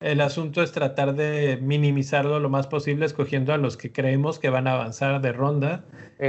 el 0.00 0.20
asunto 0.20 0.62
es 0.62 0.72
tratar 0.72 1.14
de 1.14 1.58
minimizarlo 1.62 2.38
lo 2.40 2.50
más 2.50 2.66
posible, 2.66 3.06
escogiendo 3.06 3.52
a 3.52 3.56
los 3.56 3.76
que 3.76 3.92
creemos 3.92 4.38
que 4.38 4.50
van 4.50 4.66
a 4.66 4.74
avanzar 4.74 5.20
de 5.20 5.32
ronda 5.32 5.84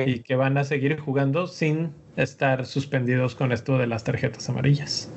y 0.06 0.20
que 0.20 0.36
van 0.36 0.58
a 0.58 0.64
seguir 0.64 1.00
jugando 1.00 1.48
sin 1.48 1.92
estar 2.16 2.66
suspendidos 2.66 3.36
con 3.36 3.52
esto 3.52 3.78
de 3.78 3.88
las 3.88 4.04
tarjetas 4.04 4.48
amarillas. 4.48 5.12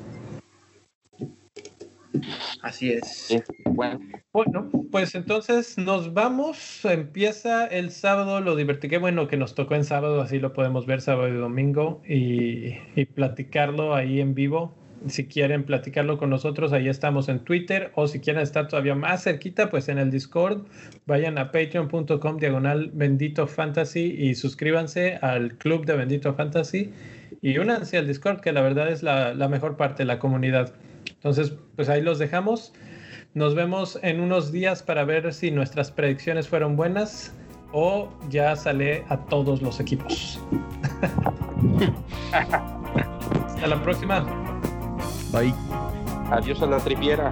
Así 2.61 2.91
es. 2.91 3.43
Bueno. 3.65 3.99
bueno, 4.33 4.69
pues 4.91 5.15
entonces 5.15 5.77
nos 5.77 6.13
vamos. 6.13 6.83
Empieza 6.83 7.67
el 7.67 7.91
sábado. 7.91 8.41
Lo 8.41 8.55
divertí. 8.55 8.89
Qué 8.89 8.97
bueno 8.97 9.27
que 9.27 9.37
nos 9.37 9.55
tocó 9.55 9.75
en 9.75 9.83
sábado, 9.83 10.21
así 10.21 10.39
lo 10.39 10.53
podemos 10.53 10.85
ver 10.85 11.01
sábado 11.01 11.29
y 11.29 11.37
domingo 11.37 12.01
y, 12.07 12.75
y 12.95 13.05
platicarlo 13.05 13.93
ahí 13.93 14.19
en 14.19 14.33
vivo. 14.33 14.73
Si 15.07 15.27
quieren 15.27 15.63
platicarlo 15.63 16.17
con 16.17 16.29
nosotros, 16.29 16.73
ahí 16.73 16.89
estamos 16.89 17.29
en 17.29 17.39
Twitter. 17.39 17.91
O 17.95 18.07
si 18.07 18.19
quieren 18.19 18.41
estar 18.41 18.67
todavía 18.67 18.95
más 18.95 19.23
cerquita, 19.23 19.69
pues 19.69 19.89
en 19.89 19.97
el 19.97 20.11
Discord, 20.11 20.65
vayan 21.05 21.37
a 21.37 21.51
patreon.com 21.51 22.37
diagonal 22.37 22.89
bendito 22.93 23.47
fantasy 23.47 24.15
y 24.17 24.35
suscríbanse 24.35 25.17
al 25.21 25.57
club 25.57 25.85
de 25.85 25.95
bendito 25.95 26.33
fantasy 26.33 26.91
y 27.41 27.57
únanse 27.57 27.97
al 27.97 28.07
Discord, 28.07 28.41
que 28.41 28.51
la 28.51 28.61
verdad 28.61 28.89
es 28.89 29.03
la, 29.03 29.33
la 29.33 29.47
mejor 29.47 29.77
parte 29.77 30.03
de 30.03 30.05
la 30.05 30.19
comunidad. 30.19 30.73
Entonces, 31.09 31.53
pues 31.75 31.89
ahí 31.89 32.01
los 32.01 32.19
dejamos. 32.19 32.73
Nos 33.33 33.53
vemos 33.55 33.99
en 34.01 34.19
unos 34.19 34.51
días 34.51 34.81
para 34.81 35.05
ver 35.05 35.33
si 35.33 35.51
nuestras 35.51 35.91
predicciones 35.91 36.47
fueron 36.47 36.75
buenas 36.75 37.33
o 37.71 38.09
ya 38.29 38.55
sale 38.55 39.03
a 39.09 39.17
todos 39.17 39.61
los 39.61 39.79
equipos. 39.79 40.39
Hasta 42.31 43.67
la 43.67 43.81
próxima. 43.83 44.56
Bye. 45.31 45.53
Adiós 46.31 46.61
a 46.61 46.65
la 46.65 46.77
tripiera. 46.79 47.31